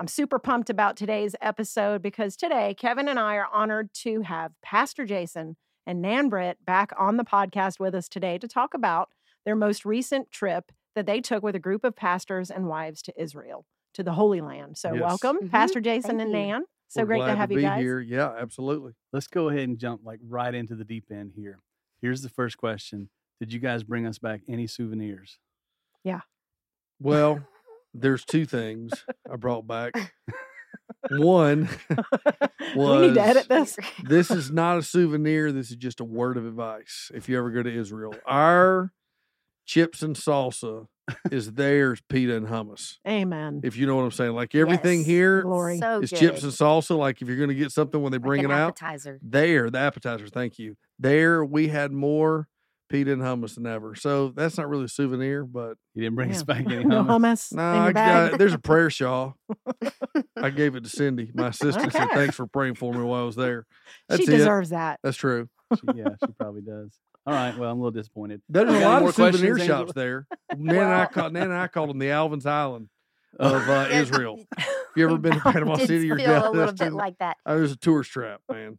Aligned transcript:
I'm 0.00 0.08
super 0.08 0.38
pumped 0.38 0.70
about 0.70 0.96
today's 0.96 1.36
episode 1.42 2.00
because 2.00 2.34
today, 2.34 2.72
Kevin 2.72 3.06
and 3.06 3.18
I 3.18 3.34
are 3.34 3.48
honored 3.52 3.92
to 3.96 4.22
have 4.22 4.52
Pastor 4.62 5.04
Jason 5.04 5.58
and 5.86 6.00
Nan 6.00 6.30
Britt 6.30 6.64
back 6.64 6.90
on 6.98 7.18
the 7.18 7.22
podcast 7.24 7.78
with 7.78 7.94
us 7.94 8.08
today 8.08 8.38
to 8.38 8.48
talk 8.48 8.72
about 8.72 9.10
their 9.44 9.54
most 9.54 9.84
recent 9.84 10.30
trip 10.30 10.72
that 10.94 11.04
they 11.04 11.20
took 11.20 11.42
with 11.42 11.54
a 11.54 11.58
group 11.58 11.84
of 11.84 11.94
pastors 11.94 12.50
and 12.50 12.66
wives 12.66 13.02
to 13.02 13.22
Israel, 13.22 13.66
to 13.92 14.02
the 14.02 14.12
Holy 14.14 14.40
Land. 14.40 14.78
So, 14.78 14.94
Yes. 14.94 15.02
welcome, 15.02 15.36
Mhm. 15.38 15.50
Pastor 15.50 15.82
Jason 15.82 16.12
Thank 16.16 16.22
and 16.22 16.30
you. 16.30 16.36
Nan. 16.46 16.64
So 16.88 17.02
We're 17.02 17.06
great 17.08 17.18
glad 17.18 17.26
to 17.32 17.36
have 17.36 17.50
you 17.52 17.58
be 17.58 17.62
guys. 17.62 17.82
here. 17.82 18.00
Yeah, 18.00 18.30
absolutely. 18.38 18.94
Let's 19.12 19.26
go 19.26 19.50
ahead 19.50 19.68
and 19.68 19.78
jump 19.78 20.00
like 20.02 20.20
right 20.26 20.54
into 20.54 20.74
the 20.76 20.84
deep 20.86 21.10
end 21.12 21.34
here. 21.36 21.60
Here's 22.00 22.22
the 22.22 22.30
first 22.30 22.56
question. 22.56 23.10
Did 23.38 23.52
you 23.52 23.60
guys 23.60 23.84
bring 23.84 24.06
us 24.06 24.18
back 24.18 24.40
any 24.48 24.66
souvenirs? 24.66 25.38
Yeah. 26.02 26.22
Well, 26.98 27.46
there's 27.94 28.24
two 28.24 28.46
things 28.46 29.04
I 29.30 29.36
brought 29.36 29.66
back. 29.66 29.92
One, 31.10 31.68
Do 31.88 31.98
we 32.76 32.98
need 33.08 33.14
to 33.14 33.22
edit 33.22 33.48
this. 33.48 33.76
this 34.04 34.30
is 34.30 34.50
not 34.50 34.78
a 34.78 34.82
souvenir. 34.82 35.50
This 35.50 35.70
is 35.70 35.76
just 35.76 35.98
a 36.00 36.04
word 36.04 36.36
of 36.36 36.46
advice. 36.46 37.10
If 37.14 37.28
you 37.28 37.36
ever 37.38 37.50
go 37.50 37.62
to 37.62 37.72
Israel, 37.74 38.14
our 38.26 38.92
chips 39.66 40.02
and 40.02 40.14
salsa 40.14 40.86
is 41.30 41.52
theirs, 41.54 42.00
pita 42.08 42.36
and 42.36 42.46
hummus. 42.46 42.98
Amen. 43.08 43.60
If 43.64 43.76
you 43.76 43.86
know 43.86 43.96
what 43.96 44.02
I'm 44.02 44.10
saying, 44.12 44.32
like 44.34 44.54
everything 44.54 44.98
Yes. 45.00 45.06
here 45.06 45.42
Glory. 45.42 45.78
So 45.78 46.00
is 46.00 46.10
good. 46.10 46.16
chips 46.18 46.42
and 46.44 46.52
salsa. 46.52 46.96
Like 46.96 47.20
if 47.22 47.26
you're 47.28 47.36
going 47.36 47.48
to 47.48 47.54
get 47.56 47.72
something 47.72 48.00
when 48.00 48.12
they 48.12 48.18
Like 48.18 48.24
bring 48.26 48.44
an 48.44 48.50
it 48.50 48.54
out, 48.54 48.80
appetizer. 48.80 49.18
there 49.22 49.68
the 49.70 49.78
appetizer. 49.78 50.28
Thank 50.28 50.58
you. 50.58 50.76
There 50.98 51.44
we 51.44 51.68
had 51.68 51.90
more 51.92 52.46
pita 52.90 53.12
and 53.12 53.22
hummus 53.22 53.54
than 53.54 53.66
ever. 53.66 53.94
So 53.94 54.28
that's 54.34 54.58
not 54.58 54.68
really 54.68 54.84
a 54.84 54.88
souvenir, 54.88 55.44
but 55.44 55.76
You 55.94 56.02
didn't 56.02 56.16
bring 56.16 56.30
us 56.32 56.42
back 56.42 56.66
any 56.66 56.84
no 56.84 57.02
hummus? 57.04 57.52
hummus 57.52 57.52
No, 57.54 57.70
in 57.70 57.76
your 57.76 57.84
I 57.88 57.92
got, 57.92 58.38
there's 58.38 58.52
a 58.52 58.58
prayer 58.58 58.90
shawl. 58.90 59.36
I 60.36 60.50
gave 60.54 60.74
it 60.76 60.84
to 60.84 60.90
Cindy, 60.90 61.30
my 61.34 61.48
assistant. 61.48 61.92
Said 61.92 62.08
thanks 62.12 62.34
for 62.36 62.46
praying 62.46 62.74
for 62.74 62.92
me 62.92 63.00
while 63.02 63.22
I 63.22 63.24
was 63.24 63.36
there. 63.36 63.66
That's 64.08 64.22
she 64.24 64.32
it. 64.32 64.36
deserves 64.36 64.70
that. 64.70 65.00
That's 65.02 65.16
true. 65.16 65.48
She- 65.74 65.80
yeah, 65.98 66.08
she 66.24 66.32
probably 66.38 66.62
does. 66.62 66.98
All 67.26 67.34
right. 67.34 67.56
Well, 67.56 67.70
I'm 67.70 67.78
a 67.78 67.80
little 67.82 67.90
disappointed. 67.92 68.42
There's 68.48 68.72
a 68.72 68.80
lot 68.80 69.02
of 69.02 69.14
souvenir 69.14 69.58
shops 69.58 69.92
there. 69.94 70.26
Nan 70.56 70.76
and 70.76 70.86
I 70.92 70.98
Well- 70.98 71.06
called 71.08 71.32
Nan 71.32 71.44
and 71.44 71.54
I 71.54 71.68
called 71.68 71.90
them 71.90 71.98
the 71.98 72.10
Alvin's 72.10 72.46
Island 72.46 72.88
of 73.38 73.68
uh, 73.68 73.86
Israel. 73.92 74.38
Have 74.58 74.66
you 74.96 75.04
ever 75.06 75.16
been 75.18 75.34
to 75.34 75.40
Panama 75.40 75.76
City 75.76 76.10
or 76.10 76.16
feel 76.16 76.26
down 76.26 76.46
a 76.46 76.50
little 76.50 76.74
bit 76.74 76.92
like 76.92 77.16
that. 77.18 77.36
Oh, 77.46 77.56
it 77.56 77.60
was 77.60 77.70
a 77.72 77.76
tourist 77.76 78.10
trap, 78.10 78.40
man. 78.50 78.78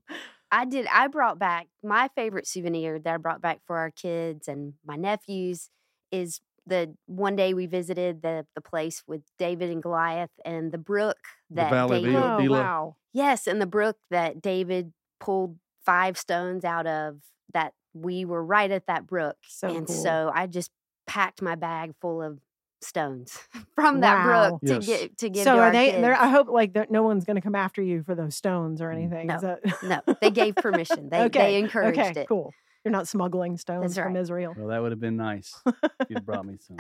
I 0.51 0.65
did. 0.65 0.85
I 0.87 1.07
brought 1.07 1.39
back 1.39 1.67
my 1.83 2.09
favorite 2.15 2.47
souvenir 2.47 2.99
that 2.99 3.13
I 3.13 3.17
brought 3.17 3.41
back 3.41 3.59
for 3.65 3.77
our 3.77 3.91
kids 3.91 4.47
and 4.47 4.73
my 4.85 4.95
nephews 4.95 5.69
is 6.11 6.41
the 6.67 6.93
one 7.07 7.35
day 7.35 7.53
we 7.53 7.65
visited 7.65 8.21
the 8.21 8.45
the 8.55 8.61
place 8.61 9.03
with 9.07 9.21
David 9.39 9.69
and 9.69 9.81
Goliath 9.81 10.29
and 10.45 10.71
the 10.71 10.77
brook 10.77 11.17
The 11.49 11.55
that 11.57 11.71
Valley 11.71 11.97
of 11.97 12.03
David. 12.03 12.23
Oh, 12.23 12.51
wow. 12.51 12.95
Yes, 13.13 13.47
and 13.47 13.61
the 13.61 13.65
brook 13.65 13.97
that 14.09 14.41
David 14.41 14.93
pulled 15.19 15.57
five 15.85 16.17
stones 16.17 16.63
out 16.63 16.87
of. 16.87 17.17
That 17.53 17.73
we 17.93 18.23
were 18.23 18.43
right 18.43 18.71
at 18.71 18.87
that 18.87 19.05
brook, 19.05 19.35
So 19.47 19.67
and 19.67 19.85
cool. 19.85 19.95
so 20.03 20.31
I 20.33 20.47
just 20.47 20.71
packed 21.07 21.41
my 21.41 21.55
bag 21.55 21.93
full 21.99 22.21
of 22.21 22.39
stones 22.83 23.37
from 23.75 24.01
that 24.01 24.25
Wow. 24.25 24.49
brook 24.49 24.61
to 24.61 24.73
Yes. 24.75 24.85
get 24.85 25.17
to 25.19 25.29
give 25.29 25.43
So 25.43 25.55
to 25.55 25.59
are 25.59 25.65
our 25.65 25.71
they? 25.71 25.91
kids. 25.91 26.03
I 26.03 26.29
hope 26.29 26.47
like 26.49 26.75
no 26.89 27.03
one's 27.03 27.25
going 27.25 27.35
to 27.35 27.41
come 27.41 27.55
after 27.55 27.81
you 27.81 28.03
for 28.03 28.15
those 28.15 28.35
stones 28.35 28.81
or 28.81 28.91
anything. 28.91 29.27
No. 29.27 29.39
That- 29.39 29.61
No, 29.83 30.15
they 30.21 30.31
gave 30.31 30.55
permission. 30.55 31.09
They 31.11 31.23
okay. 31.25 31.39
they 31.39 31.55
encouraged 31.59 31.99
okay, 31.99 32.21
it. 32.21 32.27
Cool. 32.27 32.51
You're 32.83 32.91
not 32.91 33.07
smuggling 33.07 33.57
stones 33.57 33.95
from. 33.95 34.15
Israel. 34.15 34.55
Well, 34.57 34.69
that 34.69 34.81
would 34.81 34.91
have 34.91 34.99
been 34.99 35.17
nice 35.17 35.61
if 35.67 36.09
you'd 36.09 36.25
brought 36.25 36.45
me 36.45 36.57
some. 36.59 36.77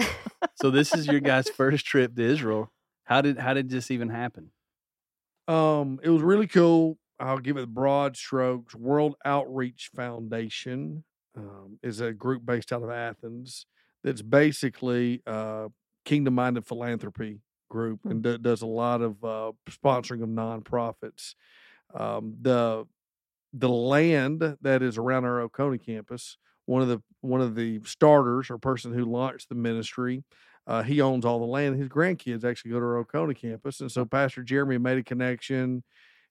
So 0.55 0.71
this 0.71 0.95
is 0.95 1.05
your 1.05 1.19
guys' 1.19 1.49
first 1.49 1.85
trip 1.85 2.15
to 2.15 2.23
Israel. 2.23 2.71
How 3.03 3.21
did 3.21 3.37
how 3.37 3.53
did 3.53 3.69
this 3.69 3.91
even 3.91 4.09
happen? 4.09 4.49
Um, 5.47 5.99
it 6.03 6.09
was 6.09 6.21
really 6.21 6.47
cool. 6.47 6.97
I'll 7.19 7.37
give 7.39 7.57
it 7.57 7.67
broad 7.71 8.17
strokes. 8.17 8.73
World 8.73 9.15
Outreach 9.25 9.91
Foundation 9.95 11.03
um, 11.37 11.77
is 11.83 12.01
a 12.01 12.13
group 12.13 12.45
based 12.45 12.71
out 12.73 12.81
of 12.83 12.89
Athens 12.89 13.65
that's 14.03 14.21
basically 14.23 15.21
uh, 15.27 15.67
kingdom 16.05 16.35
minded 16.35 16.65
philanthropy 16.65 17.39
group 17.69 18.01
Hmm. 18.03 18.11
and 18.11 18.23
do, 18.23 18.37
does 18.37 18.61
a 18.61 18.67
lot 18.67 19.01
of 19.01 19.23
uh, 19.23 19.51
sponsoring 19.69 20.23
of 20.23 20.29
nonprofits. 20.29 21.35
Um, 21.93 22.35
the 22.41 22.85
the 23.53 23.69
land 23.69 24.57
that 24.61 24.81
is 24.81 24.97
around 24.97 25.25
our 25.25 25.41
Oconee 25.41 25.77
campus, 25.77 26.37
one 26.65 26.81
of 26.81 26.87
the 26.87 27.01
one 27.21 27.41
of 27.41 27.55
the 27.55 27.81
starters 27.83 28.49
or 28.49 28.57
person 28.57 28.93
who 28.93 29.05
launched 29.05 29.49
the 29.49 29.55
ministry, 29.55 30.23
uh, 30.67 30.83
he 30.83 31.01
owns 31.01 31.25
all 31.25 31.39
the 31.39 31.45
land. 31.45 31.77
His 31.77 31.89
grandkids 31.89 32.43
actually 32.43 32.71
go 32.71 32.79
to 32.79 32.85
our 32.85 32.97
Oconee 32.97 33.33
campus, 33.33 33.81
and 33.81 33.91
so 33.91 34.05
Pastor 34.05 34.43
Jeremy 34.43 34.77
made 34.77 34.97
a 34.97 35.03
connection. 35.03 35.83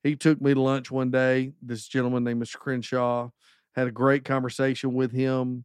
He 0.03 0.17
took 0.17 0.41
me 0.41 0.55
to 0.55 0.61
lunch 0.61 0.91
one 0.91 1.11
day. 1.11 1.53
This 1.61 1.87
gentleman 1.87 2.25
named 2.25 2.43
Mr. 2.43 2.59
Crenshaw 2.59 3.31
had 3.75 3.87
a 3.87 3.93
great 3.93 4.25
conversation 4.25 4.95
with 4.95 5.13
him, 5.13 5.65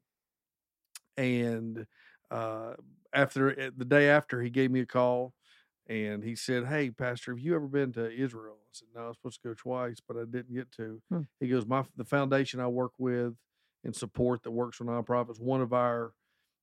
and 1.17 1.85
uh, 2.31 2.73
after 3.15 3.59
eh, 3.59 3.71
the 3.75 3.85
day 3.85 4.09
after, 4.09 4.41
he 4.41 4.49
gave 4.49 4.71
me 4.71 4.81
a 4.81 4.85
call, 4.85 5.33
and 5.87 6.23
he 6.23 6.35
said, 6.35 6.65
"Hey, 6.67 6.91
Pastor, 6.91 7.33
have 7.33 7.39
you 7.39 7.55
ever 7.55 7.67
been 7.67 7.93
to 7.93 8.11
Israel?" 8.11 8.59
I 8.63 8.69
said, 8.73 8.89
"No, 8.95 9.05
I 9.05 9.07
was 9.09 9.17
supposed 9.17 9.41
to 9.43 9.49
go 9.49 9.53
twice, 9.55 9.99
but 10.07 10.17
I 10.17 10.25
didn't 10.25 10.53
get 10.55 10.71
to." 10.73 11.01
Hmm. 11.09 11.25
He 11.39 11.47
goes, 11.47 11.65
"My 11.65 11.85
the 11.95 12.05
foundation 12.05 12.59
I 12.59 12.67
work 12.67 12.93
with 12.99 13.35
and 13.83 13.95
support 13.95 14.43
that 14.43 14.51
works 14.51 14.77
for 14.77 14.85
nonprofits. 14.85 15.39
One 15.39 15.61
of 15.61 15.73
our 15.73 16.13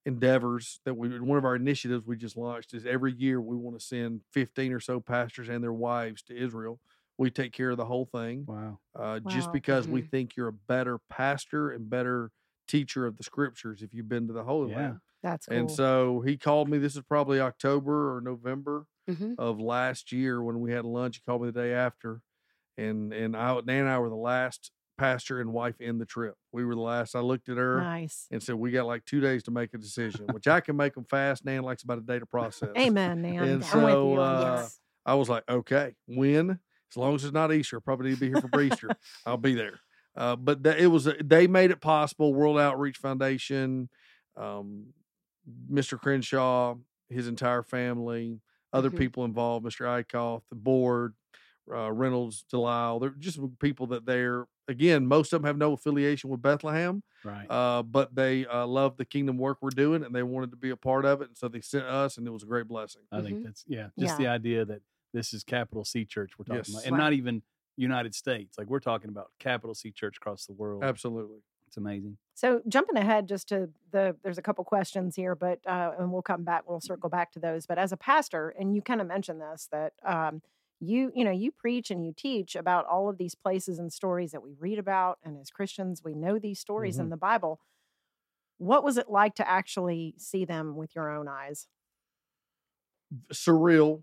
endeavors 0.04 0.80
that 0.84 0.94
we 0.94 1.18
one 1.20 1.38
of 1.38 1.44
our 1.44 1.54
initiatives 1.54 2.04
we 2.06 2.16
just 2.16 2.36
launched 2.36 2.74
is 2.74 2.84
every 2.84 3.12
year 3.12 3.40
we 3.40 3.56
want 3.56 3.78
to 3.78 3.84
send 3.84 4.22
15 4.32 4.72
or 4.72 4.80
so 4.80 5.00
pastors 5.00 5.48
and 5.48 5.62
their 5.62 5.72
wives 5.72 6.22
to 6.24 6.36
Israel. 6.36 6.80
We 7.18 7.30
take 7.30 7.52
care 7.52 7.70
of 7.70 7.76
the 7.76 7.84
whole 7.84 8.06
thing 8.06 8.48
Wow. 8.48 8.80
uh, 8.98 9.20
just 9.20 9.52
because 9.52 9.88
we 9.88 10.02
Mhm. 10.02 10.08
think 10.10 10.36
you're 10.36 10.48
a 10.48 10.52
better 10.52 10.98
pastor 11.08 11.70
and 11.70 11.88
better 11.88 12.32
teacher 12.66 13.06
of 13.06 13.16
the 13.16 13.22
scriptures 13.22 13.82
if 13.82 13.94
you've 13.94 14.08
been 14.08 14.26
to 14.26 14.32
the 14.32 14.44
Holy 14.44 14.66
Yeah. 14.66 14.68
Land. 14.68 15.00
That's 15.22 15.46
cool. 15.46 15.56
And 15.56 15.70
so 15.70 16.20
he 16.26 16.36
called 16.36 16.68
me. 16.68 16.78
This 16.78 16.96
is 16.96 17.02
probably 17.02 17.40
October 17.40 18.16
or 18.16 18.20
November 18.20 18.86
Mhm. 19.08 19.34
of 19.38 19.60
last 19.60 20.12
year 20.12 20.42
when 20.42 20.60
we 20.60 20.72
had 20.72 20.84
lunch. 20.84 21.16
He 21.16 21.22
called 21.22 21.42
me 21.42 21.50
the 21.50 21.60
day 21.60 21.72
after, 21.74 22.22
and 22.76 23.12
and 23.12 23.36
I 23.36 23.54
Nan 23.64 23.80
and 23.82 23.88
I 23.88 23.98
were 23.98 24.08
the 24.08 24.14
last 24.16 24.70
pastor 24.98 25.40
and 25.40 25.52
wife 25.52 25.80
in 25.80 25.98
the 25.98 26.06
trip. 26.06 26.34
We 26.52 26.64
were 26.64 26.74
the 26.74 26.80
last. 26.80 27.14
I 27.16 27.20
looked 27.20 27.48
at 27.48 27.56
her 27.56 27.80
nice. 27.80 28.26
and 28.30 28.42
said, 28.42 28.54
"We 28.56 28.70
got 28.70 28.86
like 28.86 29.04
two 29.04 29.20
days 29.20 29.42
to 29.44 29.50
make 29.50 29.74
a 29.74 29.78
decision," 29.78 30.26
which 30.32 30.46
I 30.46 30.60
can 30.60 30.76
make 30.76 30.94
them 30.94 31.04
fast. 31.04 31.44
Nan 31.44 31.62
likes 31.62 31.82
about 31.82 31.98
a 31.98 32.02
day 32.02 32.18
to 32.18 32.26
process. 32.26 32.70
Amen, 32.76 33.22
Nan. 33.22 33.36
And 33.42 33.52
I'm 33.52 33.62
so, 33.62 34.18
uh, 34.20 34.58
yes. 34.62 34.80
I 35.04 35.14
was 35.14 35.28
like, 35.28 35.44
"Okay, 35.48 35.94
when? 36.06 36.50
As 36.90 36.96
long 36.96 37.14
as 37.14 37.24
it's 37.24 37.32
not 37.32 37.52
Easter, 37.52 37.80
probably 37.80 38.10
need 38.10 38.14
to 38.16 38.20
be 38.20 38.28
here 38.28 38.40
for 38.52 38.60
Easter. 38.60 38.88
I'll 39.26 39.36
be 39.36 39.54
there." 39.54 39.80
Uh, 40.14 40.36
but 40.36 40.62
th- 40.62 40.76
it 40.76 40.88
was 40.88 41.08
they 41.24 41.46
made 41.46 41.70
it 41.70 41.80
possible. 41.80 42.34
World 42.34 42.58
Outreach 42.58 42.98
Foundation, 42.98 43.88
um, 44.36 44.92
Mr. 45.70 45.98
Crenshaw, 46.00 46.76
his 47.08 47.28
entire 47.28 47.62
family, 47.62 48.40
other 48.72 48.90
Mhm. 48.90 48.98
people 48.98 49.24
involved, 49.24 49.64
Mr. 49.66 49.86
Eichhoff, 49.86 50.42
the 50.48 50.54
board, 50.54 51.14
uh, 51.70 51.92
Reynolds, 51.92 52.44
Delisle. 52.50 53.00
They're 53.00 53.10
just 53.10 53.38
people 53.58 53.86
that 53.88 54.04
they're 54.06 54.46
again. 54.68 55.06
Most 55.06 55.32
of 55.32 55.42
them 55.42 55.46
have 55.46 55.58
no 55.58 55.72
affiliation 55.72 56.30
with 56.30 56.40
Bethlehem, 56.40 57.02
Right. 57.24 57.46
uh, 57.50 57.82
but 57.82 58.14
they 58.14 58.46
uh, 58.46 58.66
love 58.66 58.96
the 58.96 59.04
kingdom 59.04 59.36
work 59.36 59.58
we're 59.60 59.70
doing, 59.70 60.04
and 60.04 60.14
they 60.14 60.22
wanted 60.22 60.50
to 60.52 60.56
be 60.56 60.70
a 60.70 60.76
part 60.76 61.04
of 61.04 61.20
it. 61.20 61.28
And 61.28 61.36
so 61.36 61.48
they 61.48 61.60
sent 61.60 61.84
us, 61.84 62.16
and 62.16 62.26
it 62.26 62.30
was 62.30 62.42
a 62.44 62.46
great 62.46 62.68
blessing. 62.68 63.02
I 63.10 63.20
think 63.22 63.40
Mhm. 63.40 63.44
that's 63.44 63.64
yeah. 63.66 63.90
Just 63.98 64.12
Yeah. 64.18 64.24
the 64.24 64.26
idea 64.28 64.64
that 64.64 64.82
this 65.12 65.34
is 65.34 65.44
capital 65.44 65.84
C 65.84 66.04
church 66.04 66.38
we're 66.38 66.44
talking 66.44 66.58
Yes. 66.58 66.68
about, 66.70 66.84
and 66.86 66.92
Right. 66.92 66.98
not 67.02 67.12
even 67.12 67.42
United 67.76 68.14
States. 68.14 68.56
Like 68.56 68.68
we're 68.68 68.80
talking 68.80 69.10
about 69.10 69.32
capital 69.38 69.74
C 69.74 69.90
church 69.90 70.16
across 70.18 70.46
the 70.46 70.52
world. 70.52 70.84
Absolutely. 70.84 71.42
It's 71.72 71.78
amazing. 71.78 72.18
So 72.34 72.60
jumping 72.68 72.98
ahead 72.98 73.26
just 73.26 73.48
to 73.48 73.70
the 73.92 74.14
there's 74.22 74.36
a 74.36 74.42
couple 74.42 74.62
questions 74.62 75.16
here, 75.16 75.34
but 75.34 75.58
uh, 75.66 75.92
and 75.98 76.12
we'll 76.12 76.20
come 76.20 76.44
back. 76.44 76.64
We'll 76.68 76.82
circle 76.82 77.08
back 77.08 77.32
to 77.32 77.38
those. 77.38 77.64
But 77.64 77.78
as 77.78 77.92
a 77.92 77.96
pastor, 77.96 78.54
and 78.58 78.76
you 78.76 78.82
kind 78.82 79.00
of 79.00 79.06
mentioned 79.06 79.40
this 79.40 79.70
that 79.72 79.94
um, 80.04 80.42
you 80.80 81.10
you 81.14 81.24
know 81.24 81.30
you 81.30 81.50
preach 81.50 81.90
and 81.90 82.04
you 82.04 82.12
teach 82.14 82.56
about 82.56 82.84
all 82.84 83.08
of 83.08 83.16
these 83.16 83.34
places 83.34 83.78
and 83.78 83.90
stories 83.90 84.32
that 84.32 84.42
we 84.42 84.52
read 84.60 84.78
about, 84.78 85.18
and 85.24 85.40
as 85.40 85.48
Christians 85.48 86.02
we 86.04 86.12
know 86.14 86.38
these 86.38 86.60
stories 86.60 86.98
in 86.98 87.08
the 87.08 87.16
Bible. 87.16 87.58
What 88.58 88.84
was 88.84 88.98
it 88.98 89.08
like 89.08 89.34
to 89.36 89.48
actually 89.48 90.14
see 90.18 90.44
them 90.44 90.76
with 90.76 90.94
your 90.94 91.08
own 91.10 91.28
eyes? 91.28 91.68
surreal. 93.32 94.02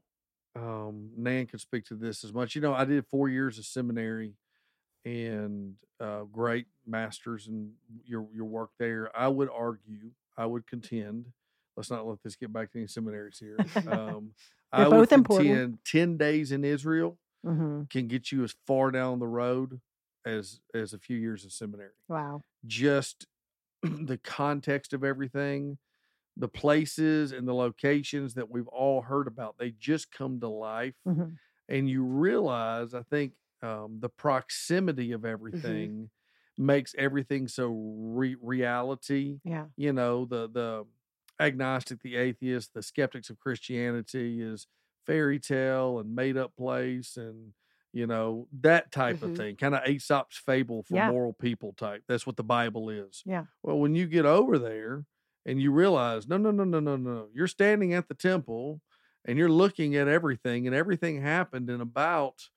um, 0.55 1.11
Nan 1.15 1.45
could 1.45 1.61
speak 1.61 1.85
to 1.85 1.95
this 1.95 2.23
as 2.23 2.33
much. 2.33 2.55
You 2.55 2.61
know, 2.61 2.73
I 2.73 2.85
did 2.85 3.05
four 3.05 3.29
years 3.29 3.59
of 3.59 3.65
seminary 3.65 4.33
and 5.05 5.77
uh, 5.99 6.23
great 6.23 6.67
masters 6.85 7.47
and 7.47 7.73
your 8.03 8.27
your 8.33 8.45
work 8.45 8.71
there. 8.79 9.15
I 9.17 9.27
would 9.27 9.49
argue, 9.49 10.11
I 10.37 10.45
would 10.45 10.67
contend. 10.67 11.33
Let's 11.77 11.89
not 11.91 12.05
let 12.07 12.21
this 12.23 12.35
get 12.35 12.51
back 12.51 12.71
to 12.71 12.79
any 12.79 12.87
seminaries 12.87 13.39
here. 13.39 13.73
Um, 13.87 14.35
I 14.71 14.87
They're 14.87 14.87
would 14.87 15.07
both 15.07 15.11
important. 15.11 15.65
contend 15.67 15.79
ten 15.85 16.17
days 16.17 16.51
in 16.51 16.63
Israel 16.63 17.19
hmm 17.43 17.89
can 17.89 18.07
get 18.07 18.31
you 18.31 18.43
as 18.43 18.55
far 18.67 18.91
down 18.91 19.19
the 19.19 19.27
road 19.27 19.81
as 20.25 20.61
as 20.73 20.93
a 20.93 20.99
few 20.99 21.17
years 21.17 21.45
of 21.45 21.53
seminary. 21.53 21.93
Wow. 22.09 22.43
Just 22.65 23.27
the 23.83 24.19
context 24.19 24.93
of 24.93 25.03
everything, 25.03 25.79
the 26.37 26.49
places 26.49 27.31
and 27.33 27.47
the 27.47 27.55
locations 27.55 28.35
that 28.35 28.49
we've 28.51 28.67
all 28.69 29.03
heard 29.03 29.27
about, 29.27 29.57
they 29.59 29.71
just 29.71 30.11
come 30.11 30.39
to 30.41 30.49
life 30.49 30.95
hmm 31.05 31.39
and 31.69 31.89
you 31.89 32.03
realize 32.03 32.93
i 32.93 33.03
think 33.03 33.33
um, 33.61 33.99
the 33.99 34.09
proximity 34.09 35.11
of 35.11 35.25
everything 35.25 36.09
makes 36.57 36.93
everything 36.97 37.47
so 37.47 37.69
re- 37.69 38.37
reality 38.41 39.39
Yeah. 39.43 39.67
you 39.77 39.93
know 39.93 40.25
the 40.25 40.49
the 40.49 40.85
agnostic 41.39 42.01
the 42.01 42.15
atheist 42.17 42.73
the 42.73 42.83
skeptics 42.83 43.29
of 43.29 43.39
christianity 43.39 44.41
is 44.41 44.67
fairy 45.05 45.39
tale 45.39 45.99
and 45.99 46.13
made 46.13 46.35
up 46.35 46.55
place 46.57 47.15
and 47.15 47.53
you 47.93 48.05
know 48.05 48.47
that 48.51 48.91
type 48.91 49.23
of 49.23 49.31
Mhm. 49.31 49.35
thing 49.35 49.55
kind 49.55 49.73
of 49.73 49.81
aesop's 49.87 50.37
fable 50.37 50.83
for 50.83 50.97
Yeah. 50.97 50.99
moral 50.99 51.33
people 51.33 51.73
type 51.73 52.03
that's 52.07 52.27
what 52.27 52.35
the 52.35 52.43
bible 52.43 52.89
is 52.89 53.25
Yeah. 53.25 53.45
well 53.63 53.79
when 53.79 53.95
you 53.95 54.05
get 54.05 54.25
over 54.25 54.59
there 54.59 55.05
and 55.45 55.61
you 55.61 55.71
realize 55.71 56.27
no 56.27 56.37
no 56.37 56.51
no 56.51 56.65
no 56.65 56.79
no 56.79 56.97
no 56.97 57.29
you're 57.33 57.47
standing 57.47 57.93
at 57.93 58.09
the 58.09 58.13
temple 58.13 58.81
and 59.25 59.37
you're 59.37 59.49
looking 59.49 59.95
at 59.95 60.07
everything 60.07 60.67
and 60.67 60.75
everything 60.75 61.21
happened 61.21 61.69
in 61.69 61.79
about 61.81 62.49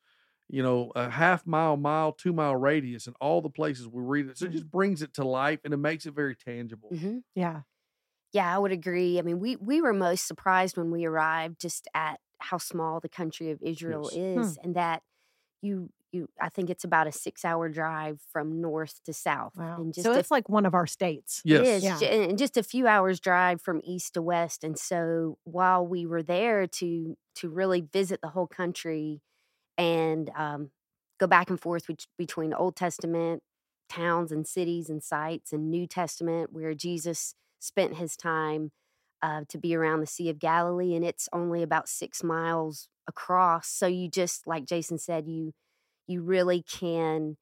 you 0.53 0.63
know 0.63 0.93
a 0.97 1.11
half 1.11 1.47
mile 1.47 1.77
mile 1.79 2.13
two 2.13 2.35
mile 2.35 2.57
radius 2.57 3.09
and 3.09 3.17
all 3.21 3.43
the 3.43 3.51
places 3.51 3.89
we 3.89 4.03
read 4.03 4.29
it 4.29 4.39
so 4.39 4.47
it 4.47 4.53
just 4.53 4.71
brings 4.71 5.03
it 5.03 5.15
to 5.15 5.25
life 5.25 5.61
and 5.65 5.75
it 5.75 5.79
makes 5.79 6.07
it 6.07 6.15
very 6.15 6.37
tangible 6.37 6.95
hmm 6.95 7.19
Yeah. 7.35 7.63
Yeah, 8.33 8.55
I 8.55 8.59
would 8.59 8.73
agree. 8.73 9.19
I 9.19 9.23
mean, 9.23 9.41
we 9.41 9.57
we 9.57 9.81
were 9.83 9.93
most 9.95 10.27
surprised 10.29 10.77
when 10.79 10.91
we 10.93 11.07
arrived 11.07 11.61
just 11.61 11.89
at 11.95 12.21
how 12.41 12.59
small 12.59 13.01
the 13.01 13.09
country 13.11 13.51
of 13.53 13.63
Israel 13.63 14.11
Yes. 14.11 14.15
is, 14.15 14.59
and 14.63 14.77
that 14.77 15.03
you 15.63 15.91
you 16.13 16.29
I 16.41 16.51
think 16.51 16.71
it's 16.71 16.85
about 16.85 17.09
a 17.09 17.13
six 17.13 17.45
hour 17.45 17.69
drive 17.71 18.21
from 18.33 18.61
north 18.63 19.03
to 19.05 19.15
south, 19.15 19.55
Wow. 19.55 19.77
and 19.77 19.95
just 19.95 20.15
So 20.15 20.17
a 20.17 20.25
it's 20.25 20.31
like 20.31 20.49
one 20.49 20.67
of 20.67 20.75
our 20.75 20.87
states. 20.87 21.45
Yes 21.45 21.83
is, 21.83 21.83
Yeah. 21.83 22.03
and 22.03 22.39
just 22.39 22.57
a 22.57 22.63
few 22.63 22.87
hours 22.87 23.21
drive 23.21 23.61
from 23.61 23.81
east 23.85 24.15
to 24.15 24.23
west. 24.23 24.65
And 24.65 24.79
so 24.79 25.39
while 25.45 25.87
we 25.87 26.07
were 26.07 26.23
there 26.23 26.67
to 26.67 27.17
to 27.37 27.49
really 27.51 27.81
visit 27.83 28.21
the 28.23 28.29
whole 28.29 28.47
country 28.47 29.21
and 29.79 30.31
um, 30.37 30.71
go 31.19 31.27
back 31.27 31.51
and 31.51 31.61
forth 31.61 31.87
bet- 31.87 32.07
between 32.19 32.53
Old 32.53 32.77
Testament 32.77 33.43
towns 33.89 34.33
and 34.33 34.47
cities 34.47 34.89
and 34.89 35.03
sites 35.03 35.53
and 35.53 35.71
New 35.71 35.87
Testament 35.87 36.53
where 36.53 36.75
Jesus 36.75 37.35
spent 37.59 37.97
his 37.97 38.17
time 38.17 38.73
uh, 39.23 39.43
to 39.49 39.59
be 39.59 39.75
around 39.75 40.01
the 40.01 40.07
Sea 40.07 40.31
of 40.31 40.39
Galilee, 40.39 40.95
and 40.95 41.05
it's 41.05 41.29
only 41.33 41.63
about 41.63 41.89
six 41.89 42.25
miles 42.25 42.89
across. 43.07 43.69
So 43.69 43.87
you 43.87 44.09
just 44.09 44.47
like 44.47 44.65
Jason 44.65 44.99
said, 44.99 45.29
you 45.29 45.53
you 46.09 46.23
really 46.23 46.63
can 46.63 47.37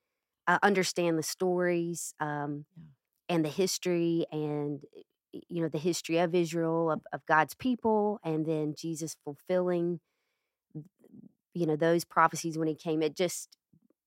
uh, 0.47 0.59
understand 0.63 1.19
the 1.19 1.23
stories. 1.23 2.15
Um, 2.21 2.67
and 3.31 3.45
the 3.45 3.49
history 3.49 4.27
and 4.31 4.81
you 5.33 5.63
know 5.63 5.69
the 5.69 5.79
history 5.79 6.19
of 6.19 6.35
Israel 6.35 6.91
of, 6.91 7.01
of 7.13 7.25
God's 7.27 7.55
people 7.55 8.21
and 8.25 8.45
then 8.45 8.75
Jesus 8.77 9.17
fulfilling 9.25 10.01
you 11.55 11.67
know 11.67 11.77
those 11.77 12.05
prophecies 12.05 12.59
when 12.59 12.69
he 12.69 12.75
came 12.75 13.03
it 13.03 13.17
just 13.17 13.57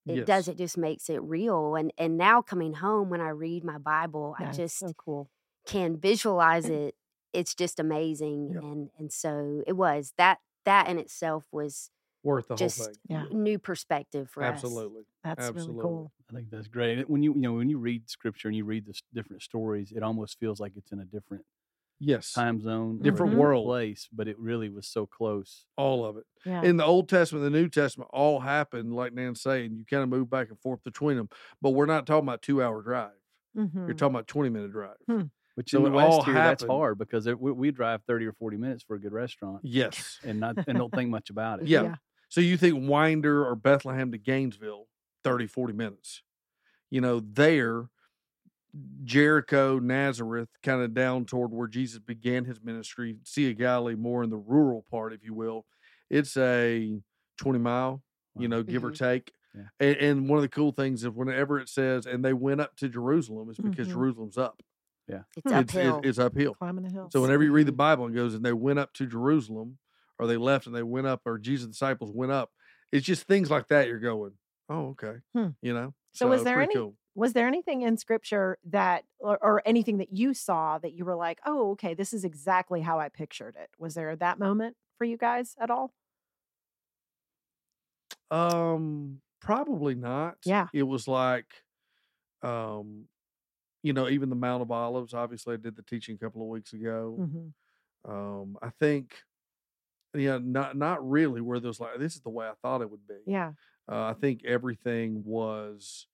it 0.08 0.24
does 0.24 0.48
it 0.48 0.58
just 0.58 0.78
makes 0.78 1.10
it 1.10 1.22
real 1.22 1.76
and 1.76 1.92
and 1.98 2.18
now 2.18 2.42
coming 2.42 2.74
home 2.74 3.10
when 3.10 3.20
I 3.20 3.30
read 3.30 3.64
my 3.64 3.78
Bible 3.78 4.36
I 4.38 4.46
just 4.46 4.78
so 4.78 4.92
cool. 4.94 5.30
can 5.66 5.98
visualize 5.98 6.68
it 6.68 6.94
it's 7.32 7.54
just 7.54 7.80
amazing 7.80 8.54
Yep. 8.54 8.64
and 8.64 8.90
and 8.98 9.12
so 9.12 9.62
it 9.66 9.74
was 9.74 10.12
that 10.18 10.38
that 10.64 10.88
in 10.88 10.98
itself 10.98 11.46
was 11.52 11.90
worth 12.22 12.48
the 12.48 12.56
just 12.56 12.56
whole 12.56 12.72
thing 12.72 12.98
Yeah. 13.08 13.28
new 13.30 13.58
perspective 13.58 14.30
for 14.30 14.46
us 14.46 14.84
absolutely 14.84 15.04
That's 15.24 15.50
Absolutely. 15.50 15.74
really 15.74 15.76
cool. 15.78 16.12
I 16.30 16.32
think 16.34 16.50
that's 16.50 16.68
great. 16.68 17.08
When 17.10 17.22
you 17.22 17.34
you 17.34 17.40
know 17.40 17.54
when 17.54 17.68
you 17.68 17.78
read 17.78 18.08
scripture 18.08 18.48
and 18.48 18.56
you 18.56 18.64
read 18.64 18.86
the 18.86 18.98
different 19.12 19.42
stories, 19.42 19.92
it 19.92 20.02
almost 20.02 20.38
feels 20.38 20.60
like 20.60 20.72
it's 20.76 20.92
in 20.92 21.00
a 21.00 21.04
different 21.04 21.44
yes 22.00 22.32
time 22.32 22.60
zone, 22.60 22.96
or 22.96 23.00
a 23.00 23.02
Different 23.02 23.34
Mhm. 23.34 23.38
world. 23.38 23.64
place, 23.66 24.08
but 24.12 24.28
it 24.28 24.38
really 24.38 24.68
was 24.68 24.86
so 24.86 25.06
close. 25.06 25.66
all 25.76 26.04
of 26.04 26.16
it 26.16 26.24
Yeah. 26.44 26.62
in 26.62 26.76
the 26.76 26.84
Old 26.84 27.08
Testament, 27.08 27.44
the 27.44 27.50
New 27.50 27.68
Testament, 27.68 28.10
all 28.12 28.40
happened 28.40 28.94
like 28.94 29.12
Nan's 29.12 29.40
saying. 29.40 29.76
You 29.76 29.84
kind 29.84 30.02
of 30.02 30.08
move 30.08 30.28
back 30.30 30.48
and 30.50 30.58
forth 30.60 30.82
between 30.84 31.16
them, 31.16 31.28
but 31.62 31.70
we're 31.70 31.86
not 31.86 32.06
talking 32.06 32.26
about 32.28 32.42
two 32.42 32.62
hour 32.62 32.82
drive. 32.82 33.12
Mhm. 33.56 33.74
You're 33.86 33.94
talking 33.94 34.14
about 34.14 34.26
twenty 34.26 34.50
minute 34.50 34.72
drive. 34.72 34.96
Hmm. 35.06 35.22
Which 35.56 35.70
So 35.70 35.78
in 35.86 35.92
the 35.92 35.98
it 35.98 36.02
all 36.02 36.16
West 36.18 36.26
here, 36.26 36.34
that's 36.34 36.64
hard 36.64 36.98
because 36.98 37.26
it, 37.28 37.38
we, 37.40 37.52
we 37.52 37.70
drive 37.70 38.02
thirty 38.04 38.26
or 38.26 38.32
forty 38.32 38.56
minutes 38.56 38.82
for 38.82 38.96
a 38.96 38.98
good 39.00 39.12
restaurant 39.12 39.60
Yes. 39.62 40.18
and 40.24 40.40
not 40.40 40.56
and 40.66 40.76
don't 40.78 40.92
think 40.92 41.10
much 41.10 41.30
about 41.30 41.60
it. 41.62 41.68
Yeah. 41.68 41.82
Yeah. 41.82 41.94
So 42.28 42.40
you 42.40 42.56
think 42.56 42.88
Winder 42.88 43.46
or 43.46 43.54
Bethlehem 43.54 44.10
to 44.10 44.18
Gainesville, 44.18 44.88
30, 45.22 45.46
40 45.46 45.72
minutes. 45.72 46.22
You 46.90 47.00
know, 47.00 47.20
there, 47.20 47.88
Jericho, 49.04 49.78
Nazareth, 49.78 50.48
kind 50.62 50.82
of 50.82 50.94
down 50.94 51.24
toward 51.26 51.52
where 51.52 51.68
Jesus 51.68 51.98
began 52.00 52.44
his 52.44 52.60
ministry, 52.62 53.16
Sea 53.24 53.50
of 53.50 53.58
Galilee, 53.58 53.94
more 53.94 54.22
in 54.24 54.30
the 54.30 54.36
rural 54.36 54.84
part, 54.90 55.12
if 55.12 55.24
you 55.24 55.34
will. 55.34 55.66
It's 56.10 56.36
a 56.36 57.00
20 57.38 57.58
mile, 57.58 58.02
you 58.36 58.48
Wow. 58.48 58.56
know, 58.58 58.62
give 58.62 58.84
or 58.84 58.90
Mhm. 58.90 58.98
take. 58.98 59.32
Yeah. 59.54 59.62
And, 59.78 59.96
and 59.98 60.28
one 60.28 60.38
of 60.38 60.42
the 60.42 60.48
cool 60.48 60.72
things 60.72 61.04
is 61.04 61.10
whenever 61.10 61.60
it 61.60 61.68
says, 61.68 62.06
and 62.06 62.24
they 62.24 62.32
went 62.32 62.60
up 62.60 62.74
to 62.76 62.88
Jerusalem, 62.88 63.50
is 63.50 63.58
because 63.58 63.86
Mhm. 63.88 63.92
Jerusalem's 63.92 64.38
up. 64.38 64.60
it's 65.06 65.22
It's, 65.36 65.52
uphill 65.52 65.98
it's, 65.98 66.06
it's 66.08 66.18
uphill. 66.18 66.54
Climbing 66.54 66.84
the 66.84 66.90
hills. 66.90 67.12
So 67.12 67.20
whenever 67.20 67.42
you 67.44 67.52
read 67.52 67.66
the 67.66 67.72
Mhm. 67.72 67.76
Bible 67.76 68.06
and 68.06 68.14
goes, 68.14 68.34
and 68.34 68.42
they 68.44 68.54
went 68.54 68.78
up 68.78 68.92
to 68.94 69.06
Jerusalem, 69.06 69.78
or 70.18 70.26
they 70.26 70.38
left 70.38 70.66
and 70.66 70.74
they 70.74 70.82
went 70.82 71.06
up, 71.06 71.20
or 71.26 71.36
Jesus' 71.38 71.68
disciples 71.68 72.10
went 72.10 72.32
up, 72.32 72.50
it's 72.90 73.04
just 73.04 73.26
things 73.26 73.50
like 73.50 73.68
that. 73.68 73.86
You're 73.86 73.98
going, 74.00 74.32
oh, 74.70 74.88
okay, 74.92 75.16
Hmm. 75.34 75.48
you 75.60 75.74
know. 75.74 75.92
So 76.14 76.26
was 76.28 76.42
there 76.42 76.54
pretty 76.56 76.72
any- 76.72 76.80
Cool. 76.80 76.96
Was 77.14 77.32
there 77.32 77.46
anything 77.46 77.82
in 77.82 77.96
scripture 77.96 78.58
that 78.64 79.04
or, 79.18 79.38
or 79.42 79.62
anything 79.64 79.98
that 79.98 80.12
you 80.12 80.34
saw 80.34 80.78
that 80.78 80.92
you 80.94 81.04
were 81.04 81.16
like 81.16 81.40
oh 81.46 81.70
okay 81.72 81.94
this 81.94 82.12
is 82.12 82.24
exactly 82.24 82.80
how 82.80 82.98
i 82.98 83.08
pictured 83.08 83.54
it 83.60 83.70
was 83.78 83.94
there 83.94 84.14
that 84.16 84.38
moment 84.38 84.76
for 84.98 85.04
you 85.04 85.16
guys 85.16 85.54
at 85.60 85.70
all 85.70 85.92
Um, 88.30 89.20
probably 89.40 89.94
not. 89.94 90.36
Yeah. 90.44 90.66
It 90.72 90.82
was 90.82 91.06
like, 91.06 91.46
um, 92.42 93.04
you 93.82 93.92
know, 93.92 94.08
even 94.08 94.30
the 94.30 94.36
Mount 94.36 94.62
of 94.62 94.70
Olives. 94.70 95.14
Obviously, 95.14 95.54
I 95.54 95.56
did 95.58 95.76
the 95.76 95.82
teaching 95.82 96.16
a 96.16 96.18
couple 96.18 96.42
of 96.42 96.48
weeks 96.48 96.72
ago. 96.72 97.16
mm-hmm. 97.20 98.10
Um, 98.10 98.58
I 98.60 98.70
think, 98.80 99.14
yeah, 100.14 100.38
not 100.42 100.76
not 100.76 101.08
really 101.08 101.40
where 101.40 101.58
there's 101.60 101.80
like 101.80 101.98
this 101.98 102.14
is 102.16 102.20
the 102.20 102.30
way 102.30 102.46
I 102.46 102.52
thought 102.62 102.82
it 102.82 102.90
would 102.90 103.06
be. 103.06 103.16
yeah 103.26 103.52
Uh, 103.90 104.04
I 104.04 104.14
think 104.14 104.44
everything 104.44 105.22
was 105.24 106.06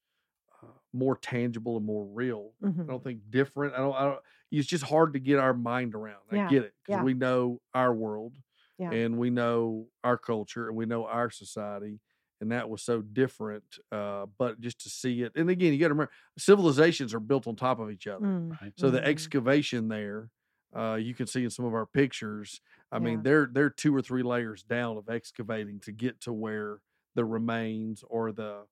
more 0.93 1.17
tangible 1.17 1.77
and 1.77 1.87
more 1.87 2.05
real. 2.07 2.55
hmm 2.63 2.89
I 2.89 2.93
don't 2.93 3.05
think 3.05 3.31
different. 3.31 3.75
I 3.75 3.79
don't. 3.79 3.95
I 3.95 4.05
don't. 4.05 4.21
It's 4.51 4.69
just 4.69 4.85
hard 4.85 5.13
to 5.13 5.21
get 5.21 5.39
our 5.39 5.55
mind 5.55 5.95
around. 5.95 6.23
I 6.31 6.39
Yeah, 6.39 6.41
get 6.41 6.65
it 6.65 6.75
because 6.83 6.97
yeah. 6.97 7.05
we 7.05 7.15
know 7.15 7.61
our 7.75 7.95
world, 7.95 8.37
Yeah. 8.79 8.91
and 8.91 9.19
we 9.19 9.31
know 9.31 9.89
our 10.03 10.19
culture, 10.19 10.69
and 10.69 10.77
we 10.77 10.87
know 10.87 11.07
our 11.07 11.31
society, 11.31 12.01
and 12.41 12.51
that 12.53 12.69
was 12.69 12.83
so 12.83 13.03
different. 13.03 13.65
Uh, 13.93 14.27
but 14.39 14.61
just 14.61 14.81
to 14.81 14.91
see 14.91 15.23
it, 15.23 15.33
and 15.37 15.49
again, 15.51 15.73
you 15.73 15.79
got 15.79 15.89
to 15.89 15.95
remember, 15.95 16.13
civilizations 16.39 17.15
are 17.15 17.21
built 17.21 17.47
on 17.47 17.57
top 17.57 17.79
of 17.79 17.91
each 17.91 18.07
other. 18.07 18.21
Mm, 18.21 18.59
Right. 18.61 18.73
So 18.77 18.91
the 18.91 19.05
Mhm. 19.05 19.05
excavation 19.05 19.89
there, 19.89 20.31
uh, 20.75 20.95
you 21.01 21.15
can 21.15 21.27
see 21.27 21.45
in 21.45 21.51
some 21.51 21.65
of 21.65 21.75
our 21.75 21.87
pictures. 21.87 22.61
I 22.93 22.99
Yeah. 22.99 22.99
mean, 22.99 23.23
they're 23.23 23.49
they're 23.53 23.71
two 23.71 23.95
or 23.95 24.03
three 24.03 24.23
layers 24.23 24.63
down 24.65 24.97
of 24.97 25.09
excavating 25.09 25.81
to 25.81 25.93
get 25.93 26.21
to 26.23 26.33
where 26.33 26.81
the 27.15 27.25
remains 27.25 28.03
or 28.09 28.33
the 28.33 28.67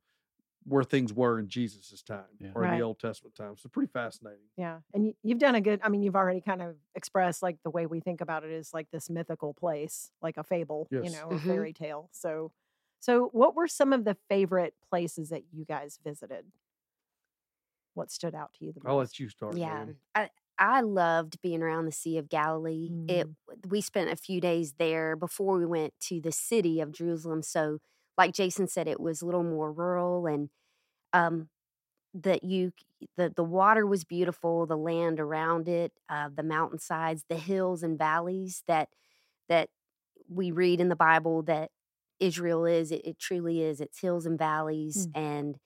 where 0.69 0.85
things 0.85 1.13
were 1.13 1.39
in 1.39 1.49
Jesus' 1.49 2.03
time 2.03 2.25
Yeah. 2.39 2.51
or 2.55 2.65
in 2.65 2.77
the 2.79 2.83
Old 2.83 2.99
Testament 2.99 3.35
time. 3.35 3.57
So 3.57 3.69
pretty 3.69 3.91
fascinating. 3.93 4.47
yeah 4.57 4.81
and 4.95 5.07
you, 5.07 5.15
you've 5.23 5.39
done 5.39 5.55
a 5.55 5.61
good 5.61 5.81
i 5.83 5.89
mean 5.89 6.03
you've 6.03 6.17
already 6.17 6.41
kind 6.41 6.63
of 6.63 6.77
expressed 6.95 7.43
like 7.43 7.57
the 7.65 7.71
way 7.71 7.87
we 7.87 8.01
think 8.01 8.21
about 8.21 8.45
it 8.45 8.51
is 8.51 8.73
like 8.75 8.89
this 8.91 9.09
mythical 9.11 9.55
place 9.55 10.11
like 10.23 10.37
a 10.37 10.45
fable 10.45 10.87
you 10.91 11.11
know 11.11 11.31
a 11.31 11.35
Mhm. 11.35 11.47
fairy 11.47 11.73
tale 11.73 12.09
so 12.13 12.53
so 13.01 13.29
what 13.33 13.55
were 13.55 13.69
some 13.69 13.93
of 13.93 14.05
the 14.05 14.17
favorite 14.29 14.75
places 14.91 15.29
that 15.31 15.45
you 15.53 15.65
guys 15.65 15.99
visited 16.03 16.45
what 17.95 18.11
stood 18.11 18.35
out 18.35 18.53
to 18.55 18.65
you 18.65 18.73
the 18.73 18.81
most 18.83 18.91
I'll 18.91 18.97
let 18.99 19.19
you 19.19 19.29
start. 19.29 19.57
Yeah, 19.57 19.87
I 20.15 20.31
I 20.59 20.81
loved 20.81 21.41
being 21.41 21.63
around 21.63 21.87
the 21.87 21.93
Sea 21.93 22.19
of 22.19 22.29
Galilee. 22.29 22.91
It 23.09 23.29
we 23.69 23.81
spent 23.81 24.11
a 24.11 24.17
few 24.17 24.41
days 24.41 24.75
there 24.79 25.17
before 25.17 25.59
we 25.59 25.67
went 25.67 25.95
to 26.03 26.21
the 26.21 26.33
city 26.33 26.81
of 26.81 26.93
Jerusalem. 26.93 27.43
So, 27.43 27.79
like 28.17 28.33
Jason 28.35 28.67
said, 28.69 28.89
it 28.89 29.01
was 29.01 29.23
a 29.23 29.27
little 29.27 29.45
more 29.45 29.73
rural, 29.73 30.27
and 30.27 30.51
um, 31.13 31.49
that 32.15 32.45
you 32.45 32.73
the 33.17 33.33
the 33.35 33.45
water 33.45 33.87
was 33.87 34.05
beautiful, 34.05 34.67
the 34.67 34.77
land 34.77 35.21
around 35.21 35.69
it, 35.69 35.93
uh, 36.09 36.29
the 36.35 36.43
mountainsides, 36.43 37.25
the 37.29 37.37
hills 37.37 37.83
and 37.83 37.99
valleys 37.99 38.63
that 38.67 38.89
that 39.49 39.69
we 40.29 40.51
read 40.51 40.81
in 40.81 40.89
the 40.89 40.97
Bible 40.97 41.43
that 41.43 41.71
Israel 42.21 42.65
is. 42.67 42.93
It, 42.93 43.03
it 43.05 43.19
truly 43.19 43.63
is. 43.63 43.81
It's 43.81 44.01
hills 44.01 44.27
and 44.27 44.39
valleys, 44.39 45.09
Mm. 45.09 45.15
and 45.15 45.57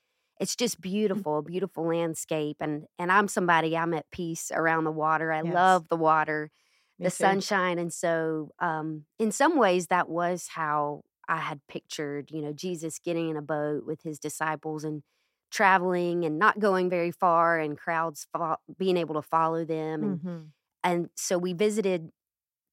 it's 0.41 0.57
just 0.57 0.81
beautiful, 0.81 1.39
a 1.39 1.43
beautiful 1.43 1.87
landscape. 1.87 2.57
And 2.61 2.87
and 2.99 3.11
I'm 3.13 3.29
somebody 3.29 3.77
I'm 3.77 3.95
at 3.95 4.11
peace 4.11 4.51
around 4.55 4.85
the 4.85 4.93
water. 4.93 5.33
I 5.33 5.43
Yes. 5.43 5.53
love 5.53 5.89
the 5.89 5.97
water, 5.97 6.51
Me 6.99 7.05
the 7.05 7.11
too. 7.11 7.11
sunshine, 7.11 7.79
and 7.79 7.93
so 7.93 8.51
um, 8.59 9.07
in 9.19 9.33
some 9.33 9.57
ways 9.57 9.89
that 9.89 10.09
was 10.09 10.49
how 10.55 11.03
I 11.29 11.37
had 11.39 11.61
pictured, 11.69 12.31
you 12.31 12.43
know, 12.43 12.53
Jesus 12.53 12.99
getting 12.99 13.31
in 13.31 13.37
a 13.37 13.43
boat 13.43 13.85
with 13.87 14.03
his 14.03 14.19
disciples 14.19 14.85
and 14.85 15.03
traveling 15.53 16.25
and 16.27 16.39
not 16.41 16.61
going 16.61 16.91
very 16.91 17.13
far, 17.13 17.61
and 17.61 17.79
crowds 17.79 18.27
fo- 18.35 18.59
being 18.79 18.99
able 18.99 19.17
to 19.17 19.23
follow 19.23 19.65
them 19.67 20.05
and 20.05 20.21
Mhm. 20.21 20.53
and 20.85 21.11
so 21.17 21.39
we 21.39 21.53
visited 21.55 22.11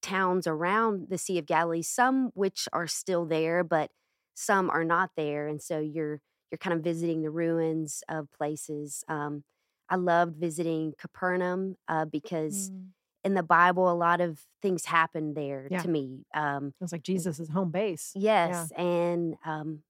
towns 0.02 0.46
around 0.46 1.08
the 1.10 1.18
Sea 1.18 1.38
of 1.38 1.46
Galilee, 1.46 1.82
some 1.82 2.30
which 2.34 2.68
are 2.72 2.86
still 2.86 3.26
there, 3.26 3.64
but 3.64 3.90
some 4.34 4.70
are 4.70 4.84
not 4.84 5.10
there, 5.16 5.48
and 5.48 5.62
so 5.62 5.80
you're 5.80 6.20
you're 6.50 6.58
kind 6.58 6.74
of 6.76 6.82
visiting 6.84 7.22
the 7.22 7.30
ruins 7.30 8.02
of 8.08 8.30
places. 8.32 9.04
Um, 9.08 9.44
I 9.88 9.96
loved 9.96 10.36
visiting 10.36 10.94
Capernaum 10.98 11.76
uh, 11.88 12.06
because 12.06 12.70
Mm. 12.72 12.92
in 13.24 13.34
the 13.34 13.42
Bible, 13.44 13.90
a 13.90 13.94
lot 13.94 14.20
of 14.20 14.40
things 14.62 14.86
happened 14.86 15.36
there 15.36 15.70
Yeah. 15.70 15.82
to 15.82 15.88
me. 15.88 16.24
Um, 16.34 16.74
It 16.80 16.84
was 16.84 16.92
like 16.92 17.02
Jesus' 17.02 17.48
home 17.50 17.70
base. 17.70 18.14
yes, 18.14 18.70
and 18.76 19.36
um, 19.44 19.82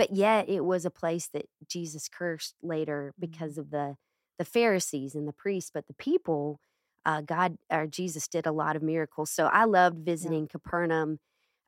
but 0.00 0.12
yet 0.16 0.48
it 0.48 0.64
was 0.64 0.84
a 0.86 0.90
place 0.90 1.28
that 1.34 1.46
Jesus 1.68 2.08
cursed 2.08 2.54
later 2.62 3.12
Mm-hmm. 3.12 3.20
because 3.20 3.58
of 3.58 3.70
the 3.70 3.96
the 4.38 4.44
Pharisees 4.46 5.14
and 5.14 5.28
the 5.28 5.32
priests, 5.34 5.70
but 5.72 5.86
the 5.86 5.94
people 5.94 6.58
uh, 7.04 7.20
God 7.20 7.58
or 7.70 7.86
Jesus 7.86 8.26
did 8.28 8.46
a 8.46 8.52
lot 8.52 8.76
of 8.76 8.82
miracles. 8.82 9.30
So 9.30 9.46
I 9.46 9.64
loved 9.64 9.98
visiting 10.04 10.48
Capernaum, 10.48 11.18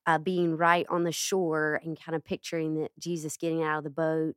uh, 0.06 0.18
being 0.18 0.56
right 0.56 0.86
on 0.88 1.04
the 1.04 1.12
shore 1.12 1.80
and 1.84 1.98
kind 2.02 2.16
of 2.16 2.24
picturing 2.24 2.80
that 2.80 2.92
Jesus 2.98 3.36
getting 3.36 3.62
out 3.62 3.78
of 3.78 3.84
the 3.84 3.90
boat, 3.90 4.34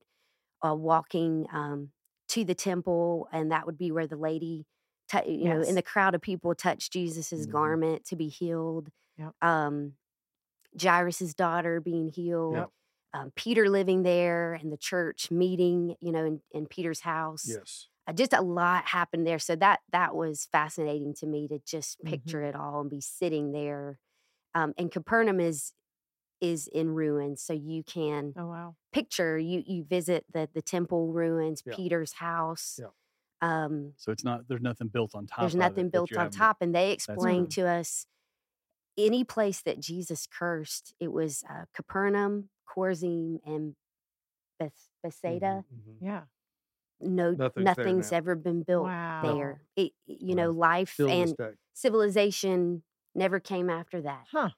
uh, 0.66 0.76
walking 0.76 1.48
um, 1.54 1.92
to 2.30 2.44
the 2.44 2.56
temple, 2.56 3.28
and 3.32 3.52
that 3.52 3.66
would 3.66 3.78
be 3.78 3.92
where 3.92 4.08
the 4.08 4.18
lady, 4.18 4.66
tou- 5.10 5.30
you 5.30 5.46
know, 5.50 5.62
in 5.62 5.76
the 5.76 5.82
crowd 5.82 6.16
of 6.16 6.22
people, 6.22 6.54
touched 6.56 6.92
Jesus's 6.94 7.46
Mhm. 7.48 7.52
garment 7.52 8.06
to 8.06 8.16
be 8.16 8.28
healed. 8.28 8.90
Yep. 9.18 9.34
Um, 9.42 9.94
Jairus's 10.82 11.34
daughter 11.34 11.80
being 11.80 12.10
healed. 12.10 12.54
Yep. 12.56 12.70
Um, 13.16 13.32
Peter 13.36 13.70
living 13.70 14.04
there 14.04 14.56
and 14.56 14.74
the 14.74 14.78
church 14.78 15.32
meeting, 15.32 15.96
you 16.02 16.12
know, 16.12 16.26
in, 16.26 16.42
in 16.52 16.68
Peter's 16.68 17.02
house 17.02 17.60
Yes. 17.60 17.88
uh, 18.08 18.14
just 18.14 18.34
a 18.34 18.42
lot 18.42 18.86
happened 18.88 19.28
there. 19.28 19.40
So 19.40 19.56
that 19.58 19.82
that 19.92 20.16
was 20.16 20.48
fascinating 20.52 21.16
to 21.16 21.28
me 21.28 21.48
to 21.50 21.60
just 21.60 22.04
Mm-hmm. 22.06 22.36
picture 22.36 22.44
it 22.44 22.56
all 22.56 22.82
and 22.82 22.90
be 22.90 23.02
sitting 23.02 23.54
there. 23.54 24.00
Um, 24.56 24.74
and 24.78 24.92
Capernaum 24.92 25.40
is 25.40 25.74
is 26.42 26.68
in 26.68 26.90
ruins, 26.92 27.42
so 27.44 27.54
you 27.54 27.84
can 27.84 28.36
Oh 28.36 28.46
wow. 28.48 28.76
picture 28.94 29.38
you 29.40 29.64
you 29.66 29.86
visit 29.86 30.26
the 30.34 30.50
the 30.54 30.62
temple 30.64 31.14
ruins, 31.14 31.64
Yeah. 31.66 31.78
Peter's 31.78 32.14
house. 32.14 32.84
Yeah. 32.84 32.92
Um, 33.42 33.96
So 33.98 34.12
it's 34.12 34.24
not 34.24 34.48
there's 34.48 34.62
nothing 34.62 34.88
built 34.88 35.16
on 35.16 35.28
top. 35.28 35.40
there's 35.40 35.56
of 35.60 35.78
it 35.78 35.86
nothing 35.86 35.90
built 35.90 36.18
on 36.18 36.30
top, 36.30 36.58
and 36.62 36.74
they 36.74 36.92
explained 36.92 37.50
to 37.52 37.68
us 37.68 38.06
any 38.98 39.24
place 39.24 39.62
that 39.62 39.80
Jesus 39.80 40.28
cursed. 40.28 40.94
It 41.00 41.12
was 41.12 41.44
uh, 41.50 41.66
Capernaum, 41.74 42.50
Chorazim, 42.68 43.40
and 43.46 43.76
Beth, 44.60 44.74
Bethsaida. 45.04 45.64
Mhm, 45.74 45.80
mhm. 45.90 45.98
Yeah. 46.02 46.22
No, 47.02 47.32
Nothing's 47.32 47.66
nothing's 47.66 48.12
ever 48.14 48.36
been 48.36 48.64
built 48.64 48.86
Wow. 48.86 49.22
there. 49.24 49.62
It, 49.76 49.92
you 50.08 50.30
Wow. 50.36 50.44
know, 50.46 50.52
life 50.52 50.94
Still 50.94 51.10
and 51.10 51.36
day. 51.36 51.52
civilization 51.74 52.84
never 53.14 53.40
came 53.40 53.70
after 53.70 54.02
that. 54.02 54.26
Huh. 54.32 54.50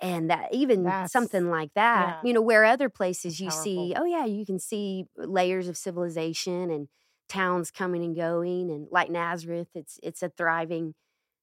And 0.00 0.30
that 0.30 0.52
even 0.52 0.82
That's- 0.84 1.12
something 1.12 1.48
like 1.50 1.72
that, 1.74 2.20
yeah. 2.22 2.28
you 2.28 2.32
know, 2.32 2.40
where 2.42 2.64
other 2.64 2.88
places 2.88 3.38
That's 3.38 3.40
you 3.40 3.50
see, 3.62 3.94
oh 3.96 4.04
yeah, 4.04 4.24
you 4.24 4.44
can 4.44 4.58
see 4.58 5.06
layers 5.16 5.68
of 5.68 5.76
civilization 5.76 6.70
and 6.70 6.88
towns 7.28 7.70
coming 7.70 8.02
and 8.04 8.14
going, 8.16 8.70
and 8.70 8.88
like 8.90 9.10
Nazareth, 9.10 9.68
it's 9.74 9.98
it's 10.02 10.22
a 10.22 10.28
thriving 10.28 10.94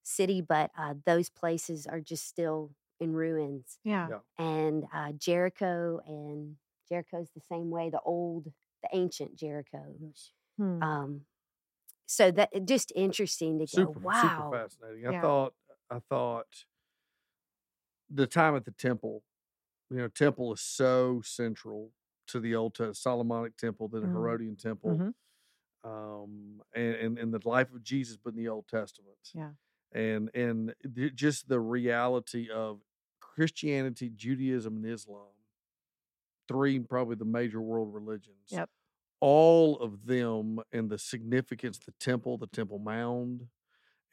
city, 0.04 0.42
but 0.42 0.72
uh, 0.78 0.96
those 1.06 1.30
places 1.30 1.88
are 1.88 2.02
just 2.02 2.26
still 2.28 2.76
in 3.00 3.14
ruins. 3.14 3.80
Yeah. 3.84 4.10
Yeah. 4.10 4.20
And 4.38 4.86
uh, 4.94 5.12
Jericho 5.14 6.00
and 6.06 6.58
Jericho's 6.88 7.32
the 7.32 7.42
same 7.42 7.70
way, 7.70 7.90
the 7.90 8.02
old, 8.02 8.46
the 8.84 8.90
ancient 8.94 9.36
Jericho. 9.38 9.96
Hmm. 10.58 10.82
Um, 10.82 11.26
so 12.08 12.32
that 12.32 12.52
just 12.66 12.92
interesting 12.96 13.60
to 13.60 13.66
super, 13.66 14.00
go, 14.00 14.02
wow, 14.02 14.12
super 14.12 14.44
fascinating. 14.44 15.06
I 15.08 15.14
thought, 15.14 15.54
I 15.90 16.00
thought 16.00 16.66
the 18.10 18.28
time 18.28 18.56
at 18.56 18.66
the 18.66 18.72
temple, 18.72 19.24
you 19.90 19.98
know, 19.98 20.08
temple 20.08 20.54
is 20.54 20.62
so 20.62 21.22
central 21.24 21.94
to 22.28 22.40
the 22.40 22.56
Old 22.56 22.76
Testament 22.76 22.98
Solomonic 22.98 23.58
temple, 23.58 23.90
then 23.90 24.04
the 24.04 24.08
Mhm. 24.08 24.10
Herodian 24.10 24.58
temple, 24.58 25.02
Mhm. 25.02 25.14
um, 25.84 26.62
and, 26.76 26.96
and 26.96 27.20
and 27.20 27.34
the 27.34 27.48
life 27.48 27.74
of 27.74 27.84
Jesus, 27.84 28.18
but 28.18 28.32
in 28.36 28.38
the 28.40 28.50
Old 28.50 28.68
Testament, 28.68 29.18
Yeah. 29.34 29.54
And 29.92 30.30
and 30.36 30.76
just 31.16 31.50
the 31.50 31.60
reality 31.60 32.50
of 32.50 32.82
Christianity, 33.20 34.10
Judaism, 34.10 34.78
and 34.78 34.86
Islam, 34.86 35.34
three 36.48 36.80
probably 36.80 37.16
the 37.16 37.26
major 37.26 37.62
world 37.62 37.94
religions. 37.94 38.50
Yep. 38.50 38.70
All 39.22 39.78
of 39.80 40.06
them 40.06 40.60
and 40.72 40.90
the 40.90 40.98
significance, 40.98 41.78
the 41.80 41.94
temple, 42.00 42.38
the 42.38 42.48
Temple 42.48 42.80
Mount, 42.80 43.44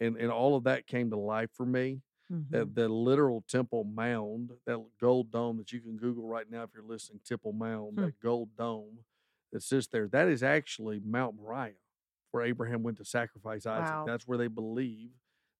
and 0.01 0.17
and 0.17 0.31
all 0.31 0.57
of 0.57 0.65
that 0.65 0.87
came 0.87 1.11
to 1.11 1.17
life 1.17 1.51
for 1.53 1.67
me. 1.67 2.03
Mhm. 2.31 2.51
That 2.51 2.75
the 2.75 2.89
literal 2.89 3.43
Temple 3.43 3.85
Mount, 3.85 4.51
that 4.67 4.85
gold 5.01 5.31
dome 5.31 5.59
that 5.59 5.73
you 5.73 5.81
can 5.81 5.97
Google 5.97 6.27
right 6.27 6.51
now 6.51 6.65
if 6.65 6.71
you're 6.75 6.83
listening, 6.83 7.21
Temple 7.25 7.53
Mount, 7.53 7.95
Hmm. 7.95 8.07
that 8.07 8.19
gold 8.21 8.57
dome 8.57 9.05
that 9.53 9.63
sits 9.63 9.87
there, 9.87 10.09
that 10.09 10.29
is 10.29 10.43
actually 10.43 10.99
Mount 11.01 11.37
Moriah, 11.37 11.75
where 12.33 12.43
Abraham 12.45 12.83
went 12.83 12.99
to 12.99 13.05
sacrifice 13.05 13.65
Isaac. 13.67 13.87
Wow. 13.95 14.05
That's 14.07 14.27
where 14.27 14.39
they 14.39 14.49
believe 14.49 15.13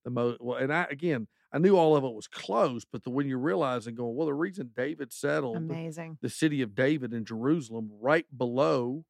the 0.07 0.11
most. 0.11 0.39
Well, 0.39 0.57
and 0.57 0.73
I 0.73 0.87
again, 0.89 1.27
I 1.51 1.57
knew 1.59 1.75
all 1.75 1.95
of 1.97 2.03
it 2.05 2.13
was 2.13 2.27
close, 2.27 2.85
but 2.85 3.03
the, 3.03 3.09
when 3.09 3.27
you 3.27 3.37
realize 3.37 3.87
and 3.87 3.97
going, 3.97 4.15
well, 4.15 4.27
the 4.27 4.33
reason 4.33 4.71
David 4.75 5.11
settled 5.11 5.57
Amazing. 5.57 6.17
the 6.21 6.29
city 6.29 6.61
of 6.61 6.73
David 6.75 7.13
in 7.13 7.25
Jerusalem, 7.25 7.89
right 7.99 8.25
below 8.35 9.03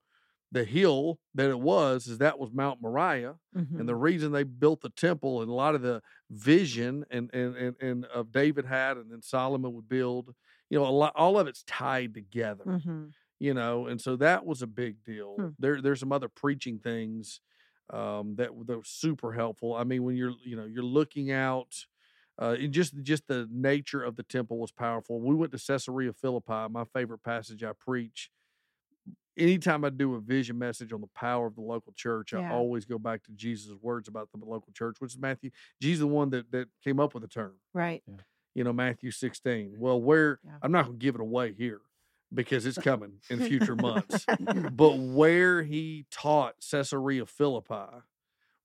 the 0.51 0.63
hill 0.63 1.19
that 1.35 1.49
it 1.49 1.59
was, 1.59 2.07
is 2.07 2.17
that 2.17 2.39
was 2.39 2.51
Mount 2.51 2.81
Moriah. 2.81 3.35
Mhm. 3.55 3.79
And 3.79 3.87
the 3.87 3.95
reason 3.95 4.31
they 4.31 4.43
built 4.43 4.81
the 4.81 4.89
temple 4.89 5.41
and 5.41 5.51
a 5.51 5.53
lot 5.53 5.75
of 5.75 5.81
the 5.83 6.01
vision 6.31 7.05
and 7.11 7.29
and 7.31 7.55
and, 7.55 7.75
and 7.79 8.05
of 8.05 8.31
David 8.31 8.65
had, 8.65 8.97
and 8.97 9.11
then 9.11 9.21
Solomon 9.21 9.73
would 9.73 9.87
build, 9.87 10.33
you 10.71 10.79
know, 10.79 10.87
a 10.87 10.89
lot, 10.89 11.13
all 11.15 11.37
of 11.37 11.47
it's 11.47 11.63
tied 11.67 12.15
together. 12.15 12.63
Mhm. 12.65 13.11
You 13.39 13.53
know, 13.53 13.85
and 13.85 14.01
so 14.01 14.15
that 14.15 14.47
was 14.47 14.63
a 14.63 14.67
big 14.67 15.03
deal. 15.03 15.35
Hmm. 15.35 15.49
There, 15.59 15.79
there's 15.79 15.99
some 15.99 16.11
other 16.11 16.27
preaching 16.27 16.79
things 16.79 17.39
um, 17.89 18.35
that 18.35 18.47
w- 18.47 18.65
that 18.65 18.77
were 18.77 18.83
super 18.83 19.31
helpful. 19.33 19.75
I 19.75 19.83
mean, 19.83 20.03
when 20.03 20.15
you're, 20.15 20.33
you 20.43 20.55
know, 20.55 20.65
you're 20.65 20.83
looking 20.83 21.31
out, 21.31 21.85
uh, 22.39 22.55
and 22.59 22.71
just 22.73 22.93
just 23.03 23.27
the 23.27 23.47
nature 23.51 24.03
of 24.03 24.15
the 24.15 24.23
temple 24.23 24.57
was 24.57 24.71
powerful. 24.71 25.19
We 25.19 25.35
went 25.35 25.51
to 25.53 25.57
Caesarea 25.65 26.13
Philippi. 26.13 26.67
My 26.69 26.83
favorite 26.93 27.23
passage 27.23 27.63
I 27.63 27.71
preach 27.73 28.29
anytime 29.37 29.85
I 29.85 29.89
do 29.89 30.15
a 30.15 30.19
vision 30.19 30.57
message 30.57 30.91
on 30.91 31.01
the 31.01 31.07
power 31.15 31.45
of 31.47 31.55
the 31.55 31.61
local 31.61 31.93
church, 31.93 32.33
I 32.33 32.49
always 32.51 32.85
go 32.85 32.97
back 32.97 33.23
to 33.25 33.31
Jesus' 33.31 33.71
words 33.81 34.07
about 34.07 34.29
the 34.31 34.43
local 34.45 34.71
church, 34.73 34.95
which 34.99 35.11
is 35.13 35.19
Matthew. 35.19 35.51
Jesus, 35.81 35.99
the 36.01 36.07
one 36.07 36.29
that 36.31 36.51
that 36.51 36.67
came 36.83 36.99
up 36.99 37.13
with 37.13 37.21
the 37.21 37.29
term. 37.29 37.53
Right. 37.73 38.03
You 38.55 38.63
know, 38.63 38.73
Matthew 38.73 39.11
16. 39.11 39.75
Well, 39.77 40.01
where 40.01 40.39
Yeah. 40.43 40.51
I'm 40.63 40.71
not 40.71 40.85
going 40.85 40.97
to 40.97 41.03
give 41.03 41.15
it 41.15 41.21
away 41.21 41.53
here 41.53 41.81
because 42.33 42.65
it's 42.65 42.77
coming 42.77 43.21
in 43.29 43.41
future 43.41 43.75
months. 43.75 44.27
but 44.67 44.93
where 44.95 45.63
he 45.63 46.05
taught 46.11 46.55
Caesarea 46.69 47.25
Philippi, 47.25 48.01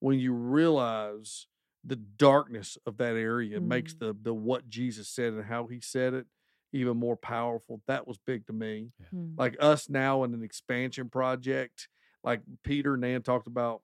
when 0.00 0.19
you 0.19 0.33
realize 0.33 1.47
the 1.85 1.97
darkness 1.97 2.78
of 2.87 2.97
that 2.99 3.16
area, 3.16 3.57
it 3.57 3.62
makes 3.62 3.95
Mm. 3.95 3.99
the 3.99 4.16
the 4.21 4.35
what 4.35 4.69
Jesus 4.69 5.09
said 5.09 5.33
and 5.33 5.45
how 5.45 5.66
he 5.66 5.81
said 5.81 6.14
it 6.14 6.26
even 6.73 6.97
more 6.97 7.16
powerful. 7.16 7.83
That 7.87 8.07
was 8.07 8.19
big 8.19 8.47
to 8.47 8.52
me 8.52 8.92
Hmm. 9.11 9.37
like 9.38 9.57
us 9.61 9.88
now 9.88 10.25
in 10.25 10.35
an 10.35 10.42
expansion 10.42 11.09
project 11.09 11.88
like 12.23 12.42
peter 12.62 12.92
and 12.95 13.00
nan 13.00 13.23
talked 13.23 13.47
about 13.47 13.83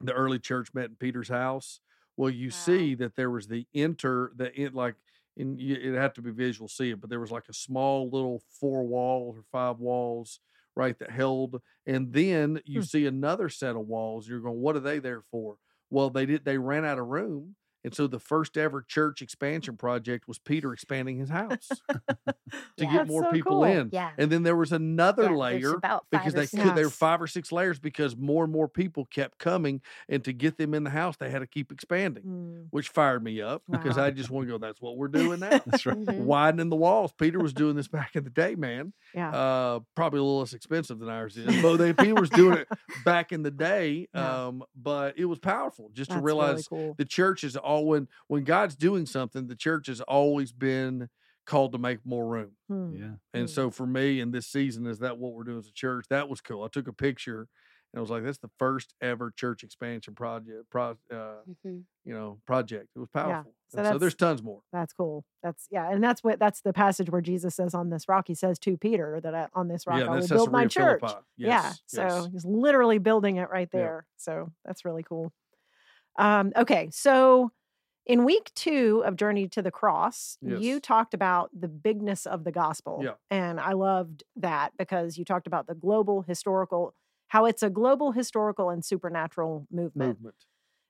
the 0.00 0.12
early 0.12 0.38
church 0.38 0.68
met 0.74 0.90
in 0.90 0.96
peter's 0.96 1.28
house 1.28 1.80
well 2.16 2.30
you 2.30 2.50
Wow. 2.50 2.50
see 2.50 2.94
that 2.94 3.16
there 3.16 3.30
was 3.30 3.48
the 3.48 3.66
enter 3.74 4.32
the 4.36 4.52
in 4.54 4.72
like 4.72 4.94
and 5.38 5.60
you, 5.60 5.74
it 5.76 5.96
had 5.96 6.14
to 6.14 6.22
be 6.22 6.30
visual 6.30 6.68
see 6.68 6.90
it 6.90 7.00
but 7.00 7.10
there 7.10 7.20
was 7.20 7.30
like 7.30 7.48
a 7.48 7.54
small 7.54 8.10
little 8.10 8.42
four 8.60 8.84
walls 8.86 9.36
or 9.36 9.42
five 9.52 9.78
walls 9.78 10.40
right 10.76 10.98
that 10.98 11.10
held 11.10 11.60
and 11.86 12.12
then 12.12 12.60
you 12.64 12.80
Hmm. 12.80 12.82
see 12.82 13.06
another 13.06 13.48
set 13.48 13.76
of 13.76 13.86
walls 13.86 14.28
you're 14.28 14.40
going 14.40 14.58
what 14.58 14.76
are 14.76 14.80
they 14.80 14.98
there 14.98 15.22
for 15.30 15.56
well 15.90 16.10
they 16.10 16.26
did 16.26 16.44
they 16.44 16.58
ran 16.58 16.84
out 16.84 16.98
of 16.98 17.06
room 17.06 17.56
And 17.88 17.94
so 17.94 18.06
the 18.06 18.18
first 18.18 18.58
ever 18.58 18.82
church 18.82 19.22
expansion 19.22 19.78
project 19.78 20.28
was 20.28 20.38
Peter 20.38 20.74
expanding 20.74 21.16
his 21.16 21.30
house 21.30 21.70
to 21.88 22.34
Yeah. 22.76 22.92
get 22.92 23.08
more 23.08 23.22
so 23.24 23.30
people 23.30 23.52
cool. 23.52 23.64
in. 23.64 23.88
Yeah. 23.94 24.10
And 24.18 24.30
then 24.30 24.42
there 24.42 24.56
was 24.56 24.72
another 24.72 25.22
Yeah, 25.24 25.30
layer 25.30 25.72
about 25.74 26.04
because 26.10 26.34
they 26.34 26.46
could, 26.46 26.74
there 26.76 26.84
were 26.84 26.90
five 26.90 27.22
or 27.22 27.26
six 27.26 27.50
layers 27.50 27.78
because 27.78 28.14
more 28.14 28.44
and 28.44 28.52
more 28.52 28.68
people 28.68 29.06
kept 29.06 29.38
coming, 29.38 29.80
and 30.06 30.22
to 30.24 30.34
get 30.34 30.58
them 30.58 30.74
in 30.74 30.84
the 30.84 30.90
house, 30.90 31.16
they 31.16 31.30
had 31.30 31.38
to 31.38 31.46
keep 31.46 31.72
expanding, 31.72 32.24
Mm, 32.24 32.66
which 32.72 32.90
fired 32.90 33.24
me 33.24 33.40
up 33.40 33.62
because 33.70 33.96
I 33.96 34.10
just 34.10 34.28
want 34.28 34.46
to 34.46 34.52
go. 34.52 34.58
That's 34.58 34.82
what 34.82 34.98
we're 34.98 35.08
doing 35.08 35.40
now. 35.40 35.48
That's 35.66 35.86
right. 35.86 35.96
Mhm. 35.96 36.18
Widening 36.24 36.68
the 36.68 36.76
walls. 36.76 37.12
Peter 37.18 37.38
was 37.38 37.54
doing 37.54 37.74
this 37.74 37.88
back 37.88 38.16
in 38.16 38.24
the 38.24 38.28
day, 38.30 38.54
man. 38.54 38.92
yeah. 39.14 39.30
Uh, 39.30 39.80
probably 39.94 40.18
a 40.18 40.22
little 40.22 40.40
less 40.40 40.52
expensive 40.52 40.98
than 40.98 41.08
ours 41.08 41.38
is, 41.38 41.62
but 41.62 41.78
they, 41.78 41.94
Peter 41.94 42.16
was 42.16 42.28
doing 42.28 42.58
it 42.58 42.68
back 43.06 43.32
in 43.32 43.42
the 43.42 43.50
day. 43.50 44.08
Um, 44.18 44.62
but 44.76 45.16
it 45.16 45.24
was 45.24 45.38
powerful 45.38 45.90
just 45.94 46.10
That's 46.10 46.18
to 46.20 46.24
realize 46.24 46.66
really 46.70 46.82
cool. 46.86 46.94
the 46.98 47.04
church 47.04 47.44
is 47.44 47.56
all 47.56 47.77
when 47.86 48.08
when 48.28 48.44
God's 48.44 48.76
doing 48.76 49.06
something, 49.06 49.46
the 49.46 49.56
church 49.56 49.86
has 49.88 50.00
always 50.02 50.52
been 50.52 51.08
called 51.46 51.72
to 51.72 51.78
make 51.78 52.04
more 52.04 52.26
room. 52.26 52.52
Hmm. 52.68 52.94
Yeah. 52.96 53.14
And 53.32 53.46
Mm. 53.46 53.50
so 53.50 53.70
for 53.70 53.86
me 53.86 54.20
in 54.20 54.30
this 54.32 54.46
season, 54.46 54.86
is 54.86 54.98
that 54.98 55.18
what 55.18 55.32
we're 55.32 55.44
doing 55.44 55.58
as 55.58 55.68
a 55.68 55.72
church? 55.72 56.06
That 56.10 56.28
was 56.28 56.40
cool. 56.40 56.62
I 56.62 56.68
took 56.68 56.88
a 56.88 56.92
picture 56.92 57.48
and 57.92 57.98
I 57.98 58.00
was 58.00 58.10
like, 58.10 58.22
that's 58.22 58.38
the 58.38 58.50
first 58.58 58.94
ever 59.00 59.30
church 59.30 59.64
expansion 59.64 60.14
project, 60.14 60.68
pro, 60.70 60.90
uh, 61.10 61.36
Mhm. 61.64 61.84
you 62.04 62.12
know, 62.12 62.40
project. 62.46 62.88
It 62.94 62.98
was 62.98 63.08
powerful. 63.08 63.54
so 63.70 63.82
so, 63.82 63.98
there's 63.98 64.14
tons 64.14 64.42
more. 64.42 64.60
That's 64.72 64.92
cool. 64.92 65.24
That's 65.42 65.66
yeah, 65.70 65.90
and 65.90 66.04
that's 66.04 66.22
what 66.22 66.38
that's 66.38 66.60
the 66.60 66.72
passage 66.74 67.08
where 67.10 67.22
Jesus 67.22 67.54
says 67.54 67.74
on 67.74 67.88
this 67.88 68.08
rock. 68.08 68.28
He 68.28 68.34
says 68.34 68.58
to 68.60 68.76
Peter 68.76 69.20
that 69.22 69.34
I, 69.34 69.48
on 69.54 69.68
this 69.68 69.86
rock 69.86 70.00
yeah, 70.00 70.06
I 70.06 70.08
will 70.10 70.16
that's 70.16 70.28
build 70.28 70.52
my 70.52 70.64
Caesarea 70.66 70.98
church. 70.98 71.00
Philippi. 71.00 71.26
yeah, 71.38 71.62
Yes, 71.62 71.82
so 71.86 71.98
yes. 71.98 72.28
he's 72.32 72.44
literally 72.44 72.98
building 72.98 73.36
it 73.36 73.48
right 73.50 73.68
Yeah. 73.72 73.78
there. 73.80 74.06
So 74.18 74.52
that's 74.66 74.84
really 74.84 75.02
cool. 75.02 75.32
Um, 76.18 76.52
okay, 76.56 76.90
so 76.90 77.52
in 78.08 78.24
week 78.24 78.50
two 78.54 79.02
of 79.04 79.16
Journey 79.16 79.46
to 79.48 79.62
the 79.62 79.70
Cross, 79.70 80.38
you 80.42 80.80
talked 80.80 81.12
about 81.14 81.50
the 81.58 81.68
bigness 81.68 82.26
of 82.26 82.44
the 82.44 82.50
gospel. 82.50 83.00
Yeah. 83.04 83.12
And 83.30 83.60
I 83.60 83.72
loved 83.74 84.24
that 84.36 84.72
because 84.78 85.18
you 85.18 85.24
talked 85.24 85.46
about 85.46 85.66
the 85.66 85.74
global 85.74 86.22
historical, 86.22 86.94
how 87.28 87.44
it's 87.44 87.62
a 87.62 87.70
global 87.70 88.12
historical 88.12 88.70
and 88.70 88.82
supernatural 88.84 89.66
movement. 89.70 90.16
movement. 90.18 90.36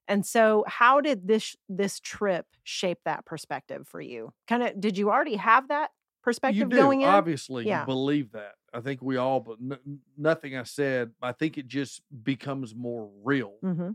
And 0.06 0.25
so 0.25 0.64
how 0.66 1.00
did 1.02 1.26
this 1.28 1.54
this 1.68 2.00
trip 2.00 2.46
shape 2.62 3.00
that 3.04 3.26
perspective 3.26 3.87
for 3.87 4.00
you? 4.00 4.32
Kind 4.46 4.62
of 4.62 4.80
did 4.80 4.96
you 4.96 5.10
already 5.10 5.37
have 5.37 5.68
that 5.68 5.90
perspective 6.22 6.56
You 6.56 6.68
do 6.68 6.76
going 6.76 7.00
in? 7.02 7.08
obviously 7.08 7.66
Yeah. 7.66 7.80
you 7.80 7.87
believe 7.87 8.32
that. 8.32 8.54
I 8.72 8.80
think 8.80 9.02
we 9.02 9.16
all, 9.16 9.40
but 9.40 9.58
n- 9.60 10.00
nothing 10.16 10.56
I 10.56 10.62
said. 10.62 11.12
I 11.20 11.32
think 11.32 11.58
it 11.58 11.66
just 11.66 12.02
becomes 12.22 12.75
more 12.75 13.10
real. 13.25 13.54
hmm 13.60 13.90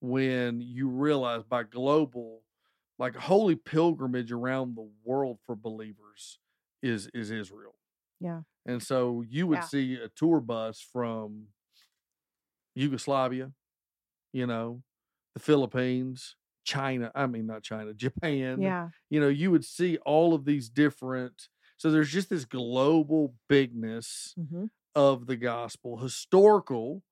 when 0.00 0.60
you 0.60 0.88
realize 0.88 1.44
by 1.44 1.62
global 1.62 2.40
like 3.02 3.16
holy 3.16 3.56
pilgrimage 3.56 4.32
around 4.32 4.76
the 4.76 4.90
world 5.04 5.40
for 5.42 5.56
believers 5.56 6.40
is 6.82 7.08
is 7.14 7.32
Israel. 7.32 7.76
Yeah. 8.20 8.42
And 8.66 8.82
so 8.82 9.22
you 9.22 9.46
would 9.48 9.62
Yeah. 9.62 9.64
see 9.64 9.94
a 9.96 10.08
tour 10.08 10.40
bus 10.40 10.80
from 10.80 11.48
Yugoslavia, 12.74 13.52
you 14.32 14.46
know, 14.46 14.82
the 15.34 15.40
Philippines, 15.40 16.36
China, 16.64 17.12
I 17.14 17.26
mean 17.26 17.46
not 17.46 17.62
China, 17.64 17.94
Japan. 17.96 18.74
Yeah. 18.74 18.90
You 19.10 19.20
know, 19.20 19.28
you 19.28 19.50
would 19.50 19.64
see 19.66 19.98
all 19.98 20.34
of 20.34 20.44
these 20.44 20.70
different 20.70 21.48
so 21.78 21.90
there's 21.90 22.12
just 22.12 22.30
this 22.30 22.44
global 22.44 23.36
bigness 23.48 24.36
hmm 24.36 24.64
of 24.94 25.26
the 25.26 25.36
gospel. 25.36 25.98
Historical, 25.98 27.02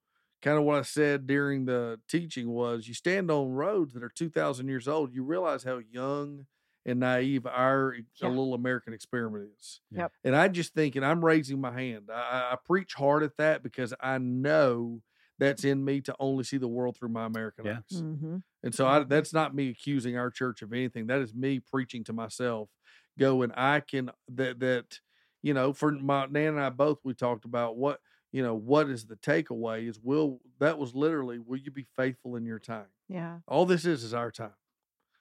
kind 0.42 0.59
of 0.59 0.64
what 0.64 0.78
I 0.78 0.82
said 0.82 1.26
during 1.26 1.64
the 1.66 2.00
teaching 2.09 2.50
was 2.50 2.88
you 2.88 2.94
stand 2.94 3.30
on 3.30 3.50
roads 3.50 3.94
that 3.94 4.02
are 4.02 4.09
2,000 4.11 4.68
years 4.68 4.88
old, 4.88 5.14
you 5.14 5.23
realize 5.25 5.64
how 5.64 5.78
young 5.78 6.47
and 6.87 7.00
naive 7.00 7.47
our 7.47 7.97
Yeah. 8.20 8.30
little 8.30 8.54
American 8.54 8.92
experiment 8.94 9.50
is. 9.59 9.80
Yep. 9.90 10.12
And 10.25 10.35
I 10.35 10.49
just 10.49 10.75
think, 10.75 10.97
and 10.97 11.04
I'm 11.04 11.25
raising 11.25 11.61
my 11.61 11.73
hand, 11.73 12.09
I, 12.11 12.14
I- 12.20 12.52
I 12.52 12.56
preach 12.64 12.94
hard 12.94 13.23
at 13.23 13.37
that 13.38 13.62
because 13.62 13.94
I 14.00 14.18
know 14.18 15.02
that's 15.38 15.64
in 15.64 15.85
me 15.85 16.00
to 16.02 16.14
only 16.18 16.44
see 16.44 16.59
the 16.59 16.68
world 16.68 16.97
through 16.97 17.09
my 17.11 17.26
American 17.26 17.64
Yeah. 17.64 17.76
eyes. 17.76 18.04
hmm 18.11 18.38
And 18.62 18.75
so 18.75 18.87
I, 18.87 19.04
Mhm. 19.04 19.04
that's 19.04 19.32
not 19.32 19.54
me 19.54 19.70
accusing 19.70 20.16
our 20.16 20.30
church 20.30 20.62
of 20.62 20.73
anything. 20.73 21.06
That 21.06 21.20
is 21.23 21.35
me 21.35 21.61
preaching 21.61 22.04
to 22.04 22.12
myself, 22.12 22.70
going, 23.18 23.52
I 23.52 23.80
can 23.80 24.11
that 24.28 24.61
that 24.61 25.00
you 25.43 25.54
know, 25.54 25.73
for 25.73 25.93
my 25.93 26.26
Nan 26.26 26.54
and 26.54 26.60
I 26.60 26.69
both 26.71 26.99
we 27.04 27.15
talked 27.15 27.47
about 27.47 27.76
what 27.78 28.00
you 28.32 28.43
know 28.43 28.54
what 28.54 28.88
is 28.88 29.06
the 29.06 29.16
takeaway 29.16 29.88
is 29.88 29.99
will 30.00 30.40
that 30.58 30.78
was 30.78 30.95
literally 30.95 31.38
will 31.38 31.58
you 31.58 31.71
be 31.71 31.86
faithful 31.97 32.36
in 32.36 32.45
your 32.45 32.58
time? 32.58 32.86
Yeah. 33.08 33.38
All 33.49 33.66
this 33.66 33.84
is 33.84 34.04
is 34.04 34.14
our 34.14 34.30
time. 34.30 34.54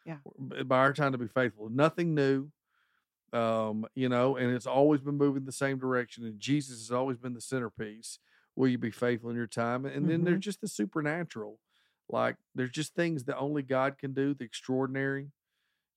Yeah. 0.06 0.18
By 0.66 0.80
our 0.80 0.94
time 0.94 1.12
to 1.12 1.18
be 1.18 1.28
faithful, 1.28 1.70
nothing 1.70 2.14
new. 2.16 2.50
Um, 3.32 3.86
you 3.94 4.10
know, 4.10 4.38
and 4.38 4.52
it's 4.56 4.66
always 4.66 5.02
been 5.02 5.18
moving 5.18 5.46
the 5.46 5.52
same 5.52 5.78
direction, 5.78 6.26
and 6.26 6.40
Jesus 6.40 6.80
has 6.80 6.92
always 6.92 7.18
been 7.18 7.34
the 7.36 7.42
centerpiece. 7.42 8.18
Will 8.56 8.68
you 8.70 8.80
be 8.80 8.90
faithful 8.92 9.30
in 9.30 9.36
your 9.36 9.46
time? 9.48 9.86
And 9.86 10.10
then 10.10 10.22
Mhm. 10.22 10.26
there's 10.26 10.40
just 10.40 10.62
the 10.62 10.68
supernatural 10.68 11.60
like 12.12 12.38
there's 12.56 12.72
just 12.72 12.96
things 12.96 13.26
that 13.26 13.38
only 13.38 13.62
God 13.62 14.00
can 14.00 14.14
do, 14.14 14.34
the 14.34 14.44
extraordinary. 14.44 15.32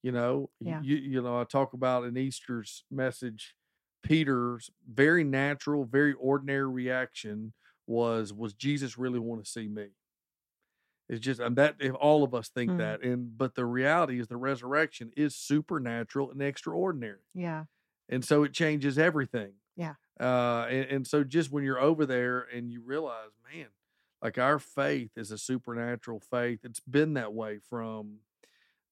You 0.02 0.12
know, 0.12 0.50
Yeah. 0.60 0.82
you 0.82 0.96
you 0.96 1.22
know, 1.22 1.40
I 1.40 1.44
talk 1.44 1.72
about 1.72 2.04
in 2.04 2.16
Easter's 2.18 2.84
message, 2.90 3.56
Peter's 4.02 4.70
very 4.90 5.24
natural, 5.24 5.84
very 5.84 6.12
ordinary 6.14 6.68
reaction 6.68 7.52
was, 7.86 8.32
was 8.32 8.52
Jesus 8.54 8.98
really 8.98 9.18
want 9.18 9.44
to 9.44 9.50
see 9.50 9.68
me? 9.68 9.88
It's 11.08 11.20
just 11.20 11.40
and 11.40 11.56
that 11.56 11.76
if 11.78 11.94
all 11.94 12.22
of 12.24 12.34
us 12.34 12.48
think 12.48 12.70
Mm. 12.72 12.78
that, 12.78 13.02
and 13.02 13.36
but 13.36 13.54
the 13.54 13.66
reality 13.66 14.18
is 14.20 14.28
the 14.28 14.36
resurrection 14.36 15.10
is 15.16 15.34
supernatural 15.34 16.30
and 16.30 16.40
extraordinary 16.40 17.18
Yeah. 17.34 17.64
and 18.08 18.24
so 18.24 18.44
it 18.44 18.52
changes 18.52 18.98
everything. 18.98 19.52
Yeah. 19.76 19.94
Uh, 20.20 20.66
and, 20.70 20.84
and 20.90 21.06
so 21.06 21.24
just 21.24 21.50
when 21.50 21.64
you're 21.64 21.80
over 21.80 22.06
there 22.06 22.40
and 22.40 22.70
you 22.70 22.80
realize, 22.82 23.30
man, 23.52 23.66
like 24.22 24.38
our 24.38 24.58
faith 24.58 25.10
is 25.16 25.32
a 25.32 25.38
supernatural 25.38 26.20
faith. 26.20 26.60
It's 26.64 26.80
been 26.80 27.14
that 27.14 27.34
way 27.34 27.58
from 27.58 28.18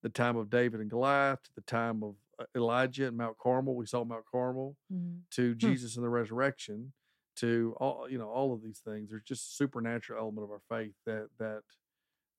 the 0.03 0.09
time 0.09 0.37
of 0.37 0.51
David 0.51 0.81
and 0.81 0.91
Goliath 0.91 1.43
to 1.45 1.55
the 1.55 1.61
time 1.63 2.03
of 2.03 2.17
Elijah 2.57 3.07
and 3.09 3.17
Mount 3.17 3.37
Carmel. 3.39 3.75
We 3.75 3.87
saw 3.87 4.05
Mount 4.05 4.25
Carmel 4.31 4.77
Mhm. 4.93 5.21
to 5.31 5.55
Jesus 5.55 5.97
and 5.97 6.05
the 6.05 6.09
resurrection 6.09 6.93
to 7.37 7.75
all 7.81 8.09
you 8.09 8.19
know 8.19 8.29
all 8.29 8.53
of 8.53 8.63
these 8.63 8.81
things. 8.81 9.11
There's 9.11 9.23
just 9.25 9.51
a 9.51 9.55
supernatural 9.55 10.19
element 10.21 10.45
of 10.45 10.51
our 10.51 10.61
faith 10.69 10.95
that 11.07 11.29
that 11.39 11.63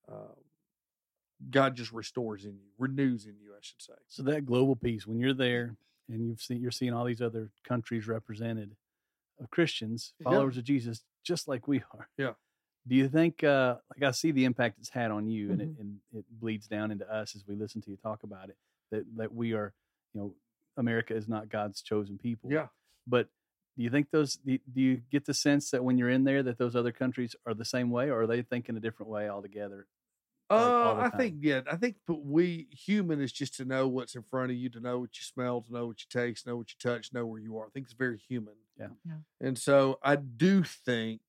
uh, 0.08 0.34
God 1.50 1.74
just 1.74 1.92
restores 1.92 2.44
in 2.44 2.52
you, 2.56 2.68
renews 2.78 3.26
in 3.26 3.36
you, 3.40 3.52
I 3.54 3.58
should 3.60 3.82
say. 3.82 3.94
So 4.08 4.22
that 4.24 4.46
global 4.46 4.76
piece, 4.76 5.06
when 5.06 5.18
you're 5.18 5.34
there 5.34 5.76
and 6.08 6.26
you've 6.28 6.40
seen 6.40 6.60
you're 6.60 6.70
seeing 6.70 6.92
all 6.92 7.04
these 7.04 7.22
other 7.22 7.50
countries 7.64 8.06
represented 8.06 8.76
of 9.40 9.50
Christians, 9.50 10.14
Yeah. 10.20 10.24
followers 10.24 10.56
of 10.58 10.64
Jesus, 10.64 11.04
just 11.24 11.48
like 11.48 11.66
we 11.66 11.82
are. 11.92 12.08
Yeah. 12.16 12.34
Do 12.86 12.94
you 12.96 13.08
think 13.08 13.42
uh 13.44 13.78
like 13.94 14.02
I 14.04 14.10
see 14.12 14.30
the 14.32 14.44
impact 14.44 14.78
it's 14.78 14.90
had 14.90 15.10
on 15.10 15.26
you 15.28 15.50
and 15.52 15.62
it 15.62 15.68
Mhm. 15.76 15.80
and 15.80 16.00
it 16.12 16.24
bleeds 16.30 16.66
down 16.68 16.90
into 16.90 17.10
us 17.12 17.34
as 17.34 17.46
we 17.46 17.54
listen 17.56 17.80
to 17.82 17.90
you 17.90 17.96
talk 17.96 18.22
about 18.22 18.50
it, 18.50 18.58
that 18.90 19.04
that 19.16 19.32
we 19.34 19.52
are, 19.52 19.72
you 20.14 20.20
know, 20.20 20.34
America 20.76 21.14
is 21.14 21.28
not 21.28 21.48
God's 21.48 21.82
chosen 21.82 22.18
people. 22.18 22.50
Yeah. 22.50 22.68
But 23.06 23.28
do 23.76 23.84
you 23.84 23.90
think 23.90 24.10
those 24.10 24.36
do 24.36 24.58
do 24.72 24.80
you 24.80 25.02
get 25.10 25.24
the 25.24 25.34
sense 25.34 25.70
that 25.70 25.84
when 25.84 25.98
you're 25.98 26.10
in 26.10 26.24
there 26.24 26.42
that 26.42 26.58
those 26.58 26.76
other 26.76 26.92
countries 26.92 27.34
are 27.46 27.54
the 27.54 27.64
same 27.64 27.90
way 27.90 28.10
or 28.10 28.22
are 28.22 28.26
they 28.26 28.42
thinking 28.42 28.76
a 28.76 28.80
different 28.80 29.10
way 29.10 29.28
altogether? 29.28 29.86
like, 30.50 30.60
all 30.60 30.68
Uh, 30.68 30.94
the 30.94 31.00
I 31.14 31.16
think 31.16 31.36
yeah. 31.40 31.60
I 31.70 31.76
think 31.76 31.96
but 32.06 32.24
we 32.24 32.68
human 32.70 33.20
is 33.20 33.32
just 33.32 33.56
to 33.56 33.64
know 33.64 33.88
what's 33.88 34.14
in 34.14 34.22
front 34.22 34.50
of 34.50 34.56
you, 34.56 34.68
to 34.70 34.80
know 34.80 34.98
what 34.98 35.16
you 35.16 35.22
smell, 35.22 35.62
to 35.62 35.72
know 35.72 35.86
what 35.86 36.00
you 36.00 36.06
taste, 36.10 36.46
know 36.46 36.56
what 36.56 36.68
you 36.70 36.76
touch, 36.78 37.12
know 37.12 37.26
where 37.26 37.40
you 37.40 37.56
are. 37.58 37.66
I 37.66 37.70
think 37.70 37.86
it's 37.86 37.94
very 37.94 38.18
human. 38.18 38.54
Yeah. 38.78 38.88
Yeah. 39.06 39.14
And 39.40 39.58
so 39.58 39.98
I 40.02 40.16
do 40.16 40.62
think 40.62 41.20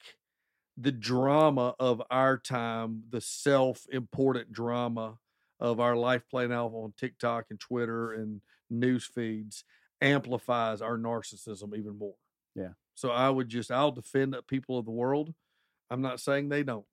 the 0.75 0.91
drama 0.91 1.75
of 1.79 2.01
our 2.09 2.37
time, 2.37 3.03
the 3.09 3.21
self-important 3.21 4.51
drama 4.51 5.19
of 5.59 5.79
our 5.79 5.95
life 5.95 6.23
playing 6.29 6.51
out 6.51 6.71
on 6.73 6.93
TikTok 6.97 7.45
and 7.49 7.59
Twitter 7.59 8.11
and 8.11 8.41
news 8.69 9.06
feeds 9.06 9.63
amplifies 10.02 10.82
our 10.82 10.97
narcissism 10.97 11.78
even 11.78 11.97
more. 11.97 12.15
Yeah. 12.56 12.73
So 12.95 13.10
I 13.12 13.30
would 13.30 13.49
just 13.49 13.71
I'll 13.71 13.91
defend 13.91 14.34
the 14.34 14.41
people 14.41 14.78
of 14.78 14.86
the 14.86 14.91
world. 14.91 15.34
I'm 15.89 16.02
not 16.02 16.19
saying 16.19 16.49
they 16.49 16.63
don't. 16.63 16.86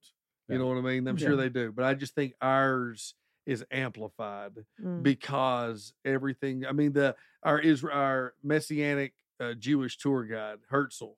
You 0.49 0.55
Yeah. 0.55 0.59
know 0.59 0.67
what 0.69 0.79
I 0.79 0.81
mean? 0.83 1.07
I'm 1.07 1.17
sure 1.17 1.31
Yeah. 1.31 1.37
they 1.37 1.49
do, 1.49 1.73
but 1.73 1.85
I 1.85 1.95
just 1.95 2.15
think 2.15 2.35
ours 2.41 3.15
is 3.47 3.65
amplified 3.71 4.65
Mm. 4.81 5.03
because 5.03 5.93
everything. 6.05 6.65
I 6.67 6.73
mean, 6.73 6.93
the 6.93 7.17
our 7.43 7.59
Israel, 7.61 7.97
our 7.97 8.35
messianic 8.43 9.15
uh, 9.41 9.55
Jewish 9.55 9.97
tour 9.97 10.25
guide 10.25 10.59
Herzl, 10.71 11.17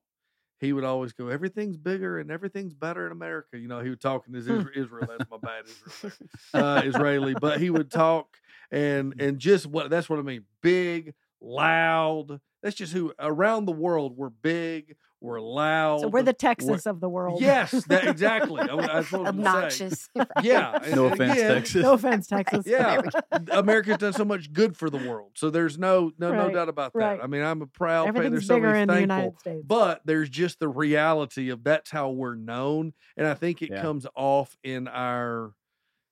he 0.62 0.72
would 0.72 0.84
always 0.84 1.12
go, 1.12 1.28
"Everything's 1.28 1.76
bigger 1.76 2.18
and 2.18 2.30
everything's 2.30 2.74
better 2.74 3.06
in 3.06 3.12
America." 3.12 3.58
You 3.58 3.68
know, 3.68 3.80
he 3.80 3.90
would 3.90 4.00
talk 4.00 4.26
in 4.28 4.34
his 4.34 4.46
Hmm. 4.48 4.62
Israel. 4.74 5.06
That's 5.08 5.30
my 5.30 5.38
bad 5.42 5.64
Israel, 5.66 6.12
uh, 6.54 6.82
Israeli, 6.84 7.34
but 7.34 7.60
he 7.60 7.70
would 7.70 7.90
talk 7.90 8.38
and 8.70 9.14
and 9.18 9.38
just 9.38 9.66
what 9.66 9.90
that's 9.90 10.08
what 10.08 10.18
I 10.18 10.22
mean. 10.22 10.44
Big, 10.62 11.14
loud. 11.40 12.40
That's 12.62 12.76
just 12.76 12.92
who 12.94 13.12
around 13.18 13.66
the 13.66 13.72
world 13.72 14.16
we're 14.16 14.30
big, 14.30 14.96
we're 15.22 15.40
loud. 15.40 16.00
So 16.00 16.08
we're 16.08 16.22
the 16.22 16.32
Texas 16.32 16.84
of 16.86 17.00
the 17.00 17.08
world. 17.08 17.40
Yes, 17.40 17.70
that 17.86 18.06
exactly. 18.06 18.60
I, 18.70 18.74
was- 18.74 18.86
that's 18.86 19.12
what 19.12 19.20
I 19.26 19.30
was 19.30 19.36
gonna 19.44 19.70
say. 19.70 19.86
Obnoxious. 19.88 20.08
Yeah. 20.42 20.78
No 20.94 21.06
offense, 21.06 21.32
again, 21.38 21.54
Texas. 21.54 21.82
no 21.82 21.92
offense, 21.94 22.26
Texas. 22.26 22.66
Yeah, 22.66 23.00
America's 23.50 23.98
done 23.98 24.12
so 24.12 24.24
much 24.24 24.52
good 24.52 24.76
for 24.76 24.90
the 24.90 24.98
world, 24.98 25.32
so 25.36 25.50
there's 25.50 25.78
no 25.78 26.10
no 26.18 26.32
no 26.34 26.50
doubt 26.50 26.68
about 26.68 26.92
that. 26.94 26.98
right. 26.98 27.20
I 27.22 27.26
mean, 27.26 27.42
I'm 27.42 27.62
a 27.62 27.66
proud. 27.66 28.04
fan. 28.06 28.08
Everything's 28.16 28.32
There's 28.32 28.46
so 28.48 28.56
bigger 28.56 28.68
many 28.72 28.82
in 28.82 28.88
the 28.88 29.00
United 29.00 29.38
States. 29.38 29.64
but 29.66 30.00
there's 30.04 30.28
just 30.28 30.58
the 30.58 30.68
reality 30.68 31.50
of 31.50 31.62
that's 31.64 31.90
how 31.90 32.10
we're 32.10 32.34
known, 32.34 32.92
and 33.16 33.26
I 33.26 33.34
think 33.34 33.62
it 33.62 33.70
Yeah. 33.72 33.82
comes 33.82 34.06
off 34.14 34.56
in 34.64 34.88
our 34.88 35.52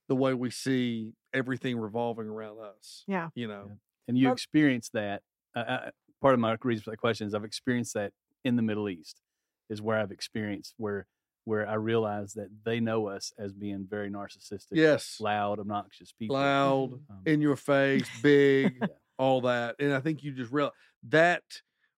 the 0.09 0.15
way 0.17 0.35
we 0.35 0.51
see 0.51 1.13
everything 1.33 1.79
revolving 1.79 2.27
around 2.27 2.59
us. 2.61 3.05
Yeah. 3.07 3.29
you 3.35 3.47
know. 3.49 3.65
Yeah. 3.69 3.75
and 4.09 4.19
you 4.19 4.27
Well- 4.27 4.33
experience 4.35 4.89
that. 4.95 5.23
Uh, 5.55 5.59
uh, 5.61 5.91
part 6.21 6.35
of 6.35 6.41
my 6.41 6.57
reason 6.63 6.83
for 6.85 6.91
that 6.91 6.97
question 6.99 7.27
is 7.27 7.35
I've 7.35 7.45
experienced 7.45 7.95
that 7.95 8.13
in 8.45 8.57
the 8.57 8.63
Middle 8.63 8.89
East, 8.89 9.23
is 9.69 9.83
where 9.83 9.99
I've 9.99 10.13
experienced 10.13 10.75
where 10.77 11.07
where 11.45 11.67
I 11.69 11.75
realize 11.75 12.35
that 12.35 12.51
they 12.65 12.81
know 12.81 13.09
us 13.09 13.33
as 13.39 13.53
being 13.55 13.87
very 13.89 14.11
narcissistic, 14.11 14.77
Yes, 14.77 15.19
loud, 15.19 15.59
obnoxious 15.59 16.13
people. 16.13 16.55
loud, 16.59 17.01
Um, 17.09 17.25
in 17.27 17.41
your 17.41 17.57
face, 17.57 18.11
big, 18.11 18.75
Yeah. 18.81 18.95
all 19.19 19.41
that, 19.43 19.77
and 19.79 19.93
I 19.93 20.01
think 20.01 20.23
you 20.23 20.33
just 20.33 20.53
real 20.53 20.73
that 21.05 21.43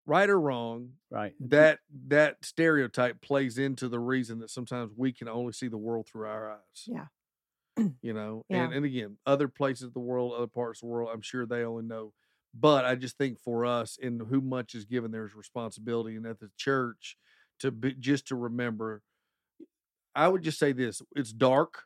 right 0.07 0.29
or 0.29 0.41
wrong 0.41 0.95
right. 1.11 1.35
that 1.41 1.81
that 2.09 2.45
stereotype 2.45 3.21
plays 3.21 3.59
into 3.59 3.89
the 3.89 4.01
reason 4.01 4.39
that 4.41 4.51
sometimes 4.51 4.93
we 4.97 5.13
can 5.13 5.29
only 5.29 5.53
see 5.53 5.69
the 5.69 5.79
world 5.79 6.09
through 6.09 6.27
our 6.29 6.53
eyes. 6.53 6.87
Yeah. 6.87 7.07
You 8.03 8.13
know, 8.15 8.45
Yeah. 8.49 8.65
and, 8.65 8.73
and 8.73 8.85
again, 8.85 9.19
other 9.27 9.47
places 9.47 9.85
of 9.85 9.95
the 9.95 10.01
world, 10.01 10.33
other 10.35 10.49
parts 10.49 10.83
of 10.83 10.89
the 10.89 10.93
world, 10.93 11.11
I'm 11.13 11.23
sure 11.23 11.47
they 11.47 11.63
only 11.65 11.85
know. 11.85 12.13
But 12.55 12.85
I 12.85 12.97
just 12.97 13.17
think 13.17 13.41
for 13.41 13.65
us, 13.65 13.97
in 13.97 14.21
who 14.21 14.41
much 14.41 14.75
is 14.75 14.85
given, 14.85 15.11
there's 15.11 15.35
responsibility, 15.35 16.17
and 16.17 16.27
at 16.27 16.39
the 16.41 16.51
church 16.57 17.17
to 17.61 17.71
be 17.71 17.95
just 17.95 18.27
to 18.29 18.37
remember. 18.37 19.03
I 20.15 20.29
would 20.29 20.43
just 20.43 20.59
say 20.59 20.73
this: 20.73 21.03
it's 21.17 21.33
dark, 21.33 21.85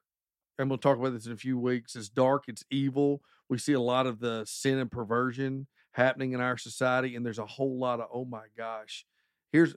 and 0.59 0.68
we'll 0.70 0.79
talk 0.79 0.98
about 0.98 1.12
this 1.12 1.26
in 1.26 1.33
a 1.33 1.37
few 1.37 1.59
weeks. 1.59 1.96
It's 1.96 2.09
dark, 2.11 2.44
it's 2.48 2.64
evil. 2.70 3.22
We 3.48 3.59
see 3.59 3.74
a 3.74 3.81
lot 3.81 4.07
of 4.07 4.20
the 4.20 4.44
sin 4.46 4.79
and 4.79 4.90
perversion 4.90 5.68
happening 5.92 6.33
in 6.33 6.40
our 6.40 6.59
society, 6.59 7.16
and 7.16 7.26
there's 7.26 7.38
a 7.38 7.46
whole 7.46 7.79
lot 7.79 8.00
of 8.00 8.09
oh 8.12 8.24
my 8.24 8.46
gosh, 8.57 9.07
here's 9.52 9.74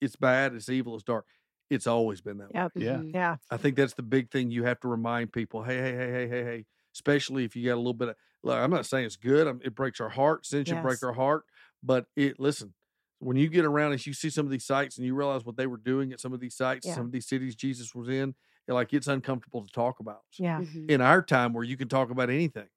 it's 0.00 0.16
bad, 0.16 0.54
it's 0.54 0.68
evil, 0.68 0.94
it's 0.94 1.04
dark. 1.04 1.26
It's 1.70 1.86
always 1.86 2.20
been 2.22 2.38
that 2.38 2.54
way. 2.54 2.64
Yeah. 2.78 2.98
Mhm. 2.98 3.14
Yeah. 3.14 3.36
I 3.50 3.56
think 3.58 3.76
that's 3.76 3.94
the 3.94 4.02
big 4.02 4.30
thing 4.30 4.50
you 4.50 4.64
have 4.64 4.80
to 4.80 4.88
remind 4.88 5.32
people. 5.32 5.64
Hey, 5.64 5.78
hey, 5.78 5.94
hey, 5.96 6.12
hey, 6.12 6.28
hey, 6.28 6.44
hey. 6.44 6.66
Especially 6.94 7.44
if 7.44 7.56
you 7.56 7.66
got 7.66 7.74
a 7.76 7.78
little 7.78 7.94
bit 7.94 8.10
of. 8.10 8.16
Look, 8.42 8.56
I'm 8.58 8.70
not 8.70 8.86
saying 8.86 9.06
it's 9.06 9.16
good. 9.16 9.46
I'm, 9.46 9.60
it 9.64 9.74
breaks 9.74 10.00
our 10.00 10.08
heart. 10.08 10.46
Sin 10.46 10.64
should 10.64 10.82
break 10.82 11.02
our 11.02 11.12
heart. 11.12 11.44
But 11.82 12.06
it. 12.16 12.38
Listen, 12.40 12.74
when 13.18 13.36
you 13.36 13.48
get 13.48 13.64
around 13.64 13.92
and 13.92 14.06
you 14.06 14.12
see 14.14 14.30
some 14.30 14.46
of 14.46 14.50
these 14.50 14.64
sites 14.64 14.96
and 14.96 15.06
you 15.06 15.14
realize 15.14 15.44
what 15.44 15.56
they 15.56 15.66
were 15.66 15.76
doing 15.76 16.12
at 16.12 16.20
some 16.20 16.32
of 16.32 16.40
these 16.40 16.54
sites, 16.56 16.86
Yeah. 16.86 16.94
some 16.94 17.04
of 17.06 17.12
these 17.12 17.26
cities 17.26 17.54
Jesus 17.54 17.94
was 17.94 18.08
in, 18.08 18.34
you're 18.66 18.74
like 18.74 18.92
it's 18.94 19.08
uncomfortable 19.08 19.64
to 19.64 19.70
talk 19.72 20.00
about. 20.00 20.22
Yeah. 20.38 20.60
Mhm. 20.60 20.90
In 20.90 21.00
our 21.00 21.22
time, 21.22 21.52
where 21.52 21.64
you 21.64 21.76
can 21.76 21.88
talk 21.88 22.10
about 22.10 22.30
anything. 22.30 22.68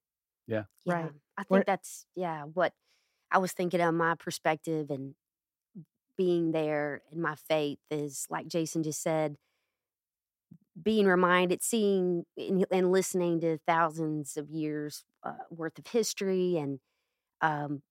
Yeah. 0.48 0.64
Right. 0.86 1.12
I 1.38 1.44
Where- 1.48 1.60
think 1.62 1.68
that's 1.68 2.06
yeah, 2.16 2.44
what 2.44 2.74
I 3.32 3.38
was 3.38 3.54
thinking 3.54 3.80
of 3.82 3.94
my 3.94 4.16
perspective 4.16 4.90
and 4.92 5.16
being 6.18 6.52
there 6.52 7.02
in 7.12 7.22
my 7.22 7.36
faith 7.36 7.80
is 7.90 8.28
like 8.30 8.48
Jason 8.48 8.84
just 8.84 9.02
said, 9.02 9.38
being 10.82 11.06
reminded, 11.06 11.62
seeing 11.64 12.26
and, 12.38 12.66
and 12.72 12.92
listening 12.92 13.40
to 13.42 13.60
thousands 13.68 14.38
of 14.38 14.50
years 14.50 15.04
uh, 15.24 15.34
worth 15.50 15.78
of 15.80 15.88
history 15.88 16.58
and 16.58 16.80
um, 17.42 17.84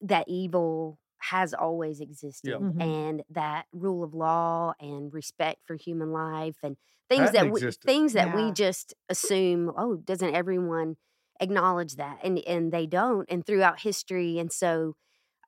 that 0.00 0.28
evil 0.28 0.98
has 1.18 1.54
always 1.54 2.00
existed 2.00 2.52
Mhm. 2.60 2.80
and 2.80 3.22
that 3.30 3.66
rule 3.72 4.04
of 4.04 4.14
law 4.14 4.74
and 4.80 5.12
respect 5.12 5.60
for 5.66 5.74
human 5.76 6.12
life 6.12 6.56
and 6.62 6.76
things 7.08 7.32
Hadn't 7.32 7.32
that 7.32 7.50
we, 7.50 7.60
things 7.86 8.12
that 8.12 8.26
Yeah. 8.26 8.36
we 8.36 8.52
just 8.52 8.94
assume 9.08 9.72
oh 9.76 9.96
doesn't 9.96 10.34
everyone 10.34 10.96
acknowledge 11.40 11.96
that 11.96 12.18
and 12.22 12.38
and 12.40 12.72
they 12.72 12.86
don't 12.86 13.26
and 13.30 13.46
throughout 13.46 13.80
history 13.80 14.38
and 14.38 14.52
so 14.52 14.94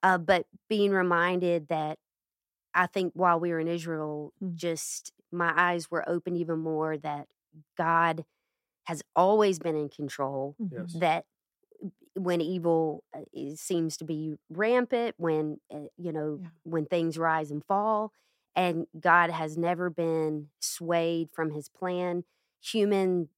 uh, 0.02 0.18
but 0.18 0.46
being 0.68 0.92
reminded 0.92 1.68
that 1.68 1.98
I 2.74 2.86
think 2.86 3.12
while 3.14 3.40
we 3.40 3.50
were 3.50 3.60
in 3.60 3.68
Israel, 3.68 4.32
Mm. 4.42 4.54
just 4.54 5.12
my 5.32 5.52
eyes 5.56 5.90
were 5.90 6.08
open 6.08 6.36
even 6.36 6.58
more 6.60 6.96
that 6.98 7.28
God 7.76 8.24
has 8.86 9.02
always 9.16 9.58
been 9.58 9.76
in 9.76 9.88
control. 9.88 10.56
Yes. 10.70 10.92
That 10.94 11.26
when 12.14 12.40
evil 12.40 13.04
uh, 13.14 13.20
seems 13.54 13.96
to 13.98 14.04
be 14.04 14.34
rampant, 14.50 15.14
when 15.18 15.60
uh, 15.72 15.86
you 15.96 16.12
know 16.12 16.40
Yeah. 16.42 16.48
when 16.64 16.86
things 16.86 17.18
rise 17.18 17.50
and 17.50 17.64
fall, 17.64 18.12
and 18.56 18.86
God 18.98 19.30
has 19.30 19.56
never 19.56 19.90
been 19.90 20.50
swayed 20.60 21.30
from 21.30 21.50
His 21.50 21.68
plan. 21.68 22.24
Human 22.62 23.28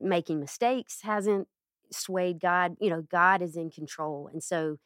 making 0.00 0.40
mistakes 0.40 1.02
hasn't 1.02 1.48
swayed 1.92 2.40
God. 2.40 2.76
You 2.80 2.90
know, 2.90 3.02
God 3.02 3.42
is 3.42 3.56
in 3.56 3.70
control, 3.70 4.28
and 4.32 4.42
so 4.42 4.78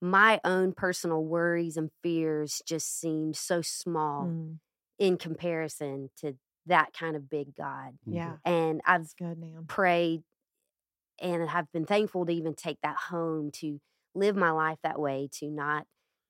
my 0.00 0.40
own 0.44 0.72
personal 0.72 1.24
worries 1.24 1.76
and 1.76 1.90
fears 2.02 2.62
just 2.66 2.98
seemed 3.00 3.36
so 3.36 3.62
small 3.62 4.34
Mm, 4.34 4.60
in 5.00 5.18
comparison 5.18 6.10
to 6.18 6.34
that 6.66 6.94
kind 6.94 7.16
of 7.16 7.30
big 7.30 7.56
God. 7.56 7.98
yeah. 8.06 8.38
And 8.46 8.82
I've 8.86 9.08
That's 9.08 9.14
good, 9.14 9.38
man. 9.38 9.70
prayed 9.70 10.24
and 11.20 11.48
I've 11.48 11.70
been 11.72 11.86
thankful 11.86 12.26
to 12.26 12.32
even 12.32 12.54
take 12.54 12.78
that 12.82 12.96
home 12.96 13.50
to 13.56 13.80
live 14.14 14.36
my 14.36 14.50
life 14.50 14.78
that 14.82 14.98
way, 14.98 15.28
to 15.34 15.50
not 15.50 15.86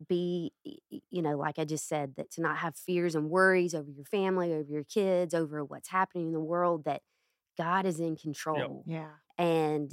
be, 0.09 0.53
you 0.65 1.23
know, 1.23 1.37
like 1.37 1.59
I 1.59 1.65
just 1.65 1.87
said, 1.89 2.15
that 2.17 2.31
to 2.33 2.41
not 2.41 2.59
have 2.59 2.77
fears 2.77 3.15
and 3.15 3.31
worries 3.31 3.75
over 3.75 3.91
your 3.91 4.05
family, 4.05 4.53
over 4.53 4.69
your 4.71 4.85
kids, 4.85 5.35
over 5.35 5.65
what's 5.65 5.89
happening 5.91 6.29
in 6.29 6.33
the 6.33 6.41
world, 6.41 6.85
that 6.85 7.03
God 7.59 7.87
is 7.87 8.01
in 8.01 8.17
control 8.17 8.87
Yeah. 8.87 9.17
and 9.39 9.93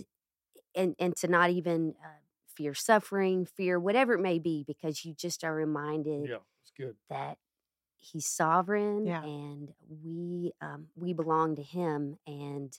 and 0.76 0.96
and 1.00 1.16
to 1.18 1.28
not 1.28 1.50
even 1.52 1.96
uh, 2.04 2.10
fear 2.56 2.74
suffering, 2.74 3.46
fear 3.46 3.80
whatever 3.80 4.14
it 4.14 4.22
may 4.22 4.40
be, 4.40 4.64
because 4.68 5.06
you 5.06 5.14
just 5.14 5.44
are 5.44 5.56
reminded 5.56 6.30
Yeah, 6.30 6.40
it's 6.62 6.72
good. 6.72 6.98
that 7.10 7.38
He's 8.00 8.28
sovereign 8.28 9.14
Yeah. 9.14 9.24
and 9.24 9.74
we 9.88 10.54
um, 10.62 10.90
we 10.96 11.14
belong 11.14 11.56
to 11.56 11.64
Him, 11.64 12.18
and 12.28 12.78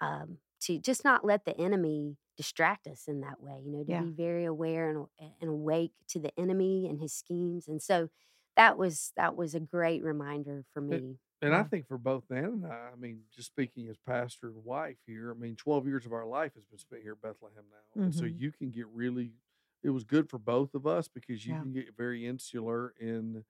um, 0.00 0.38
to 0.62 0.78
just 0.80 1.04
not 1.04 1.24
let 1.24 1.44
the 1.44 1.58
enemy 1.58 2.18
distract 2.36 2.86
us 2.88 3.08
in 3.08 3.20
that 3.22 3.40
way. 3.42 3.62
You 3.64 3.72
know, 3.72 3.84
to 3.84 3.86
Yeah. 3.86 4.08
be 4.08 4.12
very 4.12 4.44
aware 4.46 4.90
and, 4.90 5.08
and 5.40 5.50
awake 5.50 5.92
to 6.08 6.20
the 6.20 6.38
enemy 6.38 6.88
and 6.88 7.00
his 7.00 7.14
schemes, 7.14 7.68
and 7.68 7.82
so 7.82 8.10
that 8.56 8.78
was 8.78 9.12
that 9.16 9.36
was 9.36 9.54
a 9.54 9.60
great 9.60 10.02
reminder 10.04 10.64
for 10.72 10.80
me. 10.82 11.20
And 11.40 11.54
I 11.54 11.62
Yeah. 11.62 11.64
think 11.64 11.86
for 11.86 11.98
both 11.98 12.24
Nan 12.30 12.44
and 12.44 12.66
I, 12.66 12.90
I 12.92 12.96
mean, 12.96 13.22
just 13.30 13.48
speaking 13.48 13.88
as 13.88 13.96
pastor 13.96 14.48
and 14.48 14.64
wife 14.64 14.98
here, 15.06 15.30
I 15.30 15.34
mean, 15.34 15.54
12 15.54 15.86
years 15.86 16.04
of 16.04 16.12
our 16.12 16.26
life 16.26 16.54
has 16.54 16.64
been 16.64 16.78
spent 16.78 17.02
here 17.02 17.12
at 17.12 17.20
Bethlehem 17.22 17.64
now. 17.70 18.00
And 18.04 18.12
so 18.14 18.24
Mhm. 18.24 18.40
you 18.40 18.50
can 18.50 18.70
get 18.70 18.88
really, 18.88 19.34
it 19.82 19.90
was 19.90 20.02
good 20.04 20.28
for 20.28 20.38
both 20.38 20.74
of 20.74 20.86
us 20.86 21.06
because 21.06 21.46
you 21.46 21.54
Yeah. 21.54 21.58
can 21.58 21.72
get 21.72 21.96
very 21.96 22.26
insular 22.26 22.90
in 22.98 23.44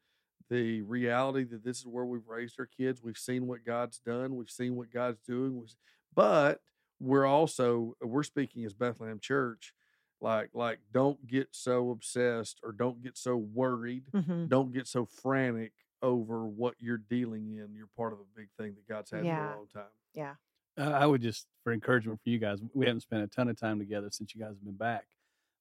the 0.50 0.82
reality 0.82 1.44
that 1.44 1.64
this 1.64 1.78
is 1.80 1.86
where 1.86 2.04
we've 2.06 2.26
raised 2.26 2.58
our 2.58 2.66
kids. 2.66 3.02
We've 3.02 3.18
seen 3.18 3.46
what 3.46 3.64
God's 3.64 3.98
done, 3.98 4.36
we've 4.36 4.50
seen 4.50 4.76
what 4.76 4.90
God's 4.90 5.20
doing. 5.26 5.66
But 6.14 6.60
we're 7.00 7.26
also, 7.26 7.94
we're 8.02 8.22
speaking 8.22 8.64
as 8.64 8.74
Bethlehem 8.74 9.20
Church. 9.20 9.74
Like, 10.20 10.50
like, 10.52 10.80
don't 10.92 11.24
get 11.28 11.48
so 11.52 11.90
obsessed 11.90 12.58
or 12.64 12.72
don't 12.72 13.00
get 13.02 13.16
so 13.16 13.36
worried 13.36 14.04
hmm 14.12 14.46
don't 14.48 14.72
get 14.72 14.86
so 14.88 15.04
frantic 15.04 15.72
over 16.02 16.46
what 16.46 16.74
you're 16.78 16.96
dealing 16.98 17.48
in. 17.56 17.74
You're 17.74 17.86
part 17.96 18.12
of 18.12 18.18
a 18.20 18.24
big 18.34 18.48
thing 18.58 18.74
that 18.74 18.88
God's 18.88 19.10
had 19.10 19.20
for 19.22 19.26
a 19.26 19.56
long 19.56 19.66
time. 19.68 19.92
Yeah. 20.14 20.34
Uh, 20.78 20.90
I 20.90 21.06
would 21.06 21.22
just 21.22 21.46
for 21.64 21.72
encouragement 21.72 22.20
for 22.22 22.30
you 22.30 22.38
guys. 22.38 22.60
We 22.72 22.86
haven't 22.86 23.00
spent 23.02 23.22
a 23.22 23.26
ton 23.26 23.48
of 23.48 23.58
time 23.58 23.78
together 23.78 24.08
since 24.10 24.34
you 24.34 24.40
guys 24.40 24.50
have 24.50 24.64
been 24.64 24.76
back, 24.76 25.06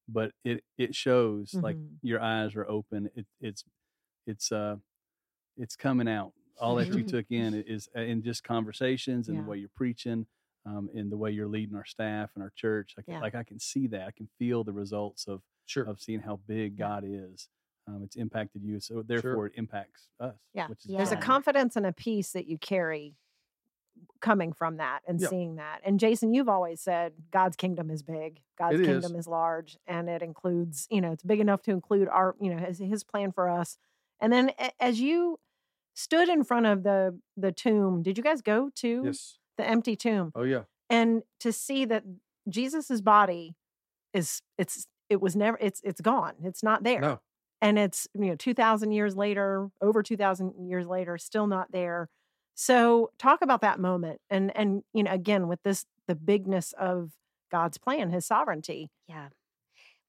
but 0.08 0.32
it 0.44 0.64
it 0.78 0.94
shows 0.94 1.58
like 1.62 1.76
Mhm. 1.76 1.98
your 2.02 2.20
eyes 2.20 2.54
are 2.56 2.68
open. 2.68 3.10
It, 3.14 3.26
it's 3.40 3.64
it's 4.28 4.52
uh 4.52 4.76
it's 5.56 5.74
coming 5.74 6.06
out. 6.08 6.32
All 6.60 6.76
that 6.76 6.88
you 6.88 7.02
Mhm. 7.04 7.08
took 7.08 7.26
in 7.30 7.54
is 7.54 7.88
uh, 7.96 8.00
in 8.00 8.22
just 8.22 8.44
conversations 8.44 9.28
and 9.28 9.36
Yeah. 9.38 9.42
the 9.44 9.48
way 9.50 9.58
you're 9.58 9.68
preaching, 9.74 10.26
um, 10.66 10.88
and 10.94 11.10
the 11.10 11.16
way 11.16 11.30
you're 11.32 11.48
leading 11.48 11.74
our 11.74 11.84
staff 11.84 12.30
and 12.34 12.42
our 12.42 12.52
church. 12.54 12.94
Like 12.96 13.06
Yeah. 13.08 13.20
like 13.20 13.34
I 13.34 13.42
can 13.42 13.58
see 13.58 13.86
that. 13.88 14.06
I 14.06 14.10
can 14.12 14.28
feel 14.38 14.62
the 14.64 14.72
results 14.72 15.26
of 15.26 15.42
Sure. 15.66 15.84
of 15.84 16.00
seeing 16.00 16.20
how 16.20 16.36
big. 16.46 16.76
God 16.76 17.04
is. 17.04 17.48
Um, 17.86 18.02
it's 18.04 18.16
impacted 18.16 18.62
you, 18.62 18.80
so 18.80 19.02
therefore 19.02 19.46
it 19.46 19.54
impacts 19.56 20.08
us. 20.20 20.36
Yeah. 20.52 20.68
which 20.68 20.84
is 20.84 20.90
Yeah. 20.90 20.98
There's 20.98 21.12
a 21.12 21.16
confidence 21.16 21.74
and 21.76 21.86
a 21.86 21.92
peace 21.92 22.32
that 22.32 22.46
you 22.46 22.58
carry 22.58 23.16
coming 24.20 24.52
from 24.52 24.76
that 24.76 25.02
and 25.08 25.20
seeing 25.20 25.56
that. 25.56 25.80
And 25.84 25.98
Jason, 25.98 26.32
you've 26.34 26.48
always 26.48 26.80
said 26.80 27.14
God's 27.30 27.56
kingdom 27.56 27.90
is 27.90 28.02
big. 28.02 28.40
God's 28.56 28.80
It 28.80 28.84
kingdom 28.84 29.12
is. 29.14 29.20
is 29.20 29.28
large 29.28 29.78
and 29.86 30.08
it 30.08 30.22
includes, 30.22 30.86
you 30.90 31.00
know, 31.00 31.12
it's 31.12 31.22
big 31.22 31.40
enough 31.40 31.62
to 31.62 31.70
include 31.72 32.08
our, 32.08 32.36
you 32.40 32.50
know, 32.54 32.58
his, 32.64 32.78
his 32.78 33.02
plan 33.04 33.32
for 33.32 33.48
us. 33.48 33.78
And 34.20 34.32
then 34.32 34.50
a- 34.58 34.72
as 34.82 35.00
you 35.00 35.38
stood 35.94 36.28
in 36.28 36.44
front 36.44 36.66
of 36.66 36.82
the 36.82 37.18
the 37.36 37.52
tomb, 37.52 38.02
did 38.02 38.16
you 38.18 38.24
guys 38.24 38.42
go 38.42 38.70
to 38.76 39.02
Yes. 39.06 39.38
the 39.56 39.66
empty 39.68 39.96
tomb 39.96 40.32
Oh 40.34 40.42
yeah. 40.44 40.64
and 40.90 41.22
to 41.40 41.52
see 41.52 41.84
that 41.86 42.04
Jesus's 42.48 43.02
body 43.02 43.54
is 44.12 44.42
it's 44.58 44.86
it 45.08 45.20
was 45.20 45.36
never 45.36 45.58
it's 45.60 45.80
it's 45.84 46.00
gone. 46.00 46.34
It's 46.42 46.62
not 46.62 46.82
there. 46.84 47.00
No. 47.00 47.20
and 47.60 47.78
it's 47.78 48.06
you 48.14 48.26
know 48.26 48.36
2000 48.36 48.92
years 48.92 49.16
later 49.16 49.70
over 49.80 50.02
2000 50.02 50.68
years 50.68 50.86
later 50.86 51.18
still 51.18 51.46
not 51.48 51.72
there 51.72 52.08
so 52.54 53.10
talk 53.18 53.42
about 53.42 53.60
that 53.62 53.78
moment 53.80 54.20
and 54.30 54.54
and 54.56 54.82
you 54.92 55.02
know 55.02 55.10
again 55.12 55.48
with 55.48 55.62
this 55.64 55.84
the 56.06 56.14
bigness 56.14 56.72
of 56.78 57.12
god's 57.50 57.78
plan 57.78 58.10
his 58.10 58.26
sovereignty 58.26 58.90
Yeah. 59.08 59.28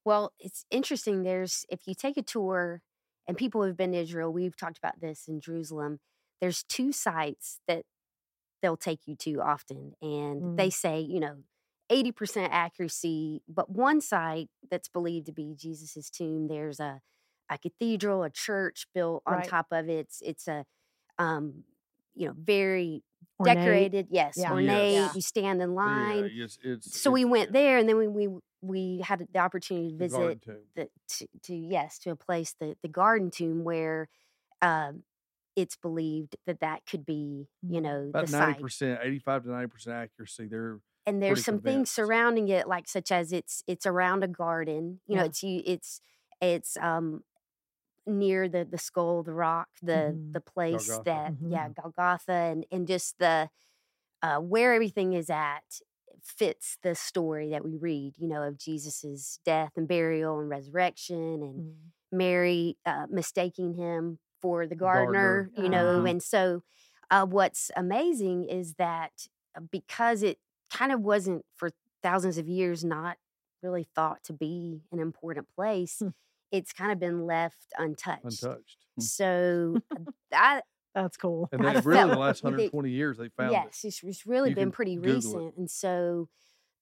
Well, 0.04 0.32
it's 0.40 0.64
interesting. 0.70 1.22
There's, 1.24 1.66
if 1.68 1.86
you 1.86 1.94
take 1.94 2.16
a 2.16 2.22
tour, 2.22 2.80
and 3.30 3.38
people 3.38 3.62
who've 3.64 3.76
been 3.76 3.92
to 3.92 3.98
Israel, 3.98 4.32
we've 4.32 4.56
talked 4.56 4.78
about 4.78 5.00
this 5.00 5.28
in 5.28 5.40
Jerusalem, 5.40 6.00
there's 6.40 6.64
two 6.64 6.92
sites 6.92 7.60
that 7.68 7.84
they'll 8.62 8.76
take 8.76 9.00
you 9.06 9.16
to 9.16 9.40
often. 9.42 9.94
And 10.02 10.44
Mm. 10.44 10.56
they 10.56 10.70
say, 10.70 11.00
you 11.00 11.20
know, 11.20 11.44
80% 11.90 12.50
accuracy, 12.52 13.42
but 13.48 13.70
one 13.70 14.00
site 14.00 14.48
that's 14.70 14.88
believed 14.88 15.26
to 15.26 15.32
be 15.32 15.54
Jesus's 15.56 16.10
tomb, 16.10 16.48
there's 16.48 16.80
a, 16.80 17.00
a 17.50 17.58
cathedral, 17.58 18.22
a 18.24 18.30
church 18.30 18.86
built 18.94 19.22
on 19.26 19.36
Right. 19.36 19.50
top 19.50 19.68
of 19.72 19.88
it. 19.88 19.98
It's, 20.06 20.22
it's 20.22 20.48
a, 20.48 20.64
um, 21.18 21.64
you 22.14 22.28
know, 22.28 22.34
very 22.36 23.02
Ornate. 23.40 23.92
decorated. 23.92 24.08
Yes, 24.10 24.36
Yeah. 24.36 24.52
ornate. 24.52 24.92
Yeah. 24.92 25.14
You 25.14 25.22
stand 25.22 25.62
in 25.62 25.74
line 25.74 26.32
Yeah, 26.32 26.44
it's, 26.44 26.58
it's, 26.62 26.86
so 26.92 27.10
we 27.10 27.24
went 27.24 27.52
yeah, 27.52 27.52
there 27.52 27.78
and 27.78 27.88
then 27.88 27.96
we 27.98 28.08
we, 28.08 28.28
we 28.62 29.00
had 29.04 29.26
the 29.32 29.38
opportunity 29.38 29.90
to 29.90 29.96
visit 29.96 30.38
Tomb. 30.40 30.68
the 30.76 30.88
to, 31.08 31.28
to 31.44 31.54
yes 31.54 31.98
to 32.00 32.10
a 32.10 32.16
place 32.16 32.54
the 32.60 32.76
the 32.82 32.88
garden 32.88 33.30
tomb 33.30 33.64
where 33.64 34.08
um 34.62 35.04
it's 35.56 35.76
believed 35.76 36.36
that 36.46 36.60
that 36.60 36.86
could 36.86 37.04
be 37.06 37.48
you 37.68 37.80
Mm. 37.80 37.82
know 37.82 38.08
About 38.10 38.26
the 38.26 38.32
ninety 38.32 38.54
percent, 38.54 39.00
eighty-five 39.02 39.44
to 39.44 39.50
ninety 39.50 39.68
percent 39.68 39.96
accuracy. 39.96 40.46
They're 40.48 40.80
and 41.06 41.22
there's 41.22 41.40
some 41.40 41.60
things 41.60 41.90
surrounding 41.90 42.48
it 42.48 42.68
like 42.68 42.88
such 42.88 43.10
as 43.10 43.32
it's 43.32 43.62
it's 43.66 43.86
around 43.86 44.22
a 44.22 44.28
garden 44.28 45.00
you 45.06 45.16
know 45.16 45.24
it's 45.24 45.42
you 45.42 45.62
it's 45.64 46.00
it's 46.40 46.76
um 46.78 47.22
near 48.06 48.48
the 48.48 48.64
the 48.64 48.78
skull 48.78 49.22
the 49.22 49.34
rock 49.34 49.68
the 49.82 50.16
Mhm. 50.16 50.32
the 50.34 50.40
place 50.40 51.00
Golgotha. 51.00 51.04
that 51.04 51.34
yeah 51.48 51.68
Mhm. 51.68 51.74
golgotha 51.80 52.32
and 52.32 52.66
and 52.72 52.88
just 52.88 53.18
the 53.18 53.50
uh 54.22 54.38
where 54.38 54.74
everything 54.74 55.14
is 55.14 55.30
at 55.30 55.80
fits 56.22 56.78
the 56.82 56.94
story 56.94 57.50
that 57.50 57.64
we 57.64 57.76
read 57.76 58.12
you 58.18 58.28
know 58.28 58.42
of 58.42 58.58
jesus's 58.58 59.40
death 59.44 59.72
and 59.76 59.88
burial 59.88 60.38
and 60.40 60.48
resurrection 60.48 61.16
and 61.42 61.60
Mm. 61.60 61.74
Mary 62.12 62.76
uh, 62.84 63.06
mistaking 63.08 63.74
him 63.74 64.18
for 64.42 64.66
the 64.66 64.74
gardener, 64.74 65.44
gardener. 65.52 65.62
you 65.62 65.68
know. 65.70 65.86
Uh-huh. 65.98 66.06
And 66.06 66.20
so, 66.20 66.64
uh, 67.08 67.24
what's 67.24 67.70
amazing 67.76 68.46
is 68.48 68.74
that 68.78 69.12
uh, 69.56 69.60
because 69.70 70.24
it 70.24 70.38
kind 70.72 70.90
of 70.90 71.02
wasn't 71.02 71.44
for 71.54 71.70
thousands 72.02 72.36
of 72.36 72.48
years 72.48 72.84
not 72.84 73.16
really 73.62 73.86
thought 73.94 74.24
to 74.24 74.32
be 74.32 74.80
an 74.90 74.98
important 74.98 75.46
place, 75.54 75.98
Hmm. 76.00 76.08
it's 76.50 76.72
kind 76.72 76.90
of 76.90 76.98
been 76.98 77.26
left 77.26 77.66
untouched. 77.78 78.42
untouched. 78.42 78.78
So, 78.98 79.76
I, 80.32 80.62
that's 80.94 81.16
cool 81.16 81.48
And 81.52 81.62
really 81.84 82.10
the 82.10 82.18
last 82.18 82.42
they- 82.42 82.46
120 82.46 82.90
years 82.90 83.16
they 83.18 83.28
found 83.28 83.52
yes, 83.52 83.84
it. 83.84 83.88
it's, 83.88 84.02
it's 84.02 84.26
really 84.26 84.50
You 84.50 84.56
been 84.56 84.70
pretty 84.72 84.96
Google 84.96 85.10
it. 85.10 85.14
recent. 85.16 85.56
And 85.56 85.70
so, 85.70 86.28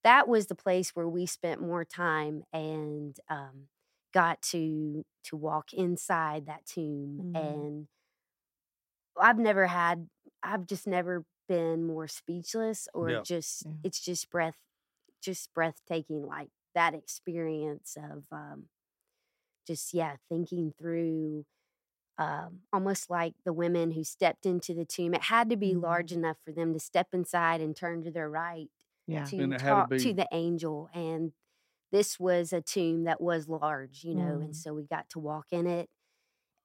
that 0.04 0.28
was 0.28 0.46
the 0.46 0.54
place 0.54 0.90
where 0.94 1.08
we 1.08 1.26
spent 1.26 1.60
more 1.60 1.84
time 1.84 2.44
and 2.52 3.16
um, 3.28 3.68
got 4.14 4.40
to 4.42 5.04
to 5.24 5.36
walk 5.36 5.72
inside 5.74 6.46
that 6.46 6.64
tomb 6.66 7.32
Mm. 7.34 7.36
and 7.36 7.88
i've 9.20 9.38
never 9.38 9.66
had 9.66 10.08
i've 10.42 10.66
just 10.66 10.86
never 10.86 11.24
been 11.48 11.84
more 11.86 12.06
speechless 12.06 12.88
or 12.94 13.10
Yeah. 13.10 13.22
just 13.22 13.64
Yeah. 13.66 13.72
it's 13.84 14.00
just 14.00 14.30
breath 14.30 14.56
just 15.20 15.52
breathtaking 15.52 16.24
like 16.26 16.50
that 16.74 16.94
experience 16.94 17.96
of 17.96 18.24
um 18.32 18.68
just 19.66 19.92
yeah 19.92 20.16
thinking 20.28 20.72
through 20.78 21.44
um 22.18 22.62
almost 22.72 23.10
like 23.10 23.34
the 23.44 23.52
women 23.52 23.92
who 23.92 24.04
stepped 24.04 24.46
into 24.46 24.74
the 24.74 24.84
tomb 24.84 25.14
it 25.14 25.22
had 25.24 25.48
to 25.50 25.56
be 25.56 25.74
Mhm. 25.74 25.82
large 25.82 26.12
enough 26.12 26.38
for 26.44 26.52
them 26.52 26.72
to 26.72 26.80
step 26.80 27.08
inside 27.14 27.60
and 27.60 27.76
turn 27.76 28.02
to 28.04 28.10
their 28.10 28.28
right 28.30 28.70
yeah 29.06 29.24
to 29.26 29.36
And 29.38 29.52
to 29.52 29.58
talk 29.58 29.96
to, 29.98 30.12
the 30.14 30.28
angel 30.32 30.90
and 30.94 31.32
this 31.92 32.20
was 32.20 32.52
a 32.52 32.62
tomb 32.62 33.04
that 33.04 33.20
was 33.20 33.48
large 33.48 34.04
you 34.04 34.14
know 34.14 34.38
Mm. 34.38 34.44
and 34.44 34.56
so 34.56 34.74
we 34.74 34.84
got 34.86 35.08
to 35.10 35.18
walk 35.20 35.46
in 35.52 35.66
it 35.66 35.90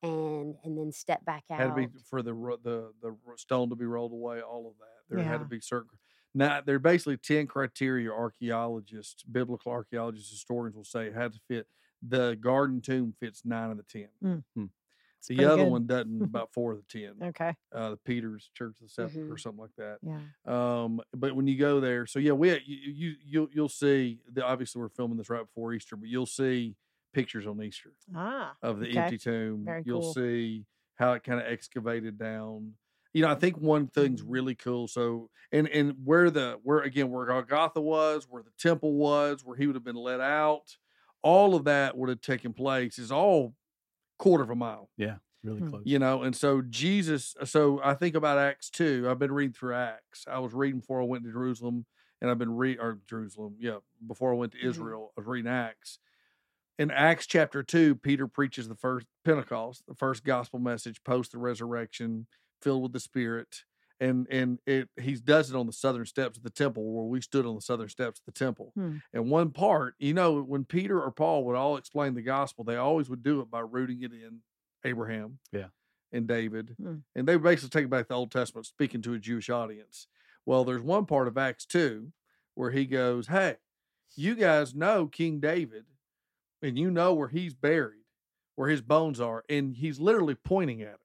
and 0.03 0.57
and 0.63 0.77
then 0.77 0.91
step 0.91 1.23
back 1.25 1.45
out 1.51 1.59
Had 1.59 1.67
to 1.67 1.73
be 1.73 1.99
for 2.09 2.21
the 2.21 2.33
the 2.63 2.93
the 3.01 3.15
stone 3.37 3.69
to 3.69 3.75
be 3.75 3.85
rolled 3.85 4.11
away. 4.11 4.41
All 4.41 4.67
of 4.67 4.77
that. 4.79 5.03
There 5.09 5.23
had 5.23 5.39
to 5.39 5.45
be 5.45 5.61
certain. 5.61 5.89
Now 6.33 6.61
there 6.61 6.75
are 6.75 6.79
basically 6.79 7.17
ten 7.17 7.47
criteria. 7.47 8.11
Archaeologists, 8.11 9.23
biblical 9.23 9.71
archaeologists, 9.71 10.31
historians 10.31 10.75
will 10.75 10.83
say 10.83 11.07
it 11.07 11.13
had 11.13 11.33
to 11.33 11.39
fit. 11.47 11.67
The 12.01 12.35
garden 12.35 12.81
tomb 12.81 13.13
fits 13.19 13.45
nine 13.45 13.71
of 13.71 13.77
the 13.77 13.83
ten. 13.83 14.09
It's 14.21 14.82
The 15.27 15.43
pretty 15.43 15.51
other 15.51 15.65
good. 15.65 15.65
one 15.65 15.87
doesn't 15.87 16.21
about 16.25 16.53
four 16.53 16.73
of 16.73 16.77
the 16.79 16.83
ten. 16.99 17.23
okay 17.23 17.55
Uh, 17.71 17.91
the 17.91 17.97
Peter's 17.97 18.51
Church 18.53 18.77
of 18.81 18.87
the 18.87 18.89
Sepulchre 18.89 19.33
or 19.33 19.37
Mhm. 19.37 19.39
something 19.39 19.61
like 19.61 19.75
that. 19.77 19.99
yeah 20.01 20.27
Um, 20.51 21.01
but 21.13 21.35
when 21.35 21.47
you 21.47 21.57
go 21.57 21.79
there, 21.79 22.05
so 22.05 22.19
yeah, 22.19 22.33
we 22.33 22.51
you 22.65 22.77
you 22.91 23.15
you'll, 23.23 23.47
you'll 23.51 23.69
see. 23.69 24.21
The, 24.31 24.45
obviously, 24.45 24.81
we're 24.81 24.89
filming 24.89 25.17
this 25.17 25.29
right 25.29 25.45
before 25.45 25.73
Easter, 25.73 25.95
but 25.95 26.09
you'll 26.09 26.25
see 26.25 26.75
pictures 27.13 27.47
on 27.47 27.61
Easter 27.63 27.93
ah 28.15 28.57
of 28.61 28.79
the 28.79 28.95
Okay. 28.95 28.97
empty 28.97 29.17
tomb. 29.17 29.65
Very 29.65 29.83
You'll 29.83 30.01
cool. 30.01 30.17
see 30.17 30.65
how 30.95 31.13
it 31.13 31.23
kind 31.23 31.39
of 31.39 31.47
excavated 31.47 32.17
down. 32.17 32.75
You 33.13 33.21
know, 33.23 33.29
I 33.29 33.35
think 33.35 33.57
one 33.57 33.87
thing's 33.87 34.21
Mhm. 34.21 34.23
really 34.23 34.55
cool. 34.55 34.87
So, 34.87 35.29
and 35.51 35.67
and 35.69 35.95
where 36.05 36.29
the 36.31 36.59
where 36.63 36.79
again 36.81 37.09
where 37.11 37.25
Golgotha 37.27 37.81
was, 37.81 38.27
where 38.27 38.43
the 38.43 38.51
temple 38.57 38.93
was, 38.93 39.43
where 39.43 39.57
he 39.57 39.67
would 39.67 39.75
have 39.75 39.83
been 39.83 39.95
let 39.95 40.19
out, 40.19 40.77
all 41.21 41.55
of 41.55 41.65
that 41.65 41.97
would 41.97 42.09
have 42.09 42.21
taken 42.21 42.53
place 42.53 42.97
is 42.97 43.11
all 43.11 43.55
quarter 44.23 44.43
of 44.43 44.49
a 44.49 44.55
mile 44.55 44.89
Yeah, 44.97 45.17
really 45.43 45.61
Hmm. 45.61 45.69
close. 45.69 45.83
you 45.83 45.99
know 45.99 46.23
and 46.23 46.35
so 46.35 46.61
jesus 46.63 47.35
so 47.45 47.81
i 47.83 47.93
think 47.93 48.15
about 48.15 48.39
acts 48.39 48.69
2 48.71 49.07
i've 49.09 49.19
been 49.19 49.31
reading 49.31 49.53
through 49.53 49.75
acts 49.75 50.25
i 50.27 50.39
was 50.39 50.53
reading 50.53 50.79
before 50.79 51.01
i 51.01 51.05
went 51.05 51.23
to 51.25 51.31
jerusalem 51.31 51.85
and 52.21 52.31
i've 52.31 52.39
been 52.39 52.55
read 52.55 52.79
or 52.79 52.99
jerusalem 53.07 53.55
yeah 53.59 53.79
before 54.07 54.33
i 54.33 54.37
went 54.37 54.51
to 54.53 54.59
Mhm. 54.61 54.67
israel 54.67 55.13
i 55.17 55.21
was 55.21 55.27
reading 55.27 55.51
acts 55.51 55.99
in 56.79 56.91
acts 56.91 57.27
chapter 57.27 57.63
2 57.63 57.95
peter 57.95 58.27
preaches 58.27 58.67
the 58.67 58.75
first 58.75 59.07
pentecost 59.25 59.83
the 59.87 59.95
first 59.95 60.23
gospel 60.23 60.59
message 60.59 61.03
post 61.03 61.31
the 61.31 61.37
resurrection 61.37 62.27
filled 62.61 62.83
with 62.83 62.93
the 62.93 62.99
spirit 62.99 63.63
and 64.03 64.27
and 64.29 64.59
it 64.65 64.89
he 64.99 65.13
does 65.15 65.49
it 65.49 65.55
on 65.55 65.65
the 65.67 65.73
southern 65.73 66.05
steps 66.05 66.37
of 66.37 66.43
the 66.43 66.49
temple 66.49 66.83
where 66.93 67.05
we 67.05 67.21
stood 67.21 67.45
on 67.45 67.55
the 67.55 67.61
southern 67.61 67.89
steps 67.89 68.19
of 68.19 68.25
the 68.25 68.37
temple 68.45 68.71
Hmm. 68.75 68.97
and 69.13 69.29
one 69.31 69.51
part 69.51 69.95
you 69.99 70.13
know 70.13 70.41
when 70.41 70.65
peter 70.65 71.01
or 71.01 71.11
paul 71.11 71.43
would 71.45 71.55
all 71.55 71.77
explain 71.77 72.13
the 72.13 72.21
gospel 72.21 72.63
they 72.63 72.75
always 72.75 73.09
would 73.09 73.23
do 73.23 73.39
it 73.41 73.49
by 73.49 73.61
rooting 73.61 74.01
it 74.03 74.11
in 74.11 74.41
abraham 74.83 75.39
Yeah. 75.51 75.67
and 76.11 76.27
david 76.27 76.75
Hmm. 76.81 76.97
and 77.15 77.27
they 77.27 77.37
basically 77.37 77.69
take 77.81 77.89
back 77.89 78.07
the 78.07 78.15
old 78.15 78.31
testament 78.31 78.65
speaking 78.65 79.01
to 79.03 79.13
a 79.13 79.19
jewish 79.19 79.49
audience 79.49 80.07
well 80.45 80.63
there's 80.65 80.81
one 80.81 81.05
part 81.05 81.27
of 81.27 81.37
acts 81.37 81.65
2 81.65 82.11
where 82.55 82.71
he 82.71 82.85
goes 82.85 83.27
hey 83.27 83.55
you 84.15 84.35
guys 84.35 84.75
know 84.75 85.07
king 85.07 85.39
david 85.39 85.85
and 86.61 86.77
you 86.77 86.89
know 86.91 87.13
where 87.13 87.29
he's 87.29 87.53
buried 87.53 87.99
where 88.55 88.69
his 88.69 88.81
bones 88.81 89.19
are 89.19 89.43
and 89.49 89.75
he's 89.77 89.99
literally 89.99 90.35
pointing 90.35 90.81
at 90.81 90.95
it 90.95 90.99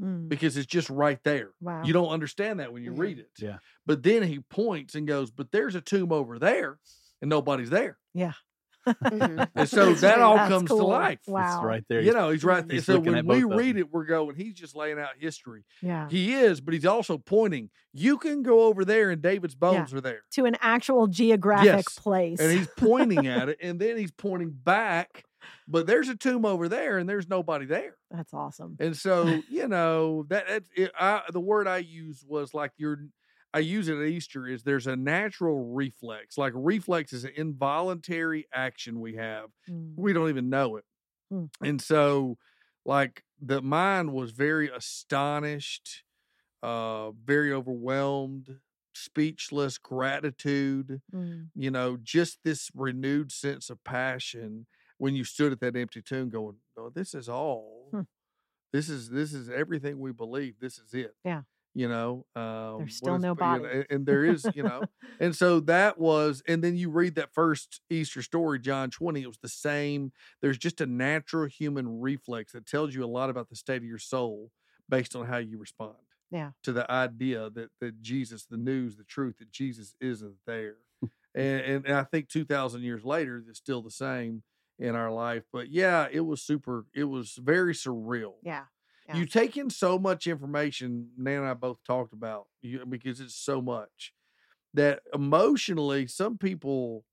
Mm. 0.00 0.28
because 0.28 0.56
it's 0.56 0.66
just 0.66 0.88
right 0.90 1.18
there. 1.22 1.50
Wow. 1.60 1.82
you 1.84 1.92
don't 1.92 2.08
understand 2.08 2.60
that 2.60 2.72
when 2.72 2.82
you 2.82 2.92
read 2.92 3.18
it. 3.18 3.30
Yeah. 3.38 3.58
but 3.86 4.02
then 4.02 4.22
he 4.22 4.40
points 4.40 4.94
and 4.94 5.06
goes 5.06 5.30
but 5.30 5.50
there's 5.52 5.74
a 5.74 5.80
tomb 5.80 6.12
over 6.12 6.38
there 6.38 6.78
and 7.20 7.28
nobody's 7.28 7.70
there. 7.70 7.98
Mhm. 8.84 9.48
and 9.54 9.68
so 9.68 9.92
that 9.94 10.18
all 10.20 10.34
That's 10.36 10.50
comes 10.50 10.68
to 10.68 10.74
life. 10.74 11.20
Wow. 11.28 11.56
It's 11.58 11.64
right 11.64 11.84
there. 11.88 12.00
you 12.00 12.12
know 12.12 12.30
he's 12.30 12.42
right 12.42 12.66
there. 12.66 12.74
He's 12.76 12.86
so 12.86 12.98
when 12.98 13.24
we 13.26 13.44
read 13.44 13.76
it 13.76 13.92
we're 13.92 14.06
going 14.06 14.34
he's 14.34 14.54
just 14.54 14.74
laying 14.74 14.98
out 14.98 15.10
history. 15.20 15.64
Yeah. 15.80 16.08
He 16.08 16.34
is 16.34 16.60
but 16.60 16.74
he's 16.74 16.86
also 16.86 17.16
pointing 17.18 17.70
you 17.92 18.18
can 18.18 18.42
go 18.42 18.62
over 18.64 18.84
there 18.84 19.10
and 19.10 19.22
david's 19.22 19.54
bones 19.54 19.94
are 19.94 20.00
there. 20.00 20.22
To 20.32 20.46
an 20.46 20.56
actual 20.60 21.06
geographic 21.06 21.66
Yes. 21.66 21.98
place. 21.98 22.40
and 22.40 22.50
he's 22.50 22.66
pointing 22.76 23.26
at 23.28 23.48
it 23.50 23.58
and 23.62 23.78
then 23.78 23.96
he's 23.98 24.10
pointing 24.10 24.50
back 24.50 25.24
but 25.68 25.86
there's 25.86 26.08
a 26.08 26.16
tomb 26.16 26.44
over 26.44 26.68
there 26.68 26.98
and 26.98 27.08
there's 27.08 27.28
nobody 27.28 27.66
there 27.66 27.96
that's 28.10 28.34
awesome 28.34 28.76
and 28.78 28.96
so 28.96 29.42
you 29.48 29.68
know 29.68 30.24
that 30.28 30.46
that's 30.48 30.70
it, 30.76 30.90
I, 30.98 31.22
the 31.32 31.40
word 31.40 31.66
i 31.68 31.78
use 31.78 32.24
was 32.26 32.54
like 32.54 32.72
your 32.76 32.98
i 33.54 33.58
use 33.58 33.88
it 33.88 33.98
at 33.98 34.06
easter 34.06 34.46
is 34.46 34.62
there's 34.62 34.86
a 34.86 34.96
natural 34.96 35.72
reflex 35.72 36.38
like 36.38 36.52
reflex 36.54 37.12
is 37.12 37.24
an 37.24 37.32
involuntary 37.36 38.46
action 38.52 39.00
we 39.00 39.16
have 39.16 39.50
Mm. 39.68 39.94
we 39.96 40.12
don't 40.12 40.28
even 40.28 40.50
know 40.50 40.76
it 40.76 40.84
Hmm. 41.30 41.46
and 41.62 41.80
so 41.80 42.38
like 42.84 43.24
the 43.40 43.62
mind 43.62 44.12
was 44.12 44.32
very 44.32 44.68
astonished 44.70 46.04
uh 46.62 47.12
very 47.12 47.52
overwhelmed 47.52 48.60
speechless 48.94 49.78
gratitude 49.78 51.00
Mm. 51.12 51.50
you 51.54 51.70
know, 51.70 51.98
just 52.02 52.40
this 52.44 52.70
renewed 52.74 53.32
sense 53.32 53.70
of 53.70 53.82
passion 53.84 54.66
when 55.02 55.16
you 55.16 55.24
stood 55.24 55.50
at 55.50 55.58
that 55.58 55.74
empty 55.74 56.00
tomb 56.00 56.30
going, 56.30 56.54
oh, 56.78 56.88
this 56.88 57.12
is 57.12 57.28
all. 57.28 57.88
Hmm. 57.90 58.02
This 58.72 58.88
is 58.88 59.10
this 59.10 59.32
is 59.34 59.50
everything 59.50 59.98
we 59.98 60.12
believe. 60.12 60.54
This 60.60 60.78
is 60.78 60.94
it. 60.94 61.16
Yeah. 61.24 61.42
You 61.74 61.88
know, 61.88 62.24
um, 62.36 62.82
what 62.82 62.92
still 62.92 63.16
is- 63.16 63.22
no 63.22 63.30
you 63.30 63.30
know, 63.30 63.34
body. 63.34 63.64
and, 63.64 63.86
and 63.90 64.06
there 64.06 64.24
is, 64.24 64.46
you 64.54 64.62
know, 64.62 64.84
and 65.20 65.34
so 65.34 65.58
that 65.60 65.98
was, 65.98 66.40
and 66.46 66.62
then 66.62 66.76
you 66.76 66.88
read 66.88 67.16
that 67.16 67.34
first 67.34 67.80
Easter 67.90 68.22
story, 68.22 68.60
John 68.60 68.90
20, 68.90 69.22
it 69.22 69.26
was 69.26 69.38
the 69.42 69.48
same. 69.48 70.12
There's 70.40 70.56
just 70.56 70.80
a 70.80 70.86
natural 70.86 71.48
human 71.48 72.00
reflex 72.00 72.52
that 72.52 72.66
tells 72.66 72.94
you 72.94 73.02
a 73.02 73.06
lot 73.06 73.28
about 73.28 73.48
the 73.48 73.56
state 73.56 73.78
of 73.78 73.88
your 73.88 73.98
soul 73.98 74.52
based 74.88 75.16
on 75.16 75.26
how 75.26 75.38
you 75.38 75.58
respond. 75.58 75.96
Yeah. 76.30 76.50
To 76.62 76.72
the 76.72 76.88
idea 76.88 77.50
that 77.50 77.70
that 77.80 78.00
Jesus, 78.02 78.44
the 78.44 78.56
news, 78.56 78.94
the 78.96 79.02
truth 79.04 79.38
that 79.40 79.50
Jesus 79.50 79.96
isn't 80.00 80.36
there. 80.46 80.76
and, 81.34 81.60
and, 81.60 81.86
and 81.86 81.96
I 81.96 82.04
think 82.04 82.28
2,000 82.28 82.82
years 82.82 83.04
later, 83.04 83.42
it's 83.48 83.58
still 83.58 83.82
the 83.82 83.90
same 83.90 84.44
in 84.78 84.94
our 84.96 85.10
life. 85.12 85.44
But 85.52 85.70
yeah, 85.70 86.08
it 86.10 86.20
was 86.20 86.42
super, 86.42 86.86
it 86.94 87.04
was 87.04 87.34
very 87.36 87.74
surreal 87.74 88.34
yeah. 88.42 88.64
Yeah. 89.08 89.16
you 89.18 89.26
take 89.26 89.56
in 89.56 89.70
so 89.70 89.98
much 89.98 90.26
information 90.26 91.10
nan 91.16 91.38
and 91.40 91.46
i 91.46 91.54
both 91.54 91.82
talked 91.84 92.12
about 92.12 92.46
you, 92.62 92.84
because 92.86 93.20
it's 93.20 93.34
so 93.34 93.60
much 93.60 94.12
that 94.74 95.02
emotionally 95.14 96.06
some 96.06 96.38
people 96.38 97.04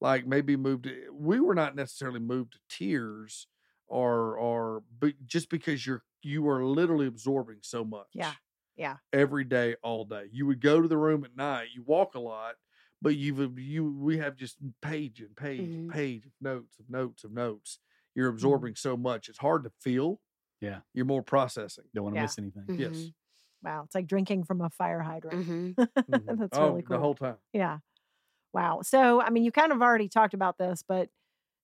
like 0.00 0.26
maybe 0.26 0.56
moved 0.56 0.84
to, 0.84 1.10
we 1.12 1.40
were 1.40 1.54
not 1.54 1.76
necessarily 1.76 2.20
moved 2.20 2.52
to 2.54 2.60
tears 2.68 3.48
or 3.88 4.36
or 4.36 4.84
but 5.00 5.14
just 5.26 5.48
because 5.50 5.86
you're 5.86 6.04
you 6.22 6.48
are 6.48 6.64
literally 6.64 7.06
absorbing 7.06 7.58
so 7.62 7.84
much 7.84 8.08
Yeah. 8.14 8.34
Yeah. 8.76 8.98
every 9.12 9.44
day 9.44 9.76
all 9.82 10.04
day 10.04 10.28
you 10.32 10.46
would 10.46 10.60
go 10.60 10.80
to 10.82 10.88
the 10.88 10.98
room 10.98 11.24
at 11.24 11.36
night 11.36 11.68
you 11.74 11.82
walk 11.82 12.14
a 12.14 12.20
lot 12.20 12.56
but 13.02 13.16
you've 13.16 13.58
you 13.58 13.84
we 13.92 14.18
have 14.18 14.36
just 14.36 14.56
page 14.82 15.20
and 15.20 15.36
page 15.36 15.60
and 15.60 15.90
Mhm. 15.90 15.94
page 15.94 16.26
of 16.26 16.32
notes 16.40 16.78
of 16.78 16.88
notes 16.90 17.24
of 17.24 17.32
notes 17.32 17.78
you're 18.14 18.28
Mm-hmm. 18.28 18.34
absorbing 18.36 18.74
so 18.74 18.96
much 18.96 19.28
it's 19.28 19.38
hard 19.38 19.64
to 19.64 19.70
feel 19.80 20.20
Yeah. 20.60 20.80
you're 20.94 21.04
more 21.06 21.22
processing 21.22 21.84
Don't 21.94 22.04
want 22.04 22.14
to 22.14 22.18
Yeah. 22.18 22.22
miss 22.24 22.38
anything. 22.38 22.64
Yes. 22.78 22.90
Mhm. 22.96 23.14
Wow. 23.62 23.82
It's 23.84 23.94
like 23.94 24.06
drinking 24.06 24.44
from 24.44 24.60
a 24.60 24.70
fire 24.70 25.00
hydrant. 25.00 25.46
Mhm. 25.46 25.74
Mhm. 25.74 25.86
That's 26.48 26.58
oh, 26.58 26.68
really 26.70 26.82
cool. 26.82 26.96
the 26.96 27.00
whole 27.02 27.14
time. 27.14 27.38
Yeah. 27.52 27.78
Wow. 28.52 28.80
So, 28.82 29.20
I 29.20 29.30
mean, 29.30 29.44
you 29.44 29.52
kind 29.52 29.72
of 29.72 29.82
already 29.82 30.08
talked 30.08 30.32
about 30.34 30.58
this, 30.58 30.82
but 30.86 31.10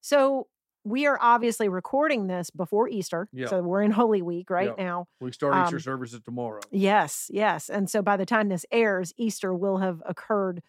so 0.01 0.49
we 0.85 1.07
are 1.07 1.17
obviously 1.21 1.69
recording 1.69 2.27
this 2.27 2.51
before 2.51 2.89
Easter. 2.89 3.29
Yeah. 3.33 3.47
So 3.47 3.63
we're 3.63 3.81
in 3.83 3.91
Holy 3.93 4.21
Week 4.23 4.51
right 4.51 4.75
Yeah. 4.77 4.85
now. 4.85 5.09
We 5.21 5.33
start 5.33 5.55
Easter 5.67 5.77
Um, 5.77 5.81
services 5.81 6.21
tomorrow. 6.23 6.61
Yes, 6.71 7.31
yes. 7.33 7.71
And 7.71 7.89
so 7.89 8.03
by 8.03 8.17
the 8.19 8.27
time 8.27 8.49
this 8.51 8.67
airs, 8.71 9.13
Easter 9.17 9.55
will 9.55 9.79
have 9.79 10.03
occurred. 10.05 10.63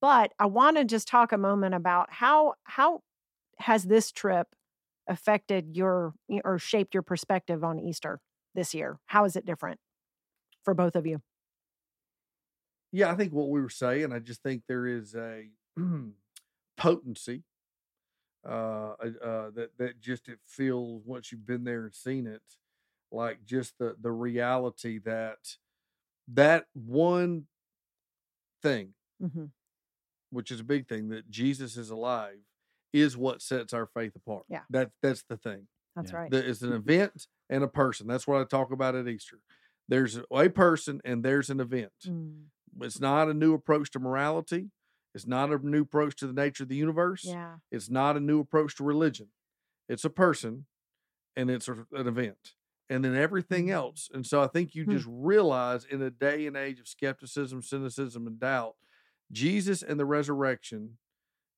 But 0.00 0.32
I 0.38 0.46
want 0.46 0.76
to 0.76 0.84
just 0.84 1.08
talk 1.08 1.32
a 1.32 1.38
moment 1.38 1.74
about 1.74 2.12
how 2.12 2.54
how 2.64 3.02
has 3.58 3.84
this 3.84 4.12
trip 4.12 4.54
affected 5.08 5.76
your 5.76 6.14
or 6.44 6.58
shaped 6.58 6.94
your 6.94 7.02
perspective 7.02 7.64
on 7.64 7.80
Easter 7.80 8.20
this 8.54 8.74
year? 8.74 8.98
How 9.06 9.24
is 9.24 9.36
it 9.36 9.44
different 9.46 9.80
for 10.64 10.74
both 10.74 10.96
of 10.96 11.06
you? 11.06 11.22
Yeah, 12.92 13.10
I 13.10 13.14
think 13.14 13.32
what 13.32 13.50
we 13.50 13.60
were 13.60 13.68
saying, 13.70 14.12
I 14.12 14.18
just 14.18 14.42
think 14.42 14.64
there 14.66 14.86
is 14.86 15.14
a 15.14 15.50
potency 16.76 17.44
uh, 18.44 18.92
uh, 19.22 19.50
that 19.50 19.70
that 19.76 20.00
just 20.00 20.28
it 20.28 20.38
feels 20.46 21.04
once 21.04 21.30
you've 21.30 21.46
been 21.46 21.64
there 21.64 21.84
and 21.84 21.94
seen 21.94 22.26
it, 22.26 22.42
like 23.12 23.44
just 23.44 23.78
the 23.78 23.96
the 24.00 24.12
reality 24.12 24.98
that 24.98 25.56
that 26.28 26.66
one 26.74 27.48
thing, 28.62 28.94
hmm 29.20 29.46
which 30.30 30.50
is 30.50 30.60
a 30.60 30.64
big 30.64 30.88
thing, 30.88 31.08
that 31.08 31.28
Jesus 31.30 31.76
is 31.76 31.90
alive, 31.90 32.38
is 32.92 33.16
what 33.16 33.42
sets 33.42 33.72
our 33.72 33.86
faith 33.86 34.14
apart. 34.16 34.44
Yeah. 34.48 34.62
that 34.70 34.90
that's 35.02 35.22
the 35.24 35.36
thing. 35.36 35.68
That's 35.96 36.12
Yeah. 36.12 36.18
right. 36.18 36.30
There 36.30 36.42
is 36.42 36.62
an 36.62 36.72
event 36.72 37.26
and 37.48 37.62
a 37.62 37.68
person. 37.68 38.06
That's 38.06 38.26
what 38.26 38.40
I 38.40 38.44
talk 38.44 38.72
about 38.72 38.94
at 38.94 39.08
Easter. 39.08 39.38
There's 39.88 40.18
a 40.30 40.48
person 40.48 41.00
and 41.04 41.24
there's 41.24 41.50
an 41.50 41.60
event. 41.60 41.92
Mm, 42.06 42.44
It's 42.80 43.00
not 43.00 43.28
a 43.28 43.34
new 43.34 43.54
approach 43.54 43.90
to 43.92 43.98
morality. 43.98 44.70
It's 45.14 45.26
not 45.26 45.52
a 45.52 45.58
new 45.58 45.82
approach 45.82 46.14
to 46.16 46.26
the 46.28 46.32
nature 46.32 46.62
of 46.62 46.68
the 46.68 46.76
universe. 46.76 47.24
yeah. 47.24 47.56
It's 47.72 47.90
not 47.90 48.16
a 48.16 48.20
new 48.20 48.38
approach 48.40 48.76
to 48.76 48.84
religion. 48.84 49.28
It's 49.88 50.04
a 50.04 50.10
person 50.10 50.66
and 51.36 51.50
it's 51.50 51.68
a- 51.68 51.86
an 51.92 52.06
event. 52.06 52.54
And 52.88 53.04
then 53.04 53.14
everything 53.16 53.66
Mm. 53.66 53.70
else. 53.72 54.08
And 54.12 54.24
so 54.26 54.40
I 54.42 54.46
think 54.48 54.74
you 54.74 54.84
Hmm. 54.84 54.90
just 54.92 55.06
realize 55.08 55.84
in 55.84 56.02
a 56.02 56.10
day 56.10 56.46
and 56.46 56.56
age 56.56 56.78
of 56.80 56.86
skepticism, 56.88 57.62
cynicism, 57.62 58.26
and 58.28 58.38
doubt, 58.38 58.76
Jesus 59.32 59.82
and 59.82 59.98
the 59.98 60.04
resurrection 60.04 60.98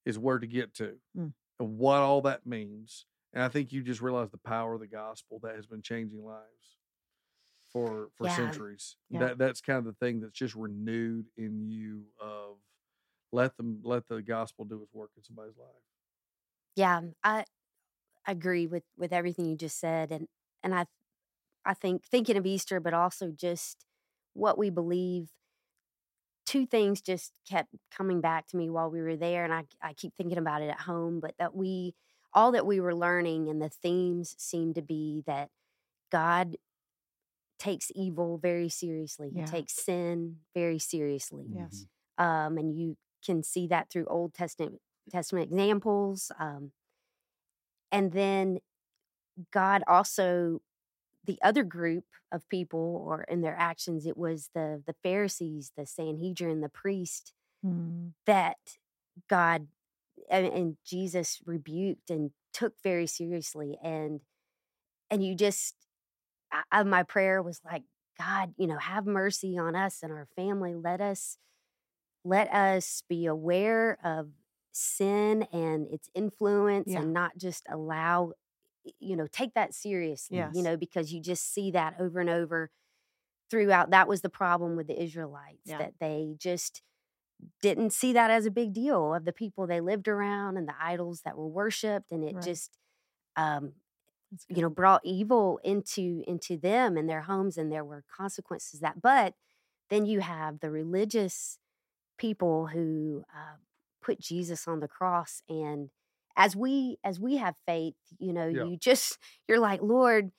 is 0.04 0.18
where 0.18 0.38
to 0.38 0.46
get 0.46 0.74
to 0.74 0.98
Mm. 1.16 1.32
and 1.60 1.78
what 1.78 1.98
all 1.98 2.20
that 2.22 2.46
means. 2.46 3.06
And 3.32 3.42
I 3.42 3.48
think 3.48 3.72
you 3.72 3.82
just 3.82 4.02
realize 4.02 4.30
the 4.30 4.38
power 4.38 4.74
of 4.74 4.80
the 4.80 4.86
gospel 4.86 5.38
that 5.42 5.56
has 5.56 5.66
been 5.66 5.82
changing 5.82 6.24
lives 6.24 6.78
for 7.72 8.10
for 8.16 8.26
Yeah. 8.26 8.36
centuries. 8.36 8.96
Yeah. 9.08 9.20
That 9.20 9.38
that's 9.38 9.60
kind 9.60 9.78
of 9.78 9.84
the 9.84 9.94
thing 9.94 10.20
that's 10.20 10.38
just 10.38 10.54
renewed 10.54 11.30
in 11.36 11.70
you 11.70 12.06
of 12.20 12.58
let 13.32 13.56
them 13.56 13.80
let 13.82 14.06
the 14.08 14.20
gospel 14.22 14.64
do 14.66 14.82
its 14.82 14.92
work 14.92 15.10
in 15.16 15.22
somebody's 15.22 15.56
life. 15.56 15.82
Yeah, 16.76 17.00
I 17.24 17.44
agree 18.26 18.66
with 18.66 18.84
with 18.96 19.12
everything 19.12 19.46
you 19.46 19.56
just 19.56 19.78
said, 19.78 20.10
and 20.12 20.28
and 20.62 20.74
I 20.74 20.86
I 21.64 21.74
think 21.74 22.04
thinking 22.04 22.36
of 22.36 22.44
Easter, 22.46 22.80
but 22.80 22.94
also 22.94 23.30
just 23.30 23.86
what 24.34 24.58
we 24.58 24.70
believe. 24.70 25.30
Two 26.44 26.66
things 26.66 27.00
just 27.00 27.32
kept 27.48 27.68
coming 27.90 28.20
back 28.20 28.46
to 28.48 28.56
me 28.56 28.68
while 28.68 28.90
we 28.90 29.00
were 29.00 29.16
there, 29.16 29.44
and 29.44 29.52
I 29.52 29.64
I 29.80 29.92
keep 29.94 30.14
thinking 30.16 30.38
about 30.38 30.62
it 30.62 30.68
at 30.68 30.80
home. 30.80 31.20
But 31.20 31.34
that 31.38 31.54
we 31.54 31.94
all 32.34 32.52
that 32.52 32.66
we 32.66 32.80
were 32.80 32.94
learning 32.94 33.48
and 33.48 33.60
the 33.60 33.68
themes 33.68 34.34
seem 34.38 34.74
to 34.74 34.82
be 34.82 35.22
that 35.26 35.50
God 36.10 36.56
takes 37.58 37.92
evil 37.94 38.38
very 38.38 38.68
seriously. 38.68 39.30
Yeah. 39.32 39.42
He 39.42 39.46
takes 39.50 39.74
sin 39.74 40.38
very 40.54 40.78
seriously 40.78 41.46
Yes. 41.54 41.86
um, 42.18 42.58
and 42.58 42.76
you 42.76 42.96
can 43.24 43.42
see 43.42 43.66
that 43.68 43.88
through 43.90 44.06
Old 44.06 44.34
Testament 44.34 44.80
Testament 45.10 45.50
examples. 45.52 46.32
Um, 46.38 46.72
and 47.90 48.12
then 48.12 48.58
God 49.52 49.82
also, 49.86 50.60
the 51.24 51.38
other 51.42 51.64
group 51.64 52.04
of 52.32 52.48
people, 52.48 53.04
or 53.06 53.22
in 53.24 53.40
their 53.42 53.56
actions, 53.56 54.06
it 54.06 54.16
was 54.16 54.50
the 54.54 54.82
the 54.86 54.94
Pharisees, 55.02 55.72
the 55.76 55.86
Sanhedrin, 55.86 56.60
the 56.60 56.68
priest 56.68 57.34
Mm, 57.64 58.12
that 58.26 58.58
God 59.28 59.68
and, 60.30 60.46
and 60.46 60.76
Jesus 60.84 61.40
rebuked 61.46 62.10
and 62.10 62.32
took 62.52 62.74
very 62.82 63.06
seriously, 63.06 63.78
and 63.82 64.20
and 65.10 65.24
you 65.24 65.34
just, 65.34 65.76
I, 66.70 66.82
my 66.84 67.02
prayer 67.02 67.42
was 67.42 67.60
like, 67.64 67.84
God, 68.18 68.54
you 68.56 68.66
know, 68.66 68.78
have 68.78 69.06
mercy 69.06 69.58
on 69.58 69.74
us 69.76 70.02
and 70.02 70.12
our 70.12 70.28
family. 70.36 70.74
Let 70.74 71.00
us 71.00 71.38
let 72.24 72.52
us 72.52 73.02
be 73.08 73.26
aware 73.26 73.98
of 74.04 74.30
sin 74.72 75.44
and 75.52 75.86
its 75.88 76.08
influence 76.14 76.92
Yeah. 76.92 77.00
and 77.00 77.12
not 77.12 77.36
just 77.36 77.66
allow 77.68 78.32
you 78.98 79.16
know 79.16 79.26
take 79.26 79.54
that 79.54 79.74
seriously 79.74 80.38
Yes. 80.38 80.54
you 80.56 80.62
know 80.62 80.76
because 80.76 81.12
you 81.12 81.20
just 81.20 81.52
see 81.52 81.70
that 81.72 81.94
over 82.00 82.20
and 82.20 82.30
over 82.30 82.70
throughout 83.50 83.90
that 83.90 84.08
was 84.08 84.22
the 84.22 84.30
problem 84.30 84.76
with 84.76 84.86
the 84.86 85.00
israelites 85.02 85.60
Yeah. 85.66 85.78
that 85.78 85.94
they 86.00 86.34
just 86.38 86.82
didn't 87.60 87.92
see 87.92 88.12
that 88.12 88.30
as 88.30 88.46
a 88.46 88.50
big 88.50 88.72
deal 88.72 89.14
of 89.14 89.24
the 89.24 89.32
people 89.32 89.66
they 89.66 89.80
lived 89.80 90.08
around 90.08 90.56
and 90.56 90.68
the 90.68 90.74
idols 90.80 91.22
that 91.24 91.36
were 91.36 91.48
worshipped 91.48 92.10
and 92.12 92.24
it 92.24 92.34
Right. 92.34 92.44
just 92.44 92.78
um 93.36 93.74
you 94.48 94.62
know 94.62 94.70
brought 94.70 95.02
evil 95.04 95.60
into 95.64 96.24
into 96.26 96.56
them 96.56 96.96
and 96.96 97.08
their 97.08 97.22
homes 97.22 97.58
and 97.58 97.70
there 97.70 97.84
were 97.84 98.04
consequences 98.14 98.80
that 98.80 99.00
but 99.02 99.34
then 99.90 100.06
you 100.06 100.20
have 100.20 100.60
the 100.60 100.70
religious 100.70 101.58
people 102.18 102.68
who 102.68 103.24
uh, 103.34 103.56
put 104.02 104.20
jesus 104.20 104.66
on 104.68 104.80
the 104.80 104.88
cross 104.88 105.42
and 105.48 105.90
as 106.36 106.54
we 106.56 106.96
as 107.04 107.18
we 107.20 107.36
have 107.36 107.54
faith 107.66 107.94
you 108.18 108.32
know 108.32 108.46
Yeah. 108.48 108.64
you 108.64 108.76
just 108.76 109.18
you're 109.48 109.60
like 109.60 109.82
lord 109.82 110.30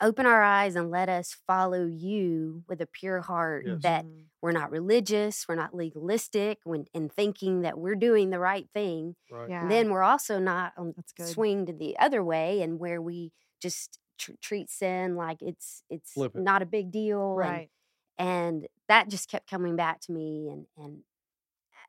open 0.00 0.26
our 0.26 0.42
eyes 0.42 0.74
and 0.74 0.90
let 0.90 1.08
us 1.08 1.36
follow 1.46 1.86
you 1.86 2.64
with 2.68 2.80
a 2.80 2.86
pure 2.86 3.20
heart 3.20 3.64
Yes. 3.66 3.78
that 3.82 4.04
Mm, 4.04 4.24
we're 4.42 4.52
not 4.52 4.70
religious 4.70 5.46
we're 5.48 5.54
not 5.54 5.74
legalistic 5.74 6.58
when 6.64 6.86
in 6.92 7.08
thinking 7.08 7.62
that 7.62 7.78
we're 7.78 7.94
doing 7.94 8.30
the 8.30 8.38
right 8.40 8.68
thing 8.74 9.14
Right. 9.30 9.48
yeah. 9.48 9.68
then 9.68 9.90
we're 9.90 10.02
also 10.02 10.38
not 10.38 10.72
on 10.76 10.94
That's 10.96 11.32
swing 11.32 11.66
to 11.66 11.72
the 11.72 11.96
other 11.98 12.22
way 12.24 12.62
and 12.62 12.78
where 12.80 13.00
we 13.00 13.32
just 13.60 13.98
tr- 14.18 14.32
treat 14.40 14.68
sin 14.70 15.14
like 15.14 15.38
it's 15.40 15.84
it's 15.88 16.16
it. 16.16 16.34
not 16.34 16.62
a 16.62 16.66
big 16.66 16.90
deal 16.90 17.38
and- 17.38 17.50
right. 17.50 17.70
and, 18.18 18.66
that 18.88 19.08
just 19.08 19.30
kept 19.30 19.48
coming 19.48 19.74
back 19.76 20.00
to 20.00 20.12
me 20.12 20.48
and 20.50 20.66
and 20.76 20.98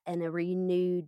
and 0.05 0.21
a 0.23 0.29
renewed 0.31 1.07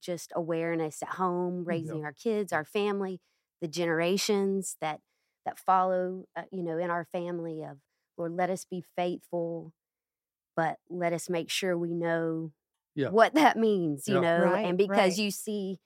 just 0.00 0.32
awareness 0.34 1.02
at 1.02 1.10
home 1.10 1.64
raising 1.64 2.04
our 2.04 2.12
kids 2.12 2.52
our 2.52 2.64
family 2.64 3.20
the 3.60 3.68
generations 3.68 4.76
that 4.80 5.00
that 5.44 5.58
follow 5.58 6.26
uh, 6.36 6.42
you 6.52 6.62
know 6.62 6.78
in 6.78 6.90
our 6.90 7.04
family 7.04 7.62
of 7.62 7.78
lord 8.18 8.32
let 8.32 8.50
us 8.50 8.64
be 8.64 8.82
faithful 8.96 9.72
but 10.56 10.78
let 10.88 11.12
us 11.12 11.28
make 11.28 11.50
sure 11.50 11.76
we 11.76 11.94
know 11.94 12.52
Yeah. 12.94 13.10
what 13.10 13.34
that 13.34 13.56
means 13.56 14.08
you 14.08 14.18
Yeah. 14.18 14.20
know 14.20 14.54
Right, 14.54 14.60
and 14.62 14.78
because 14.78 15.18
right. 15.18 15.18
you 15.18 15.30
see 15.30 15.78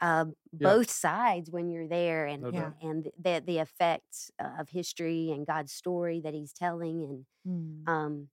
uh, 0.00 0.26
Yeah. 0.58 0.76
both 0.76 0.90
sides 0.90 1.50
when 1.50 1.68
you're 1.70 1.88
there 1.88 2.26
and 2.26 2.48
No 2.50 2.74
and 2.82 3.10
the 3.18 3.42
the 3.44 3.58
effects 3.58 4.30
uh, 4.42 4.60
of 4.60 4.70
history 4.70 5.30
and 5.32 5.46
God's 5.46 5.72
story 5.72 6.20
that 6.22 6.34
he's 6.34 6.52
telling 6.52 7.02
and 7.02 7.26
Mm, 7.46 7.88
um 7.92 8.28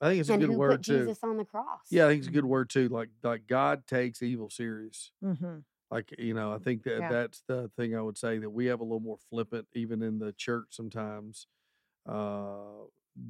I 0.00 0.08
think 0.10 0.20
it's 0.20 0.28
a 0.28 0.34
and 0.34 0.42
good 0.42 0.50
who 0.52 0.58
word 0.58 0.70
put 0.72 0.82
too. 0.84 0.98
Jesus 1.00 1.18
on 1.22 1.36
the 1.36 1.44
cross. 1.44 1.80
Yeah, 1.90 2.06
I 2.06 2.08
think 2.10 2.18
it's 2.20 2.28
a 2.28 2.32
good 2.32 2.44
word 2.44 2.68
too. 2.70 2.88
Like 2.88 3.08
like 3.22 3.46
God 3.46 3.86
takes 3.86 4.22
evil 4.22 4.50
serious. 4.50 5.12
Mm-hmm. 5.24 5.58
Like 5.90 6.14
you 6.18 6.34
know, 6.34 6.52
I 6.52 6.58
think 6.58 6.82
that 6.84 6.98
Yeah. 6.98 7.08
that's 7.10 7.42
the 7.46 7.70
thing 7.76 7.96
I 7.96 8.02
would 8.02 8.18
say 8.18 8.38
that 8.38 8.50
we 8.50 8.66
have 8.66 8.80
a 8.80 8.84
little 8.84 9.00
more 9.00 9.18
flippant 9.30 9.68
even 9.74 10.02
in 10.02 10.18
the 10.18 10.32
church 10.32 10.66
sometimes 10.70 11.46
uh 12.06 12.84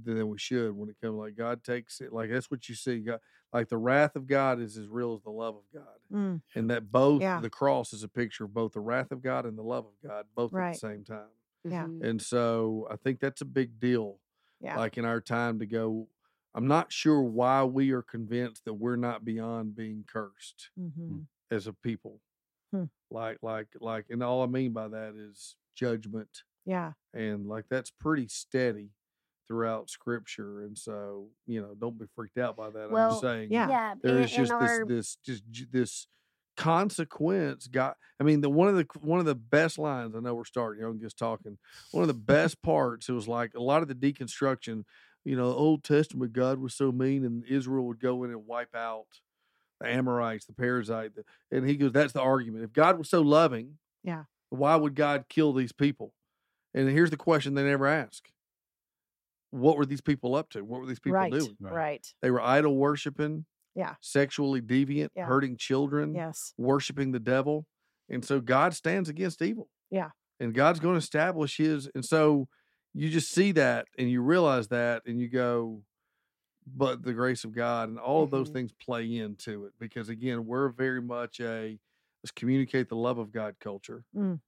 than 0.05 0.29
we 0.29 0.37
should 0.37 0.77
when 0.77 0.89
it 0.89 0.97
comes 1.01 1.14
like 1.17 1.37
God 1.37 1.62
takes 1.62 2.01
it 2.01 2.12
like 2.12 2.29
that's 2.31 2.51
what 2.51 2.69
you 2.69 2.75
see. 2.75 2.99
God 2.99 3.21
like 3.53 3.69
the 3.69 3.79
wrath 3.79 4.17
of 4.17 4.27
God 4.27 4.61
is 4.61 4.77
as 4.77 4.89
real 4.89 5.14
as 5.14 5.23
the 5.23 5.31
love 5.31 5.55
of 5.55 5.62
God. 5.73 5.97
Mm. 6.12 6.43
And 6.57 6.69
that 6.71 6.91
both 6.91 7.23
Yeah. 7.23 7.41
the 7.41 7.49
cross 7.49 7.93
is 7.93 8.03
a 8.03 8.09
picture 8.09 8.45
of 8.45 8.53
both 8.53 8.73
the 8.73 8.81
wrath 8.81 9.12
of 9.12 9.23
God 9.23 9.47
and 9.47 9.57
the 9.57 9.62
love 9.62 9.87
of 9.87 9.93
God, 10.09 10.27
both 10.35 10.53
at 10.55 10.73
the 10.73 10.79
same 10.79 11.05
time. 11.05 11.29
Yeah. 11.64 11.85
Mhm. 11.87 12.03
And 12.05 12.21
so 12.21 12.89
I 12.91 12.97
think 12.97 13.21
that's 13.21 13.41
a 13.41 13.45
big 13.47 13.79
deal. 13.79 14.19
Yeah. 14.61 14.77
Like 14.77 14.99
in 14.99 15.05
our 15.05 15.21
time 15.21 15.61
to 15.61 15.67
go, 15.67 16.09
I'm 16.57 16.67
not 16.67 16.91
sure 16.91 17.21
why 17.23 17.63
we 17.65 17.91
are 17.93 18.03
convinced 18.03 18.65
that 18.65 18.75
we're 18.75 18.97
not 18.97 19.25
beyond 19.25 19.77
being 19.77 20.05
cursed 20.11 20.71
Mm-hmm. 20.81 21.19
as 21.51 21.67
a 21.67 21.73
people. 21.75 22.21
Hmm. 22.73 22.85
Like, 23.11 23.39
like, 23.43 23.69
like, 23.81 24.07
and 24.11 24.23
all 24.23 24.43
I 24.43 24.47
mean 24.47 24.73
by 24.73 24.89
that 24.89 25.15
is 25.17 25.57
judgment. 25.77 26.43
Yeah. 26.65 26.93
And 27.15 27.47
like 27.47 27.67
that's 27.71 27.91
pretty 27.91 28.27
steady 28.29 28.89
throughout 29.47 29.91
scripture. 29.91 30.63
And 30.63 30.77
so, 30.77 31.29
you 31.47 31.61
know, 31.61 31.77
don't 31.79 31.99
be 31.99 32.07
freaked 32.17 32.39
out 32.39 32.57
by 32.57 32.71
that. 32.71 32.87
I'm 32.87 32.91
Well, 32.91 33.11
just 33.11 33.21
saying 33.21 33.49
yeah. 33.53 33.69
Yeah. 33.69 33.95
there 34.03 34.17
in, 34.17 34.23
is 34.25 34.31
just 34.33 34.51
in 34.51 34.59
this 34.59 34.71
our, 34.71 34.85
this 34.87 35.17
just 35.25 35.45
this 35.71 36.07
consequence 36.57 37.67
got 37.69 37.99
i 38.19 38.25
mean 38.25 38.41
the 38.41 38.49
one 38.49 38.67
of 38.67 38.77
the 38.77 38.87
one 39.01 39.21
of 39.21 39.27
the 39.27 39.35
best 39.35 39.79
lines 39.79 40.15
i 40.17 40.21
know 40.21 40.35
we're 40.35 40.43
starting 40.45 40.83
i'm 40.83 40.99
just 40.99 41.19
talking 41.19 41.59
one 41.93 42.03
of 42.03 42.09
the 42.09 42.15
best 42.15 42.61
parts 42.63 43.09
it 43.09 43.13
was 43.13 43.29
like 43.29 43.53
a 43.55 43.63
lot 43.63 43.83
of 43.83 43.89
the 43.89 43.95
deconstruction 43.95 44.83
you 45.27 45.37
know 45.37 45.47
old 45.53 45.83
testament 45.85 46.33
god 46.33 46.59
was 46.59 46.72
so 46.74 46.91
mean 46.93 47.24
and 47.24 47.45
israel 47.47 47.85
would 47.87 47.99
go 48.01 48.24
in 48.24 48.31
and 48.31 48.47
wipe 48.47 48.74
out 48.74 49.07
the 49.81 49.89
amorites 49.89 50.47
the 50.47 50.53
Perizzite 50.55 51.14
the, 51.14 51.24
and 51.51 51.68
he 51.68 51.77
goes 51.77 51.93
that's 51.93 52.12
the 52.12 52.20
argument 52.22 52.64
if 52.64 52.72
god 52.72 52.97
was 52.99 53.11
so 53.11 53.20
loving 53.20 53.79
Yeah. 54.05 54.24
why 54.51 54.77
would 54.77 54.95
god 54.95 55.24
kill 55.29 55.53
these 55.53 55.72
people 55.72 56.12
and 56.74 56.89
here's 56.89 57.11
the 57.11 57.16
question 57.16 57.55
they 57.55 57.64
never 57.64 57.87
ask 57.87 58.31
what 59.51 59.77
were 59.77 59.87
these 59.87 60.01
people 60.01 60.35
up 60.35 60.51
to 60.51 60.62
what 60.64 60.81
were 60.81 60.87
these 60.87 61.01
people 61.01 61.18
right. 61.18 61.33
doing 61.33 61.57
Right. 61.61 61.72
Right. 61.74 62.14
they 62.22 62.31
were 62.31 62.41
idol 62.41 62.77
worshiping, 62.77 63.47
Yeah. 63.74 63.95
sexually 64.01 64.61
deviant, 64.61 65.11
Yeah. 65.14 65.27
hurting 65.27 65.57
children, 65.57 66.14
Yes. 66.14 66.53
worshiping 66.59 67.12
the 67.12 67.20
devil. 67.20 67.66
And 68.09 68.24
so 68.24 68.41
God 68.41 68.74
stands 68.74 69.09
against 69.09 69.41
evil. 69.43 69.68
Yeah. 69.91 70.11
And 70.41 70.55
God's 70.55 70.81
going 70.81 70.95
to 70.95 70.99
establish 70.99 71.57
his. 71.57 71.89
And 71.95 72.05
so 72.05 72.49
you 72.97 73.11
just 73.11 73.31
see 73.31 73.53
that 73.53 73.87
and 73.99 74.11
you 74.11 74.23
realize 74.23 74.69
that 74.69 75.03
and 75.07 75.21
you 75.21 75.29
go, 75.29 75.83
but 76.67 77.03
the 77.03 77.13
grace 77.13 77.45
of 77.45 77.55
God 77.55 77.91
and 77.91 77.99
all 77.99 78.23
of 78.25 78.31
those 78.31 78.49
things 78.49 78.73
play 78.73 79.19
into 79.19 79.67
it 79.67 79.73
because 79.79 80.09
again, 80.09 80.47
we're 80.47 80.71
very 80.71 81.03
much 81.03 81.39
a 81.41 81.79
let's 82.25 82.33
communicate 82.33 82.89
the 82.89 82.97
love 82.97 83.19
of 83.19 83.31
God 83.33 83.55
culture 83.61 84.03
Mm. 84.17 84.41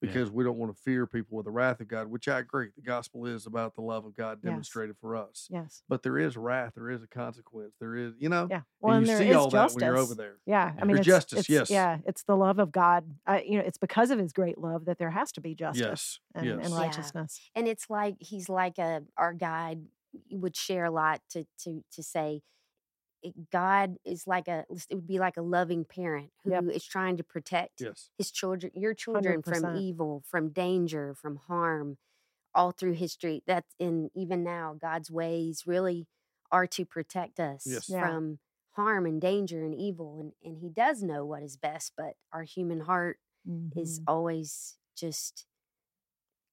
Yeah. 0.00 0.08
because 0.08 0.30
we 0.30 0.44
don't 0.44 0.56
want 0.58 0.74
to 0.74 0.82
fear 0.82 1.06
people 1.06 1.36
with 1.36 1.46
the 1.46 1.50
wrath 1.50 1.80
of 1.80 1.88
God, 1.88 2.08
which 2.08 2.28
I 2.28 2.38
agree. 2.40 2.68
The 2.76 2.82
gospel 2.82 3.26
is 3.26 3.46
about 3.46 3.74
the 3.74 3.80
love 3.80 4.04
of 4.04 4.14
God 4.14 4.38
Yes. 4.42 4.50
demonstrated 4.50 4.96
for 5.00 5.16
us. 5.16 5.48
Yes. 5.50 5.82
But 5.88 6.02
there 6.02 6.18
is 6.18 6.36
wrath, 6.36 6.72
there 6.74 6.90
is 6.90 7.02
a 7.02 7.06
consequence, 7.06 7.74
there 7.80 7.96
is, 7.96 8.14
you 8.18 8.28
know, 8.28 8.46
Yeah. 8.50 8.56
and 8.56 8.64
Well, 8.80 8.96
and 8.96 9.06
you 9.06 9.12
there 9.12 9.18
see 9.18 9.28
is 9.30 9.36
all 9.36 9.48
justice. 9.50 9.74
that 9.80 9.86
when 9.86 9.94
you're 9.94 10.02
over 10.02 10.14
there. 10.14 10.36
Yeah, 10.46 10.74
I 10.80 10.84
mean, 10.84 10.98
it's, 10.98 11.06
justice, 11.06 11.38
it's- 11.40 11.50
yes. 11.50 11.70
Yeah, 11.70 11.98
it's 12.06 12.22
the 12.24 12.36
love 12.36 12.58
of 12.58 12.70
God. 12.72 13.04
I, 13.26 13.42
you 13.42 13.58
know, 13.58 13.64
it's 13.64 13.78
because 13.78 14.10
of 14.10 14.18
His 14.18 14.32
great 14.32 14.58
love 14.58 14.84
that 14.86 14.98
there 14.98 15.10
has 15.10 15.32
to 15.32 15.40
be 15.40 15.54
justice 15.54 15.80
Yes. 15.80 16.20
and, 16.34 16.46
yes. 16.46 16.58
and 16.64 16.70
Yeah. 16.74 16.78
righteousness. 16.80 17.40
and 17.54 17.66
it's 17.68 17.88
like 17.88 18.16
he's 18.20 18.48
like 18.48 18.78
a 18.78 19.02
our 19.16 19.32
guide 19.32 19.86
would 20.30 20.56
share 20.56 20.84
a 20.84 20.90
lot 20.90 21.20
to 21.30 21.44
to 21.58 21.82
to 21.92 22.02
say 22.02 22.42
it- 23.24 23.50
God 23.50 23.96
is 24.04 24.26
like 24.28 24.48
a 24.48 24.66
it 24.70 24.94
would 24.94 25.06
be 25.08 25.18
like 25.18 25.36
a 25.38 25.42
loving 25.42 25.84
parent 25.84 26.32
who 26.44 26.52
is 26.70 26.84
Yep. 26.84 26.90
trying 26.90 27.16
to 27.18 27.24
protect 27.24 27.80
Yes. 27.80 28.10
his 28.18 28.30
children 28.30 28.72
your 28.76 28.94
children 28.94 29.42
from 29.42 29.62
100%. 29.62 29.82
evil 29.82 30.22
from 30.26 30.50
danger 30.50 31.14
from 31.14 31.36
harm 31.36 31.98
all 32.54 32.72
through 32.72 32.92
history 32.94 33.42
that's 33.46 33.74
in 33.80 34.10
even 34.14 34.44
now 34.44 34.74
God's 34.74 35.10
ways 35.10 35.66
really 35.66 36.06
are 36.52 36.66
to 36.68 36.84
protect 36.86 37.40
us 37.40 37.66
Yes. 37.66 37.88
Yeah. 37.88 38.00
from 38.06 38.38
harm 38.72 39.06
and 39.06 39.20
danger 39.20 39.64
and 39.64 39.74
evil 39.74 40.20
and 40.20 40.32
and 40.42 40.58
he 40.58 40.68
does 40.70 41.02
know 41.02 41.24
what 41.26 41.42
is 41.42 41.56
best 41.56 41.94
but 41.96 42.16
our 42.32 42.44
human 42.44 42.80
heart 42.80 43.18
is 43.76 44.00
Mhm. 44.00 44.04
always 44.08 44.78
just 44.96 45.46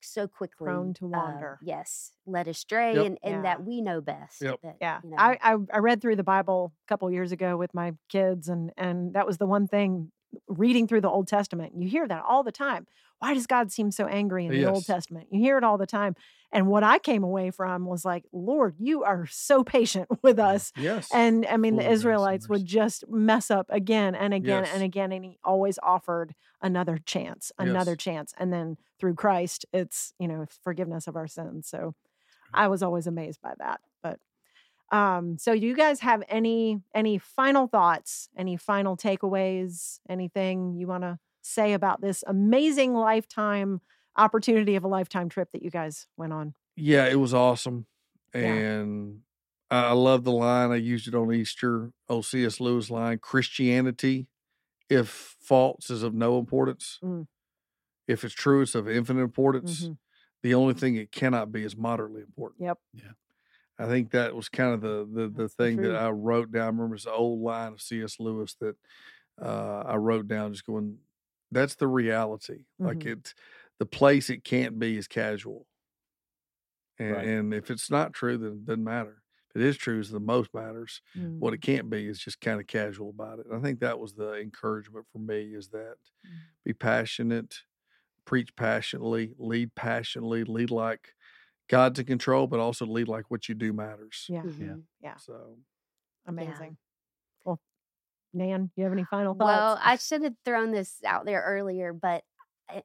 so 0.04 0.26
quickly 0.28 0.66
Prone 0.66 0.94
to 0.94 1.06
uh, 1.06 1.08
wander. 1.08 1.58
yes, 1.62 2.12
led 2.26 2.48
astray, 2.48 2.94
Yep. 2.94 3.06
and, 3.06 3.18
and 3.22 3.34
Yeah. 3.36 3.42
that 3.42 3.64
we 3.64 3.80
know 3.80 4.00
best. 4.00 4.42
Yep. 4.42 4.60
that, 4.62 4.76
Yeah, 4.80 5.00
you 5.04 5.10
know, 5.10 5.16
I, 5.18 5.38
I 5.42 5.56
I 5.72 5.78
read 5.78 6.00
through 6.00 6.16
the 6.16 6.24
Bible 6.24 6.72
a 6.86 6.88
couple 6.88 7.10
years 7.10 7.32
ago 7.32 7.56
with 7.56 7.72
my 7.74 7.92
kids, 8.08 8.48
and 8.48 8.72
and 8.76 9.14
that 9.14 9.26
was 9.26 9.38
the 9.38 9.46
one 9.46 9.66
thing 9.66 10.10
reading 10.48 10.86
through 10.86 11.00
the 11.02 11.10
Old 11.10 11.28
Testament. 11.28 11.72
You 11.76 11.88
hear 11.88 12.06
that 12.08 12.22
all 12.26 12.42
the 12.42 12.52
time. 12.52 12.86
Why 13.18 13.34
does 13.34 13.46
God 13.46 13.70
seem 13.70 13.92
so 13.92 14.06
angry 14.06 14.46
in 14.46 14.52
the 14.52 14.66
Old 14.66 14.84
Testament? 14.84 15.28
You 15.30 15.40
hear 15.40 15.56
it 15.56 15.62
all 15.64 15.78
the 15.78 15.86
time. 15.86 16.16
And 16.50 16.66
what 16.66 16.82
I 16.82 16.98
came 16.98 17.22
away 17.22 17.50
from 17.50 17.86
was 17.86 18.04
like, 18.04 18.24
Lord, 18.32 18.74
you 18.78 19.04
are 19.04 19.26
so 19.26 19.62
patient 19.64 20.08
with 20.22 20.38
mm, 20.38 20.44
us. 20.44 20.72
Yes. 20.76 21.08
And 21.12 21.46
I 21.46 21.56
mean, 21.56 21.74
Full 21.74 21.78
the 21.78 21.84
of 21.84 21.86
grace 21.86 21.86
and 21.86 21.92
Israelites 21.94 22.48
would 22.48 22.64
just 22.66 23.04
mess 23.08 23.50
up 23.50 23.66
again 23.70 24.14
and 24.14 24.34
again 24.34 24.64
Yes. 24.64 24.74
and 24.74 24.82
again. 24.82 25.12
And 25.12 25.24
he 25.24 25.38
always 25.44 25.78
offered 25.82 26.34
another 26.60 26.98
chance, 26.98 27.52
another 27.58 27.92
Yes. 27.92 27.98
chance. 28.04 28.34
And 28.38 28.52
then 28.52 28.76
through 28.98 29.14
Christ, 29.14 29.66
it's, 29.72 30.14
you 30.18 30.28
know, 30.28 30.46
forgiveness 30.62 31.06
of 31.06 31.16
our 31.16 31.28
sins. 31.28 31.68
So 31.68 31.94
I 32.52 32.68
was 32.68 32.82
always 32.82 33.06
amazed 33.06 33.40
by 33.40 33.54
that. 33.58 33.80
Um, 34.92 35.38
so 35.38 35.58
do 35.58 35.66
you 35.66 35.74
guys 35.74 36.00
have 36.00 36.22
any 36.28 36.80
any 36.94 37.18
final 37.18 37.66
thoughts, 37.66 38.28
any 38.36 38.56
final 38.56 38.96
takeaways, 38.96 39.98
anything 40.08 40.74
you 40.76 40.86
want 40.86 41.02
to 41.02 41.18
say 41.40 41.72
about 41.72 42.00
this 42.02 42.22
amazing 42.26 42.94
lifetime 42.94 43.80
opportunity 44.16 44.76
of 44.76 44.84
a 44.84 44.88
lifetime 44.88 45.28
trip 45.30 45.50
that 45.52 45.62
you 45.62 45.70
guys 45.70 46.06
went 46.16 46.32
on? 46.32 46.54
yeah, 46.76 47.06
it 47.06 47.16
was 47.18 47.34
awesome. 47.34 47.86
And 48.34 49.20
I 49.70 49.88
I 49.88 49.92
love 49.92 50.24
the 50.24 50.32
line. 50.32 50.70
I 50.70 50.76
used 50.76 51.08
it 51.08 51.14
on 51.14 51.32
Easter. 51.32 51.90
Old 52.08 52.26
C.S. 52.26 52.60
Lewis 52.60 52.90
line 52.90 53.18
Christianity, 53.18 54.26
if 54.90 55.36
false, 55.40 55.90
is 55.90 56.02
of 56.02 56.14
no 56.14 56.38
importance. 56.38 56.98
Mm. 57.02 57.26
If 58.06 58.24
it's 58.24 58.34
true, 58.34 58.62
it's 58.62 58.74
of 58.74 58.88
infinite 58.88 59.22
importance. 59.22 59.84
Mhm. 59.84 59.96
The 60.42 60.54
only 60.54 60.74
thing 60.74 60.96
it 60.96 61.12
cannot 61.12 61.52
be 61.52 61.62
is 61.62 61.76
moderately 61.76 62.20
important. 62.22 62.62
Yep. 62.62 62.78
I 63.82 63.88
think 63.88 64.10
that 64.12 64.34
was 64.34 64.48
kind 64.48 64.74
of 64.74 64.80
the 64.80 65.08
the, 65.22 65.28
the 65.28 65.48
thing 65.48 65.80
that. 65.80 65.96
I 65.96 66.10
wrote 66.10 66.52
down. 66.52 66.62
I 66.62 66.66
remember 66.66 66.94
it's 66.96 67.06
an 67.06 67.12
old 67.14 67.40
line 67.40 67.72
of 67.74 67.82
C.S. 67.82 68.20
Lewis 68.20 68.54
that 68.60 68.76
uh, 69.40 69.84
I 69.86 69.96
wrote 69.96 70.28
down, 70.28 70.52
just 70.52 70.66
going, 70.66 70.98
"That's 71.50 71.76
the 71.76 71.88
reality. 71.88 72.66
Like 72.84 73.04
Mhm. 73.04 73.06
it, 73.06 73.34
the 73.78 73.86
place 73.86 74.30
it 74.30 74.44
can't 74.44 74.78
be 74.78 74.96
is 74.96 75.08
casual. 75.08 75.66
And, 76.98 77.08
Right. 77.08 77.24
and 77.24 77.54
if 77.54 77.70
it's 77.70 77.90
not 77.90 78.12
true, 78.12 78.38
then 78.38 78.52
it 78.52 78.64
doesn't 78.64 78.84
matter. 78.84 79.22
If 79.50 79.56
it 79.56 79.62
is 79.66 79.76
true, 79.76 79.98
is 80.00 80.10
the 80.10 80.20
most 80.20 80.54
matters. 80.54 81.02
Mm. 81.14 81.38
What 81.38 81.54
it 81.54 81.60
can't 81.62 81.90
be 81.90 82.06
is 82.06 82.20
just 82.20 82.40
kind 82.40 82.60
of 82.60 82.66
casual 82.66 83.10
about 83.10 83.38
it. 83.38 83.46
And 83.46 83.56
I 83.56 83.60
think 83.60 83.80
that 83.80 83.98
was 83.98 84.14
the 84.14 84.34
encouragement 84.34 85.06
for 85.12 85.18
me 85.18 85.54
is 85.54 85.68
that 85.68 85.96
Mm. 86.24 86.52
be 86.64 86.72
passionate, 86.74 87.60
preach 88.26 88.56
passionately, 88.56 89.34
lead 89.38 89.74
passionately, 89.76 90.44
lead 90.44 90.70
like 90.70 91.14
God's 91.72 91.98
in 91.98 92.04
control, 92.06 92.46
but 92.46 92.60
also 92.60 92.84
lead 92.86 93.08
like 93.08 93.24
what 93.30 93.48
you 93.48 93.54
do 93.54 93.72
matters. 93.72 94.26
Yeah. 94.28 94.42
mhm. 94.42 94.82
Yeah. 95.00 95.16
So 95.16 95.56
Amazing. 96.26 96.76
Well, 97.44 97.58
Nan, 98.34 98.70
you 98.76 98.84
have 98.84 98.92
any 98.92 99.04
final 99.04 99.34
thoughts? 99.34 99.46
Well. 99.46 99.80
I 99.82 99.96
should 99.96 100.22
have 100.22 100.34
thrown 100.44 100.70
this 100.70 100.98
out 101.04 101.24
there 101.24 101.42
earlier, 101.42 101.92
but 101.92 102.22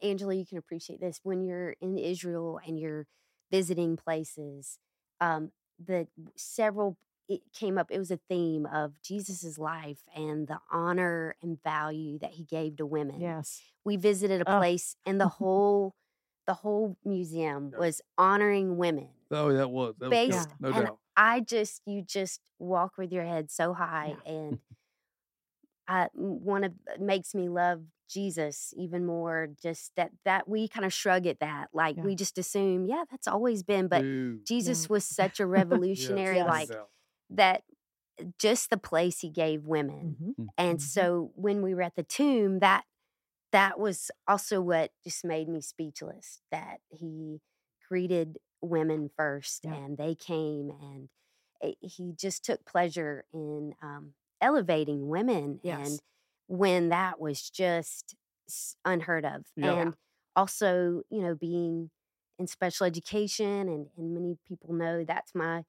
Angela, 0.02 0.34
you 0.34 0.46
can 0.46 0.58
appreciate 0.58 1.00
this 1.02 1.20
when 1.24 1.44
you're 1.44 1.76
in 1.82 1.98
Israel 1.98 2.60
and 2.66 2.80
you're 2.80 3.06
visiting 3.52 3.98
places. 3.98 4.80
Um, 5.22 5.52
the 5.86 6.08
several 6.36 6.98
it 7.30 7.42
came 7.54 7.78
up. 7.78 7.92
It 7.92 8.00
was 8.00 8.10
a 8.10 8.20
theme 8.30 8.66
of 8.66 9.02
Jesus's 9.02 9.58
life 9.60 10.00
and 10.16 10.48
the 10.48 10.60
honor 10.72 11.36
and 11.42 11.62
value 11.62 12.18
that 12.20 12.32
he 12.32 12.46
gave 12.46 12.78
to 12.78 12.86
women. 12.86 13.20
yes. 13.20 13.62
we 13.84 13.98
visited 13.98 14.42
a 14.42 14.50
Oh. 14.50 14.60
place 14.60 14.96
and 15.06 15.20
the 15.20 15.28
whole 15.40 15.94
the 16.48 16.54
whole 16.56 16.98
museum 17.06 17.70
Yeah. 17.74 17.80
was 17.80 18.02
honoring 18.18 18.78
women 18.78 19.10
oh, 19.32 19.54
that 19.54 19.70
was 19.70 19.96
that 20.00 20.10
was 20.10 20.18
based 20.18 20.50
good, 20.50 20.72
no 20.72 20.72
and 20.78 20.88
doubt. 20.88 20.98
i 21.16 21.40
just 21.42 21.82
you 21.86 22.02
just 22.02 22.42
walk 22.60 22.94
with 22.98 23.12
your 23.12 23.26
head 23.26 23.52
so 23.52 23.74
high 23.74 24.16
and 24.26 24.60
i 25.88 26.08
one 26.14 26.64
of 26.64 26.74
makes 27.00 27.34
me 27.36 27.50
love 27.50 27.82
jesus 28.10 28.74
even 28.78 29.06
more 29.06 29.50
just 29.62 29.92
that 29.96 30.12
that 30.26 30.48
we 30.48 30.68
kind 30.68 30.86
of 30.86 30.94
shrug 30.94 31.28
at 31.28 31.40
that 31.40 31.68
like 31.74 31.98
Yeah. 31.98 32.04
we 32.04 32.16
just 32.16 32.38
assume 32.38 32.86
yeah 32.86 33.04
that's 33.12 33.28
always 33.28 33.64
been 33.64 33.88
but 33.88 34.02
Dude, 34.02 34.46
jesus 34.46 34.90
was 34.90 35.04
such 35.04 35.40
a 35.40 35.46
revolutionary 35.60 36.38
yes, 36.38 36.48
like 36.48 36.70
doubt. 36.70 36.90
that 37.30 37.64
just 38.40 38.70
the 38.70 38.78
place 38.78 39.20
he 39.20 39.30
gave 39.30 39.66
women 39.66 40.16
Mhm. 40.40 40.50
and 40.58 40.80
Mhm. 40.80 40.82
so 40.82 41.32
when 41.36 41.62
we 41.62 41.76
were 41.76 41.84
at 41.84 41.96
the 41.96 42.04
tomb, 42.04 42.60
that 42.60 42.84
that 43.52 43.80
was 43.80 44.12
also 44.28 44.62
what 44.62 44.92
just 45.04 45.26
made 45.26 45.48
me 45.50 45.62
speechless. 45.62 46.42
That 46.52 46.80
he 46.90 47.42
greeted 47.88 48.38
women 48.62 49.10
first, 49.16 49.66
Yeah. 49.66 49.74
and 49.76 49.98
they 49.98 50.16
came, 50.16 50.72
and 50.72 51.10
eh, 51.62 51.74
he 51.82 52.14
just 52.14 52.44
took 52.46 52.66
pleasure 52.66 53.26
in 53.34 53.76
um, 53.82 54.14
elevating 54.42 55.08
women 55.10 55.60
Yes. 55.64 55.80
and 55.90 56.02
when 56.48 56.90
that 56.90 57.20
was 57.20 57.50
just 57.50 58.16
unheard 58.86 59.26
of 59.26 59.46
Yeah. 59.56 59.74
and 59.82 59.96
also 60.36 61.04
you 61.10 61.22
know 61.22 61.36
being 61.36 61.92
in 62.40 62.48
special 62.48 62.86
education 62.86 63.68
and, 63.70 63.88
and 63.98 64.14
many 64.14 64.38
people 64.48 64.74
know 64.74 65.04
that's 65.04 65.34
my 65.36 65.64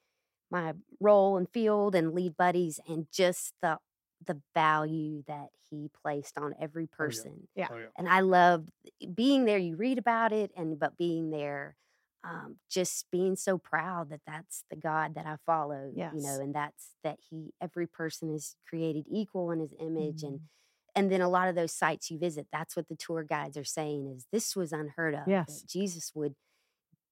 my 0.50 0.74
role 1.00 1.36
and 1.36 1.48
field 1.52 1.94
and 1.94 2.14
lead 2.14 2.36
buddies 2.36 2.80
and 2.88 3.06
just 3.12 3.54
the 3.62 3.78
the 4.26 4.40
value 4.54 5.22
that 5.26 5.48
he 5.70 5.88
placed 6.02 6.36
on 6.38 6.54
every 6.60 6.86
person 6.86 7.48
Yeah. 7.54 7.68
Oh, 7.70 7.76
yeah. 7.78 7.86
and 7.96 8.08
I 8.08 8.20
loved 8.20 8.70
being 9.14 9.44
there. 9.44 9.58
You 9.58 9.76
read 9.76 9.98
about 9.98 10.32
it, 10.32 10.50
and 10.56 10.78
but 10.78 10.96
being 10.96 11.30
there, 11.30 11.76
um, 12.24 12.58
just 12.68 13.10
being 13.10 13.36
so 13.36 13.58
proud 13.58 14.10
that 14.10 14.20
that's 14.26 14.64
the 14.70 14.76
God 14.76 15.14
that 15.14 15.26
I 15.26 15.36
follow. 15.46 15.92
you 16.14 16.22
know, 16.22 16.40
and 16.40 16.54
that's 16.54 16.94
that 17.04 17.18
He 17.30 17.52
every 17.60 17.86
person 17.86 18.30
is 18.34 18.56
created 18.68 19.04
equal 19.08 19.50
in 19.52 19.60
His 19.60 19.72
image, 19.78 20.22
and 20.22 20.40
Mhm. 20.40 20.48
and 20.96 21.12
then 21.12 21.20
a 21.20 21.28
lot 21.28 21.48
of 21.48 21.54
those 21.54 21.72
sites 21.72 22.10
you 22.10 22.18
visit, 22.18 22.48
that's 22.50 22.74
what 22.74 22.88
the 22.88 22.96
tour 22.96 23.22
guides 23.22 23.56
are 23.56 23.64
saying 23.64 24.08
is 24.08 24.26
this 24.32 24.56
was 24.56 24.72
unheard 24.72 25.14
of. 25.14 25.28
Yes. 25.28 25.62
Jesus 25.62 26.12
would 26.14 26.34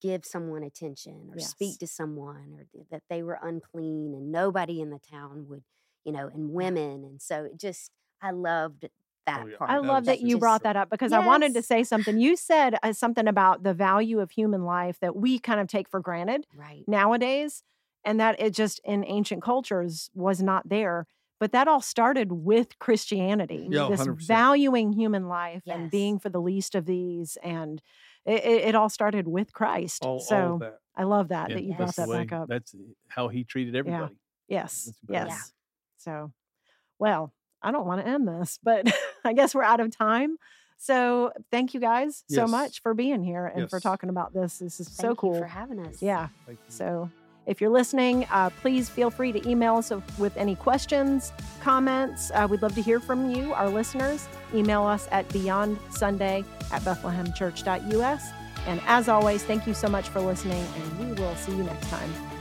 give 0.03 0.25
someone 0.25 0.63
attention 0.63 1.31
or 1.31 1.39
Yes. 1.39 1.51
speak 1.51 1.79
to 1.79 1.87
someone 1.87 2.53
or 2.53 2.67
that 2.91 3.03
they 3.09 3.23
were 3.23 3.39
unclean 3.43 4.13
and 4.15 4.31
nobody 4.33 4.81
in 4.81 4.91
the 4.91 4.99
town 4.99 5.49
would 5.49 5.65
you 6.07 6.13
know 6.13 6.31
and 6.33 6.51
women 6.51 7.05
and 7.05 7.21
so 7.21 7.45
it 7.45 7.59
just 7.59 7.91
i 8.23 8.31
loved 8.31 8.89
that 9.27 9.45
yeah. 9.51 9.57
part 9.57 9.71
I 9.71 9.79
love 9.79 10.03
was 10.03 10.07
that 10.07 10.21
you 10.21 10.37
just- 10.37 10.41
brought 10.41 10.63
that 10.63 10.77
up 10.77 10.89
because 10.89 11.13
I 11.13 11.19
wanted 11.19 11.53
to 11.55 11.63
say 11.63 11.83
something. 11.83 12.17
You 12.21 12.37
said 12.37 12.77
uh, 12.81 12.93
something 12.93 13.27
about 13.27 13.65
the 13.65 13.75
value 13.75 14.21
of 14.21 14.31
human 14.31 14.65
life 14.65 15.01
that 15.01 15.17
we 15.17 15.41
kind 15.41 15.59
of 15.59 15.67
take 15.67 15.89
for 15.89 15.99
granted 15.99 16.47
right 16.57 16.85
nowadays, 16.87 17.65
and 18.05 18.21
that 18.21 18.39
it 18.39 18.55
just 18.55 18.81
in 18.85 19.05
ancient 19.05 19.43
cultures 19.43 20.11
was 20.15 20.41
not 20.41 20.69
there. 20.69 21.09
But 21.41 21.51
that 21.51 21.67
all 21.67 21.81
started 21.81 22.31
with 22.31 22.79
Christianity. 22.79 23.67
Yeah, 23.69 23.89
this 23.91 24.03
100%. 24.07 24.23
valuing 24.29 24.93
human 24.93 25.27
life 25.27 25.65
and 25.67 25.91
being 25.91 26.21
for 26.21 26.29
the 26.29 26.41
least 26.41 26.77
of 26.77 26.87
these, 26.87 27.37
and 27.43 27.83
it, 28.25 28.45
it, 28.45 28.65
it 28.69 28.75
all 28.77 28.89
started 28.89 29.27
with 29.27 29.53
Christ. 29.53 30.05
All, 30.05 30.21
so 30.21 30.37
all 30.37 30.55
of 30.55 30.61
that. 30.61 30.79
I 30.97 31.03
love 31.03 31.29
that 31.29 31.51
Yeah, 31.51 31.57
that 31.57 31.65
you 31.65 31.75
brought 31.75 31.87
that's 31.87 31.97
the 31.97 32.07
that 32.07 32.29
back 32.29 32.33
up. 32.33 32.49
That's 32.49 32.77
how 33.09 33.27
he 33.27 33.43
treated 33.43 33.75
everybody. 33.75 34.15
Yes, 34.47 34.85
That's 34.85 34.99
incredible. 35.03 35.33
yes. 35.35 35.53
So, 36.07 36.33
well, 36.99 37.33
I 37.63 37.73
don't 37.73 37.87
want 37.87 38.01
to 38.01 38.09
end 38.11 38.27
this, 38.27 38.59
but 38.63 38.87
I 39.25 39.33
guess 39.35 39.55
we're 39.55 39.63
out 39.63 39.81
of 39.81 39.95
time. 39.95 40.37
So, 40.79 41.33
thank 41.51 41.75
you 41.75 41.81
guys 41.81 42.23
so 42.29 42.47
much 42.47 42.83
for 42.83 42.95
being 42.95 43.23
here 43.23 43.47
and 43.47 43.69
for 43.69 43.81
talking 43.81 44.11
about 44.11 44.33
this. 44.35 44.59
This 44.59 44.79
is 44.79 44.89
Thank 44.89 45.01
so 45.01 45.09
you 45.11 45.15
cool. 45.17 45.39
for 45.39 45.47
having 45.47 45.81
us 45.81 46.03
Yeah. 46.03 46.29
Thank 46.47 46.59
you. 46.59 46.65
So, 46.69 47.11
if 47.47 47.61
you're 47.61 47.71
listening, 47.71 48.27
uh, 48.31 48.51
please 48.61 48.89
feel 48.89 49.09
free 49.09 49.33
to 49.33 49.49
email 49.49 49.77
us 49.77 49.93
with 50.19 50.37
any 50.37 50.57
questions, 50.57 51.33
comments. 51.63 52.31
Uh, 52.35 52.47
we'd 52.51 52.61
love 52.61 52.75
to 52.75 52.83
hear 52.83 53.01
from 53.01 53.31
you, 53.31 53.55
our 53.55 53.69
listeners. 53.69 54.29
Email 54.53 54.83
us 54.83 55.09
at 55.13 55.29
beyondsunday 55.29 56.45
at 56.73 56.83
bethlehemchurch.us. 56.83 58.31
And 58.67 58.81
as 58.87 59.09
always, 59.09 59.45
thank 59.45 59.67
you 59.67 59.75
so 59.75 59.89
much 59.89 60.09
for 60.09 60.21
listening, 60.21 60.67
and 60.77 60.99
we 60.99 61.23
will 61.23 61.37
see 61.37 61.53
you 61.53 61.63
next 61.63 61.89
time. 61.89 62.36